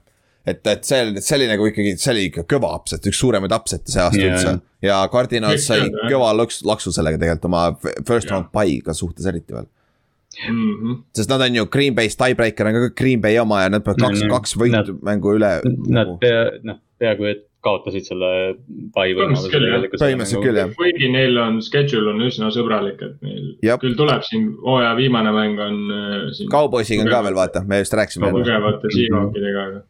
[0.47, 3.93] et, et see, see oli nagu ikkagi, see oli ikka kõva upset, üks suuremaid upset'e
[3.93, 4.35] see aasta yeah.
[4.35, 4.53] üldse.
[4.85, 7.63] ja Cardinal sai kõva laksu, laksu sellega tegelikult oma
[8.07, 10.53] first round bye'ga suhtes eriti veel mm.
[10.53, 11.01] -hmm.
[11.17, 14.05] sest nad on ju Green Bay's tiebreaker on ka Green Bay oma ja nad peavad
[14.05, 14.35] kaks mm, -hmm.
[14.37, 15.51] kaks võitu mängu üle.
[15.65, 18.29] Nad nagu- pea, noh, peaaegu et kaotasid selle
[18.93, 20.01] pai võimaluse tegelikult.
[20.01, 20.73] põhimõtteliselt küll jah.
[20.77, 23.81] kuigi neil on schedule on üsna sõbralik, et neil Jab.
[23.81, 26.43] küll tuleb siin hooaja viimane mäng on äh,.
[26.51, 28.29] Cowboysiga on ka veel vaata, me just rääkisime.
[28.35, 29.81] tugevate Seahawkidega aga.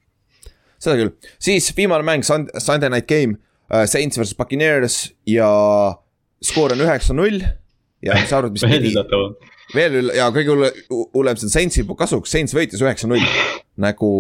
[0.80, 1.14] seda küll,
[1.50, 3.38] siis viimane mäng Sunday night game
[3.68, 5.52] uh,, Saints versus Buccaneers ja
[6.44, 7.44] skoor on üheksa-null.
[8.06, 8.96] ja mis sa arvad, mis pidi
[9.76, 10.82] veel üle ja kõige hullem,
[11.16, 13.24] hullem see on Saintsi kasuks, Saints võitis üheksa-null
[13.84, 14.12] nagu.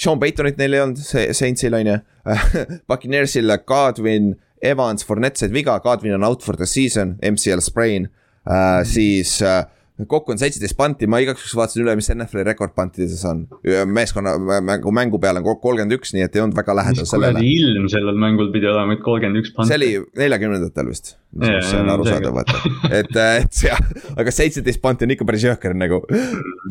[0.00, 1.98] Sean Paytonit neil ei olnud, see Saintsil on ju
[2.88, 4.32] Buccaneersil Godwin,
[4.62, 8.08] Evans, Fournette said viga, Godwin on out for the season, MCL sprain.
[8.48, 9.66] Uh,, siis uh,
[10.08, 13.46] kokku on seitseteist panti, ma igaks juhuks vaatasin üle, mis NFL-i rekord pantides on.
[13.90, 17.42] meeskonna mängu, mängu peale on kokku kolmkümmend üks, nii et ei olnud väga lähedal sellele.
[17.44, 19.70] ilm sellel mängul pidi olema, et kolmkümmend üks panti.
[19.70, 19.90] see oli
[20.20, 21.16] neljakümnendatel vist.
[21.30, 22.60] see on arusaadav, vaata,
[23.00, 23.80] et, et jah,
[24.18, 26.00] aga seitseteist panti on ikka päris jõhker nagu.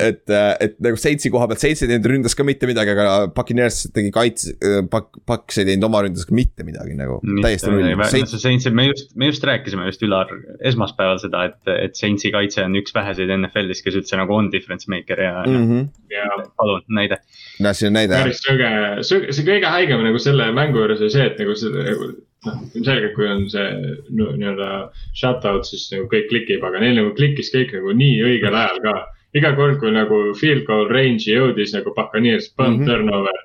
[0.04, 3.82] et, et nagu Saintsi koha pealt, Saints ei teinud ründas ka mitte midagi, aga Puccaneers
[3.94, 4.56] tegi kaitse,
[4.92, 8.04] Puck, Pucks ei teinud oma ründas ka mitte midagi nagu, täiesti null.
[8.10, 10.30] Saints, me just, me just rääkisime just Ülar
[10.66, 14.50] esmaspäeval seda, et, et Saintsi kaitse on üks väheseid väheseid NFL-is, kes üldse nagu on
[14.52, 15.86] difference maker ja mm, -hmm.
[16.10, 16.24] ja
[16.56, 17.20] palun näide.
[17.60, 18.16] no siin on näide.
[18.16, 18.70] päris sõge,
[19.02, 22.10] see kõige haigem nagu selle mängu juures oli see, et nagu see nagu
[22.46, 23.70] noh, ilmselgelt kui on see
[24.10, 28.54] no, nii-öelda shutout, siis nagu kõik klikib, aga neil nagu klikkis kõik nagu nii õigel
[28.54, 29.00] ajal ka
[29.38, 32.86] iga kord, kui nagu field goal range'i jõudis nagu Buccaneers, punt mm -hmm.
[32.90, 33.36] turnover.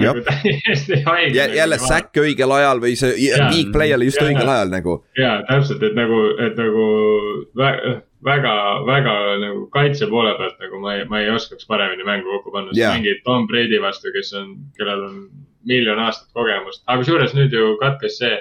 [0.00, 1.46] Nagu täiesti haige.
[1.56, 3.14] jälle nagu säkk õigel ajal või see
[3.54, 5.04] big play oli just ja, õigel ajal nagu.
[5.18, 6.86] ja täpselt, et nagu, et nagu
[8.24, 8.54] väga,
[8.86, 12.74] väga nagu kaitse poole pealt nagu ma ei, ma ei oskaks paremini mängu kokku panna
[12.76, 15.20] yeah., mängid Tom Brady vastu, kes on, kellel on
[15.66, 18.34] miljon aastat kogemust, aga kusjuures nüüd ju katkes see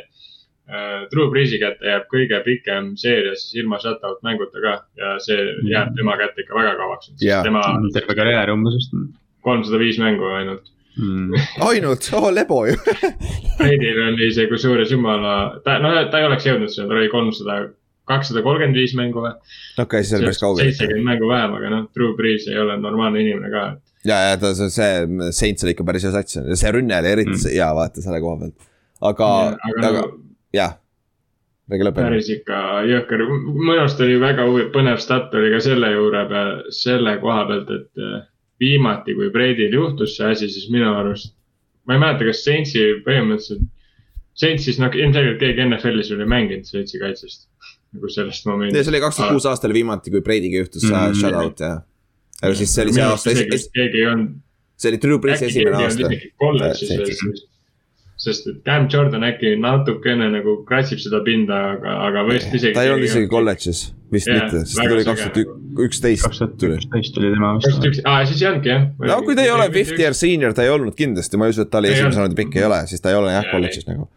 [0.69, 1.05] äh,.
[1.11, 5.95] Drew Breesi kätte jääb kõige pikem seeria siis ilma shutout mänguta ka ja see jääb
[5.97, 7.43] tema kätte ikka väga kauaks yeah..
[7.43, 7.63] tema.
[7.95, 8.99] terve karjäär umbes vist.
[9.47, 10.69] kolmsada viis mängu ainult
[10.99, 11.33] mm..
[11.71, 12.77] ainult, oo lebo ju
[13.57, 17.57] Brady'l oli see kusjuures jumala, ta noh, ta ei oleks jõudnud sinna, tal oli kolmsada,
[18.09, 19.35] kakssada kolmkümmend viis mängu või.
[19.77, 20.65] okei okay,, siis oli päris kaugel.
[20.65, 23.65] seitsekümmend mängu vähem, aga noh, Drew Brees ei ole normaalne inimene ka.
[24.09, 27.37] ja, ja ta see, see Saints oli ikka päris hea sats, see rünne oli eriti
[27.37, 27.47] mm.
[27.55, 28.69] hea vaata selle koha pealt.
[29.11, 29.31] aga,
[29.71, 30.05] aga, aga
[30.55, 30.77] jah
[31.69, 32.07] räägi lõpuni.
[32.07, 37.17] päris ikka jõhker, minu arust oli väga põnev stat oli ka selle juure peal, selle
[37.21, 38.21] koha pealt, et äh,
[38.59, 41.35] viimati, kui Brady'l juhtus see asi, siis minu arust,
[41.85, 43.67] ma ei mäleta, kas Saintsi põhimõtteliselt,
[44.39, 47.47] Saintsis, noh ilmselgelt keegi NFL-is veel ei mänginud Saintsi kaitsest.
[47.95, 48.85] Nagu sellest momendist.
[48.85, 51.19] see oli kaks tuhat kuus aastal viimati, kui Brady'ga juhtus mm -hmm.
[51.21, 51.73] shutout ja,
[52.41, 53.35] aga siis see oli see aasta.
[53.77, 54.35] keegi ei olnud.
[54.77, 56.11] see oli Drew Breesi esimene aasta.
[56.37, 57.47] kolledžis
[58.19, 62.73] sest et Cam Jordan äkki natukene nagu kratsib seda pinda, aga, aga vist isegi.
[62.75, 66.25] ta ei olnud isegi kolledžis, vist yeah, mitte, sest ta tuli kaks tuhat üksteist.
[66.25, 68.01] kaks tuhat üksteist tuli tema vist.
[68.03, 68.89] aa, siis ei olnudki jah.
[69.11, 71.63] no kui ta ei ole fifth year senior, ta ei olnud kindlasti, ma ei usu,
[71.63, 74.09] et ta oli esimese raundi pikk ei ole, siis ta ei ole jah kolledžis nagu.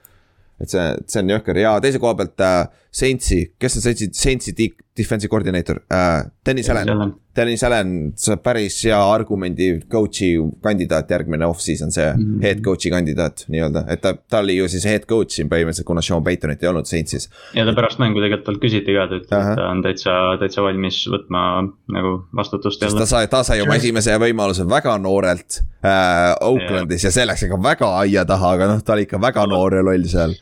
[0.62, 4.52] Et see, see on jõhker ja teise koha pealt äh, Saintsi, kes on Saintsi, Saintsi
[4.98, 7.14] defense'i koordineeter äh,, Dennis Allan.
[7.36, 12.42] Dennis Allan saab päris hea argumendi coach'i kandidaat järgmine off-season, see mm -hmm.
[12.44, 16.04] head coach'i kandidaat nii-öelda, et ta, ta oli ju siis head coach siin põhimõtteliselt, kuna
[16.04, 17.30] Sean Paytonit ei olnud Saintsis.
[17.54, 20.62] ja ta pärast mängu tegelikult talt küsiti ka, ta ütles, et ta on täitsa, täitsa
[20.68, 21.46] valmis võtma
[21.96, 23.00] nagu vastutust jälle.
[23.00, 27.08] ta sai, ta sai oma esimese võimaluse väga noorelt äh, Oaklandis ja.
[27.08, 29.82] ja see läks ikka väga aia taha, aga noh, ta oli ikka väga noor ja
[29.88, 30.36] loll seal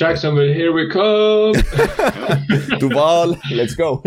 [0.00, 1.54] Jacksonville, here we come
[2.80, 4.02] Duval, let's go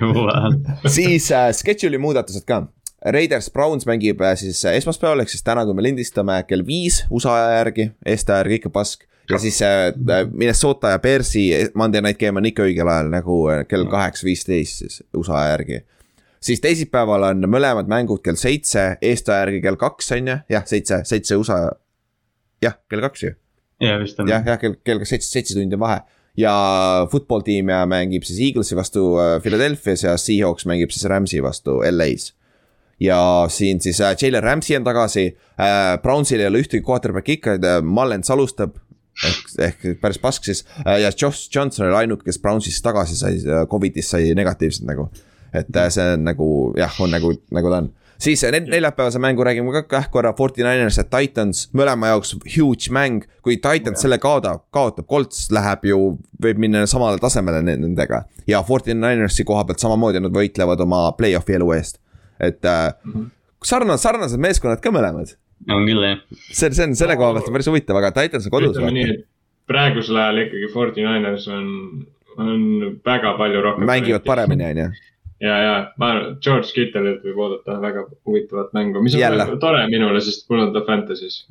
[0.96, 2.62] siis äh, schedule'i muudatused ka.
[3.04, 7.02] Raiders Browns mängib äh, siis äh, esmaspäeval, ehk siis täna, kui me lindistame kell viis
[7.10, 9.04] USA aja järgi, Eesti aja järgi ikka pask.
[9.30, 9.92] ja siis äh,
[10.32, 14.80] Minnesota ja Bearsi Monday night game on ikka õigel ajal nagu äh, kell kaheksa viisteist
[14.80, 15.84] siis USA aja järgi
[16.40, 20.64] siis teisipäeval on mõlemad mängud kell seitse, Eesti aja järgi kell kaks on ju, jah,
[20.64, 21.66] seitse, seitse USA.
[22.64, 23.36] jah, kell kaks ju
[23.80, 24.30] ja vist on.
[24.30, 26.00] jah, jah, kell, kell seitse, seitse tundi on vahe.
[26.36, 26.54] ja
[27.12, 31.80] football tiim ja mängib siis Eaglesi vastu äh, Philadelphia's ja Seahawks mängib siis Rams'i vastu
[31.90, 32.32] LA-s.
[33.00, 33.18] ja
[33.52, 37.80] siin siis äh, Jalen Rams'i on tagasi äh,, Brownsil ei ole ühtegi quarterback'i ikka äh,,
[37.84, 38.76] Mullens alustab
[39.24, 43.38] ehk, ehk päris pask siis äh, ja Josh Johnson oli ainuke, kes Brownsist tagasi sai,
[43.44, 45.10] äh, Covidist sai negatiivselt nagu.
[45.56, 46.46] et see on nagu
[46.76, 47.86] jah, on nagu, nagu ta on
[48.18, 53.24] siis neljapäevase mängu räägime ka kah korra, Forty Niners ja Titans, mõlema jaoks huge mäng.
[53.42, 58.24] kui Titans selle kaotab, kaotab, Colts läheb ju, võib minna samale tasemele nendega.
[58.46, 62.00] ja Forty Ninersi koha pealt samamoodi, nad võitlevad oma play-off'i elu eest.
[62.40, 63.30] et äh, -hmm.
[63.64, 65.36] sarnased, sarnased meeskonnad ka mõlemad.
[65.70, 66.18] on küll jah.
[66.52, 68.76] see, see on selle koha pealt päris huvitav, aga Titans on kodus.
[68.76, 69.26] ütleme nii, et
[69.66, 72.06] praegusel ajal ikkagi Forty Niners on,
[72.38, 72.62] on
[73.04, 73.86] väga palju rohkem.
[73.86, 74.90] mängivad paremini, on ju
[75.40, 79.46] ja, ja ma arvan, George Kittelilt võib oodata väga huvitavat mängu, mis on Jälle.
[79.62, 81.42] tore minule, sest mul on ta Fantasy's,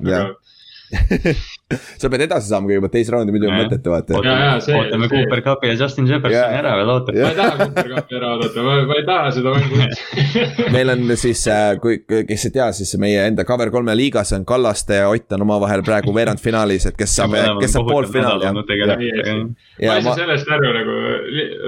[2.00, 4.20] sa pead edasi saama kõigepealt teist raundi, muidu on mõttetu vaata.
[4.20, 7.24] ootame Cooper Cupi ja Justin Jeffersoni ära veel ootame.
[7.24, 9.80] ma ei taha Cooper Cupi ära oodata, ma, ma ei taha seda mängu.
[9.82, 14.30] Üldse meil on siis, äh, kui, kes ei tea, siis meie enda cover kolme liigas
[14.36, 18.52] on Kallaste ja Ott on omavahel praegu veerandfinaalis, et kes saab, kes saab poolfinaali.
[18.52, 20.98] ma ei saa sellest aru nagu,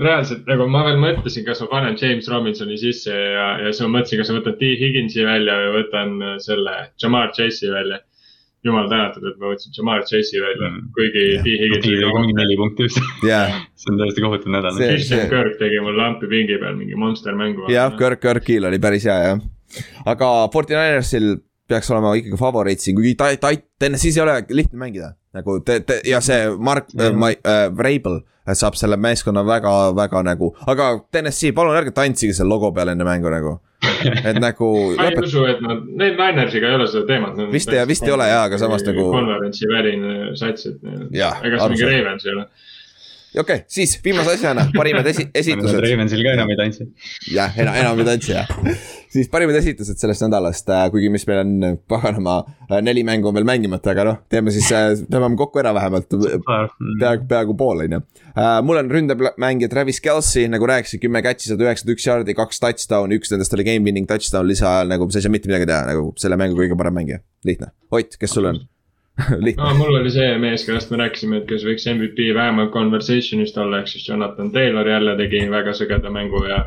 [0.05, 3.97] reaalselt nagu ma veel mõtlesin, kas ma panen James Robinsoni sisse ja, ja siis ma
[3.99, 4.71] mõtlesin, kas ma võtan T.
[4.79, 6.15] Higginsi välja või võtan
[6.45, 7.99] selle Jamar Chase'i välja
[8.67, 11.45] jumal tänatud, et ma võtsin Jamar Chase'i välja mm., kuigi yeah.
[11.45, 13.61] T Higgins oli mingi neli punkti vist yeah.
[13.79, 14.81] see on täiesti kohutav nädal.
[14.81, 17.69] Christian Kirk tegi mul lampi pingi peal mingi monster mängu.
[17.73, 19.45] jah, Kirk, Kirkil oli päris hea jah.
[20.09, 21.37] aga Forty Ninersil
[21.69, 25.13] peaks olema ikkagi favoriit siin, kuigi ta, ta, TNS-is ei ole lihtne mängida.
[25.39, 28.21] Nagu te, te ja see Mark äh, äh, Vrabel
[28.57, 33.05] saab selle meeskonna väga, väga nagu, aga TNS-i, palun ärge tantsige selle logo peal enne
[33.05, 33.59] mängu nagu
[34.25, 34.71] et nagu.
[34.97, 37.39] ma ei usu, et nad, neil Ninersiga ei ole seda teemat.
[37.53, 39.11] vist ei, vist ei ole jaa, aga samas nagu.
[39.13, 42.49] konverentsi väline sats, et ega see mingi Ravens ei ole
[43.35, 45.83] okei okay,, siis viimase asjana parimad esi-, esitused.
[45.85, 46.89] Ravensil ka enam ei tantsi.
[47.35, 48.49] jah, enam, enam ei tantsi jah
[49.13, 53.37] siis parimad esitused sellest nädalast, äh, kuigi mis meil on paganama äh, neli mängu on
[53.37, 56.09] veel mängimata, aga noh, teeme siis, äh, tõmbame kokku ära vähemalt.
[56.13, 58.01] peaaegu, peaaegu pool on ju.
[58.69, 63.21] mul on ründemängija Travis Kelci, nagu rääkisin, kümme catch'i, sada üheksakümmend üks yard'i, kaks touchdown'i,
[63.21, 66.11] üks nendest oli game winning touchdown lisaajal, nagu sa ei saa mitte midagi teha, nagu
[66.21, 67.73] selle mängu kõige parem mängija, lihtne.
[67.91, 68.67] Ott, kes sul on?
[69.59, 73.83] no mul oli see mees, kellest me rääkisime, et kes võiks MVP vähemalt conversation'ist olla,
[73.83, 76.65] ehk siis Jonathan Taylor jälle tegi väga sõgeda mängu ja.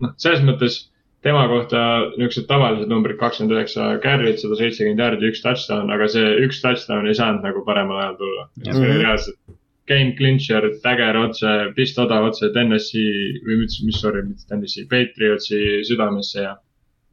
[0.00, 0.78] noh, selles mõttes
[1.26, 1.82] tema kohta
[2.14, 7.08] niisugused tavalised numbrid, kakskümmend üheksa carry'd, sada seitsekümmend yard'i, üks touchdown, aga see üks touchdown
[7.08, 8.48] ei saanud nagu paremal ajal tulla.
[8.62, 9.04] see oli mhm.
[9.04, 9.40] reaalselt
[9.86, 13.04] game clincher, täger otse, pist odav otse TNS-i
[13.46, 16.56] või mis, mis sorry, mitte TNS-i, Patriotsi südamesse ja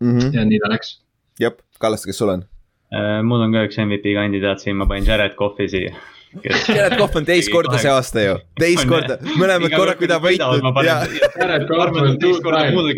[0.02, 0.34] mm, -hmm.
[0.34, 0.96] ja nii ta läks
[1.42, 2.48] jep, Kallaste, kes sul on?
[3.26, 5.94] Mul on ka üks MVP kandidaat siin, ma panin Jared Cough'i siia.
[6.42, 10.66] Jared Cough on teist korda see aasta ju, teist korda, mõlemad korrad, kui ta võitnud.
[11.38, 12.96] Jared Cough on two time,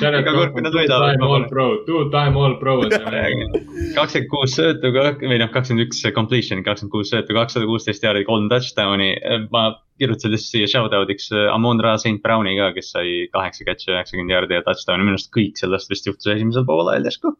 [0.00, 2.76] Jared Cough on two time all pro, two time all pro.
[2.90, 8.50] kakskümmend kuus söötu, või noh, kakskümmend üks completion, kakskümmend kuus söötu, kakssada kuusteist jaardi, kolm
[8.50, 9.12] touchdown'i.
[9.54, 9.68] ma
[10.00, 13.94] kirjutasin lihtsalt siia shout out'iks äh, Amon Ra St Browni ka, kes sai kaheksa catch'i,
[13.94, 17.36] üheksakümmend jaardi ja touchdown'i, minu arust kõik sellest vist juhtus esimesel poolajal järsku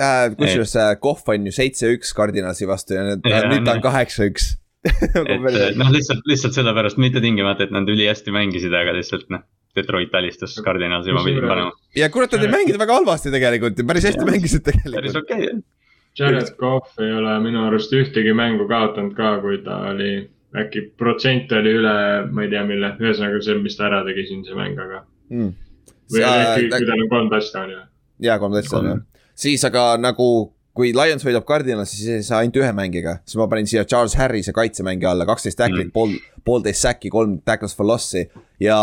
[0.00, 0.30] äh,.
[0.38, 4.54] kusjuures äh, Kohv on ju seitse-üks Cardinalsi vastu ja nüüd, nüüd ta on kaheksa-üks
[4.88, 9.46] et noh, lihtsalt, lihtsalt sellepärast, mitte tingimata, et nad ülihästi mängisid, aga lihtsalt noh.
[9.76, 11.72] Detroit alistas Cardinalsi, ma pidin panema.
[11.94, 14.96] ja kurat, nad ei mänginud väga halvasti tegelikult ja päris hästi ja, mängisid tegelikult.
[14.96, 15.60] päris okei okay,, jah.
[16.18, 20.16] Jared Cough ei ole minu arust ühtegi mängu kaotanud ka, kui ta oli,
[20.58, 21.94] äkki protsent oli üle,
[22.32, 25.52] ma ei tea, mille, ühesõnaga see, mis ta ära tegi siin see mäng, aga mm..
[26.16, 27.86] või äkki, kui tal on kolm touchdown'i või?
[28.30, 29.06] jaa, kolm touchdown'i jah
[29.38, 30.28] siis aga nagu
[30.78, 34.14] kui Lions võidab Cardinalsi, siis ei saa ainult ühe mängiga, siis ma panin siia Charles
[34.18, 36.12] Harrise kaitsemängija alla, kaksteist tacklit mm., pool,
[36.46, 38.28] poolteist säki, kolm tackles for loss'i.
[38.62, 38.78] Ja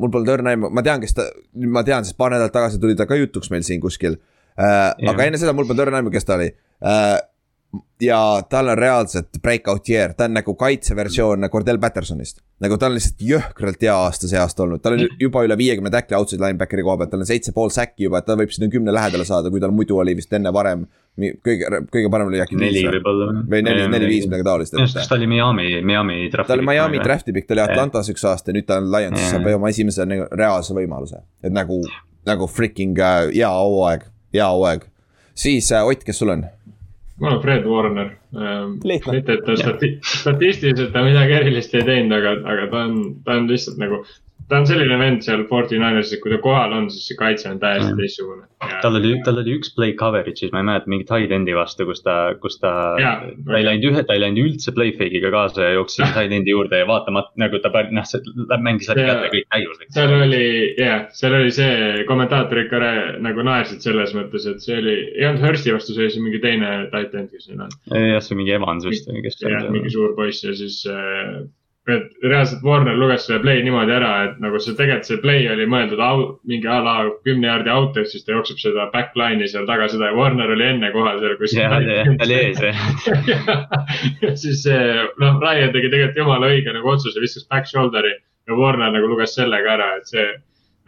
[0.00, 1.26] mul pole õrna aimu, ma tean, kes ta,
[1.66, 4.20] ma tean, sest paar nädalat tagasi tuli ta ka jutuks meil siin kuskil.
[4.60, 4.92] Äh,.
[5.10, 6.50] aga enne seda mul pole õrna aimu, kes ta oli.
[6.86, 7.16] Äh,
[8.00, 12.40] ja tal on reaalselt breakout year, ta on nagu kaitseversioon Cordell Pattersonist.
[12.60, 15.92] nagu tal on lihtsalt jõhkralt hea aasta see aasta olnud, tal on juba üle viiekümne
[15.92, 18.70] tackli outside linebackeri koha pealt, tal on seitse pool säkki juba, et ta võib sinna
[18.72, 20.86] kümne lähedale saada, kui tal muidu oli vist enne varem.
[21.20, 22.58] kõige, kõige parem oli äkki.
[22.60, 23.32] neli võib-olla.
[23.54, 24.76] või neli, neli-viis midagi taolist.
[24.76, 26.48] minu arust ta oli Miami, Miami draft'i.
[26.52, 29.30] ta oli Miami draft'i pikk, ta oli Atlantas üks aasta ja nüüd ta on Lionsis,
[29.30, 31.82] saab oma esimese nagu reaalse võimaluse, et nagu,
[32.26, 34.88] nagu freaking äh, hea hooaeg, hea hooaeg.
[35.34, 36.46] siis äh, Ott, kes sul on?
[37.20, 38.10] Mul on Fred Warner.
[38.84, 43.38] Mitte, et ta stati-, statistiliselt ta midagi erilist ei teinud, aga, aga ta on, ta
[43.40, 44.02] on lihtsalt nagu
[44.50, 47.60] ta on selline vend seal Forty Ninersis, kui ta kohal on, siis see kaitse on
[47.62, 48.46] täiesti teistsugune.
[48.82, 52.02] tal oli, tal oli üks play coverage'is, ma ei mäleta, mingit high end'i vastu, kus
[52.06, 52.72] ta, kus ta.
[52.98, 56.54] ta ei läinud ühe, ta ei läinud üldse play fake'iga kaasa ja jooksis high end'i
[56.54, 59.92] juurde ja vaatamata nagu ta noh, see mängis läbi käte kõik täiuslik.
[59.96, 60.42] seal oli,
[60.80, 62.82] jah seal oli see, kommentaatorid ka
[63.22, 66.42] nagu naersid selles mõttes, et see oli, ei olnud Hursti vastu, see oli see mingi
[66.42, 67.78] teine tight end, kes neil on.
[67.94, 71.40] jah, see mingi Evans vist jah, mingi suur poiss ja siis äh,
[71.94, 75.66] et reaalselt Warner luges selle play niimoodi ära, et nagu see tegelikult see play oli
[75.70, 76.96] mõeldud out, mingi a la
[77.26, 80.68] kümne jaardi out, ehk siis ta jookseb seda backline'i seal taga seda ja Warner oli
[80.68, 81.62] enne kohal seal kuskil.
[81.64, 82.84] jah, ta oli ees jah.
[84.24, 84.66] ja siis
[85.20, 89.34] noh, Ryan tegi tegelikult jumala õige nagu otsuse, viskas back shoulder'i ja Warner nagu luges
[89.38, 90.28] selle ka ära, et see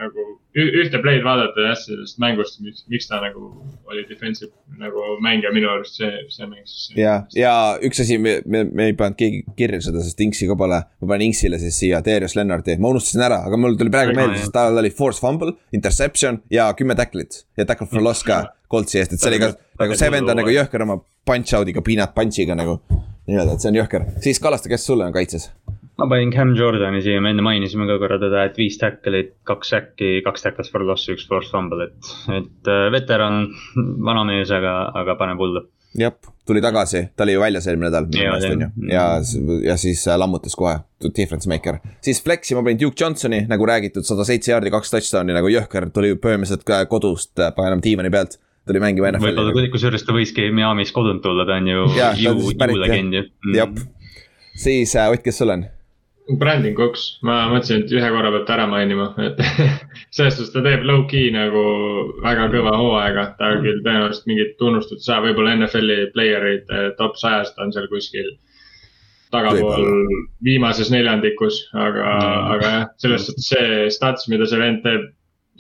[0.02, 3.46] nagu ühte play'd vaadata jah, sellest mängust, miks, miks ta nagu
[3.88, 4.50] oli defensive
[4.80, 6.90] nagu mängija minu arust see, see mäng siis.
[6.98, 7.54] ja, ja
[7.84, 10.82] üks asi, me, me, me ei pannud keegi kirja seda, sest Inksi ka pole.
[10.82, 14.40] ma panin Inksile siis siia Darius Lennarti, ma unustasin ära, aga mul tuli praegu meelde,
[14.42, 19.00] sest tal oli force fumble, interception ja kümme tacklit ja tackle for loss ka Coltsi
[19.00, 19.52] eest, et see oli ka
[19.82, 20.98] nagu see vend on nagu jõhker oma
[21.28, 22.80] punch out'iga, peanut punch'iga nagu.
[23.28, 25.52] nii-öelda, et see on jõhker, siis Kallaste, kes sulle on kaitses?
[26.00, 29.72] Ma panin Cam Jordani siia, me enne mainisime ka korra teda, et viis tackle'it, kaks
[29.78, 33.44] äkki, kaks tackles for loss, üks force fumble, et, et äh, veteran,
[33.76, 35.66] vana mees, aga, aga paneb hullu.
[35.98, 36.14] jah,
[36.48, 39.02] tuli tagasi, ta oli ju väljas eelmine nädal minu meelest on ju ja,
[39.66, 40.78] ja siis äh, lammutas kohe,
[41.10, 41.82] difference maker.
[42.04, 45.90] siis Flexi ma panin Duke Johnsoni, nagu räägitud, sada seitse jaardi, kaks touchdown'i nagu jõhker,
[45.92, 49.36] tuli põhimõtteliselt kodust, äh, paganama diivani pealt tuli mängima NFL-i.
[49.42, 53.76] võib-olla kusjuures ta võiski Miami's kodunt tulla, ta on ju ju, ju jah,
[54.56, 55.66] siis Ott, kes sul on?
[56.30, 59.40] Brandon Cooks, ma mõtlesin, et ühe korra peab ta ära mainima, et
[60.14, 61.64] selles suhtes ta teeb low-key nagu
[62.22, 67.58] väga kõva hooaega, ta küll tõenäoliselt mingit tunnustust saab, võib-olla NFL-i player'id eh, top sajast
[67.62, 68.30] on seal kuskil
[69.32, 70.06] tagapool
[70.44, 75.10] viimases neljandikus, aga mm., aga jah, selles suhtes see stats, mida see vend teeb,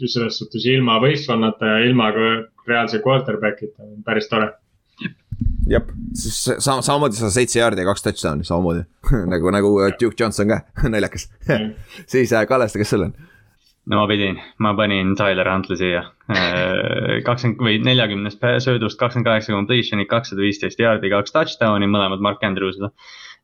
[0.02, 2.32] selles suhtes ilma võistkonnata ja ilma ka
[2.68, 4.52] reaalse quarterback'ita on päris tore
[5.70, 8.84] jep, siis sama, samamoodi sada seitse jaardi ja kaks touchdown'i, samamoodi
[9.32, 10.62] nagu, nagu Duke Johnson ka
[10.94, 11.28] naljakas
[12.12, 13.14] siis äh, Kallaste, kes sul on?
[13.86, 16.04] no ma pidin, ma panin Tyler Huntley siia.
[16.30, 22.44] Äh, kakskümmend või neljakümnest söödust kakskümmend kaheksa completion'i, kakssada viisteist jaardi, kaks touchdown'i, mõlemad Mark
[22.46, 22.92] Andrews'ile.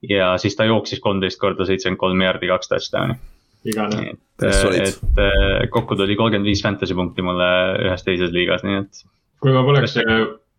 [0.08, 3.18] ja siis ta jooksis kolmteist korda seitsekümmend kolm jaardi, kaks touchdown'i.
[3.66, 4.12] igane.
[4.42, 7.48] et, et äh, kokku tuli kolmkümmend viis fantasy punkti mulle
[7.88, 9.02] ühes teises liigas, nii et.
[9.42, 9.98] kui ma poleks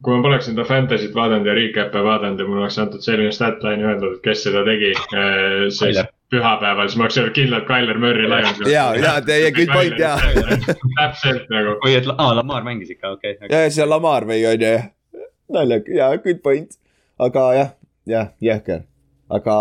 [0.03, 3.83] kui ma poleks enda fantasy't vaadanud ja recap'e vaadanud ja mulle oleks antud selline statline
[3.87, 5.99] öeldud, et kes seda tegi, eh, siis
[6.31, 8.61] pühapäeval, siis ma oleks öelnud kindlalt Tyler Murry Lions.
[8.71, 10.13] ja, ja teie good point ja.
[10.99, 11.75] täpselt nagu.
[11.83, 13.65] või et, aa, Lamar mängis ikka, okei okay, okay..
[13.65, 14.73] ja, see on Lamar või on ju,
[15.57, 16.79] naljakas, ja good point.
[17.19, 17.71] aga jah,
[18.07, 18.85] jah, jõhker.
[19.35, 19.55] aga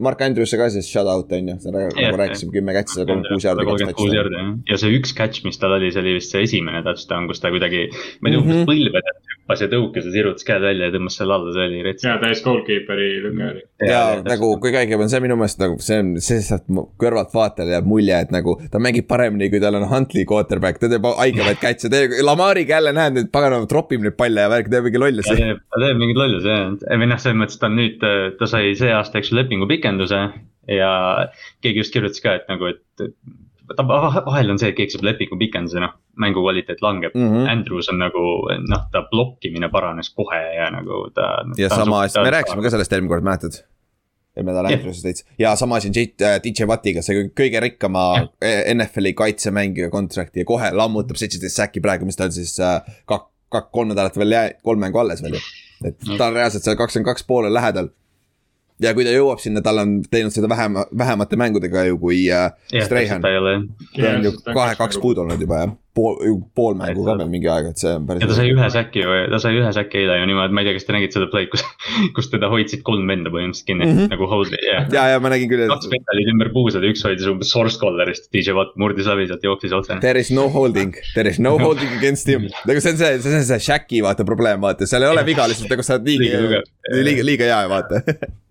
[0.00, 3.44] Mark Andrewsse ka siis shout out on ju, nagu rääkisime, kümme catch'i, sada kolmkümmend kuus
[3.44, 3.66] jaardi.
[3.68, 6.44] kolmkümmend kuus jaardi jah, ja see üks catch, mis tal oli, see oli vist see
[6.46, 7.84] esimene touchdown, kus ta kuidagi,
[8.20, 8.68] ma ei tea, umbes mhm.
[8.70, 12.06] põlvedelt hüppas ja tõukas ja sirutas käed välja ja tõmbas selle alla, see oli rets.
[12.08, 13.64] ja täis goalkeeper'i lüke oli.
[13.86, 16.68] Ja, ja nagu kõige haigem on see minu meelest nagu see on, see sealt
[17.00, 20.90] kõrvalt vaatajale jääb mulje, et nagu ta mängib paremini, kui tal on Huntley quarterback, ta
[20.92, 24.88] teeb haigemaid catch'e, teeb, Lamariga jälle näed, nüüd paganama tropib neid palle ja värk, teeb
[24.88, 25.36] mingi lollusi.
[25.36, 26.72] ta teeb mingeid lollusi jah,
[27.02, 30.24] või noh, selles mõttes ta on nüüd, ta sai see aasta, eks ju, lepingu pikenduse
[30.70, 30.92] ja
[31.64, 33.08] keegi just kirjutas ka, et nagu, et
[33.76, 37.28] ta vahel on see, et keegi saab lepingu pikenduse, noh, mängu kvaliteet langeb mm.
[37.28, 37.50] -hmm.
[37.52, 38.24] Andrews on nagu,
[38.68, 41.28] noh, ta blokkimine paranes kohe ja nagu ta.
[41.58, 43.62] ja ta sama asi, me rääkisime ka sellest eelmine kord, mäletad?
[44.36, 45.96] eelmine nädal Andrewsist veits ja sama asi on
[46.44, 48.28] DJ Wattiga, see kõige rikkama ja.
[48.74, 53.28] NFL-i kaitsemängija kontrakti ja kohe lammutab seitseteist säki praegu, mis ta on siis äh, kak-,
[53.52, 55.42] kak-, kolm nädalat veel jää-, kolm mängu alles veel ju.
[55.84, 57.92] et ta on reaalselt seal kakskümmend kaks poole lähedal
[58.82, 62.50] ja kui ta jõuab sinna, tal on teinud seda vähem, vähemate mängudega ju kui äh,
[62.84, 63.22] Strahan.
[63.22, 66.16] ta on ju kahe-kaks puudu olnud juba jah pool,
[66.56, 68.24] pool mängu ka veel mingi aeg, et see on päris.
[68.24, 70.68] ja ta sai ühe säki ju, ta sai ühe säki eile ju niimoodi, ma ei
[70.68, 71.64] tea, kas te nägite seda play'd, kus,
[72.16, 74.12] kus teda hoidsid kolm venda põhimõtteliselt kinni mm, -hmm.
[74.14, 74.88] nagu hold'i yeah..
[74.94, 75.66] ja, ja ma nägin küll.
[75.70, 79.28] kaks venda olid ümber puusad ja üks hoidis umbes source collar'ist, DJ Watt murdis läbi
[79.28, 80.00] sealt, jooksis otse.
[80.04, 82.48] There is no holding, there is no holding against him.
[82.68, 85.48] nagu see on see, see on see Shaqi vaata probleem, vaata, seal ei ole viga
[85.50, 86.62] lihtsalt, nagu sa oled liiga,
[87.04, 88.00] liiga, liiga hea, vaata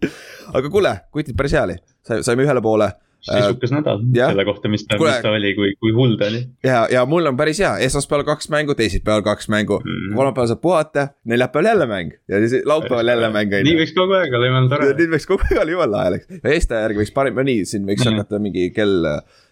[0.57, 1.81] aga kuule, kutid päris hea oli,
[2.21, 2.91] saime ühele poole
[3.21, 4.29] sisukas nädal ja.
[4.31, 6.41] selle kohta, mis ta, mis ta oli, kui, kui hull ta oli.
[6.65, 10.49] ja, ja mul on päris hea, esmaspäeval kaks mängu, teisipäeval kaks mängu mm -hmm., kolmapäeval
[10.51, 13.53] saab puhata, neljapäeval jälle mäng ja siis laupäeval jälle mäng.
[13.67, 14.89] nii võiks kogu aeg olla, jumala tore.
[14.97, 16.27] nii võiks kogu aeg olla, jumala lahe oleks.
[16.43, 19.07] Eesti järgi võiks parim, no nii, siin võiks mm hakata mingi kell,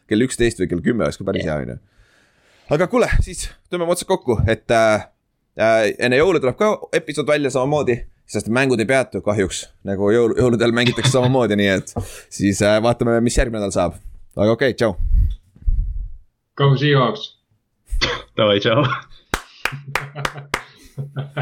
[0.08, 1.80] kell üksteist või kell kümme oleks ka päris hea, on ju.
[2.76, 5.10] aga kuule, siis tõmbame otsad kokku, et äh,
[5.60, 10.32] äh, enne jõule tuleb ka episood välja samamoodi sest mängud ei peatu kahjuks, nagu jõul,
[10.38, 11.88] jõuludel mängitakse samamoodi, nii et
[12.30, 13.94] siis äh, vaatame, mis järgmine nädal saab.
[14.38, 14.92] aga okei okay,, tšau.
[16.60, 17.24] Go Seahawks.
[18.38, 18.80] Davai, tšau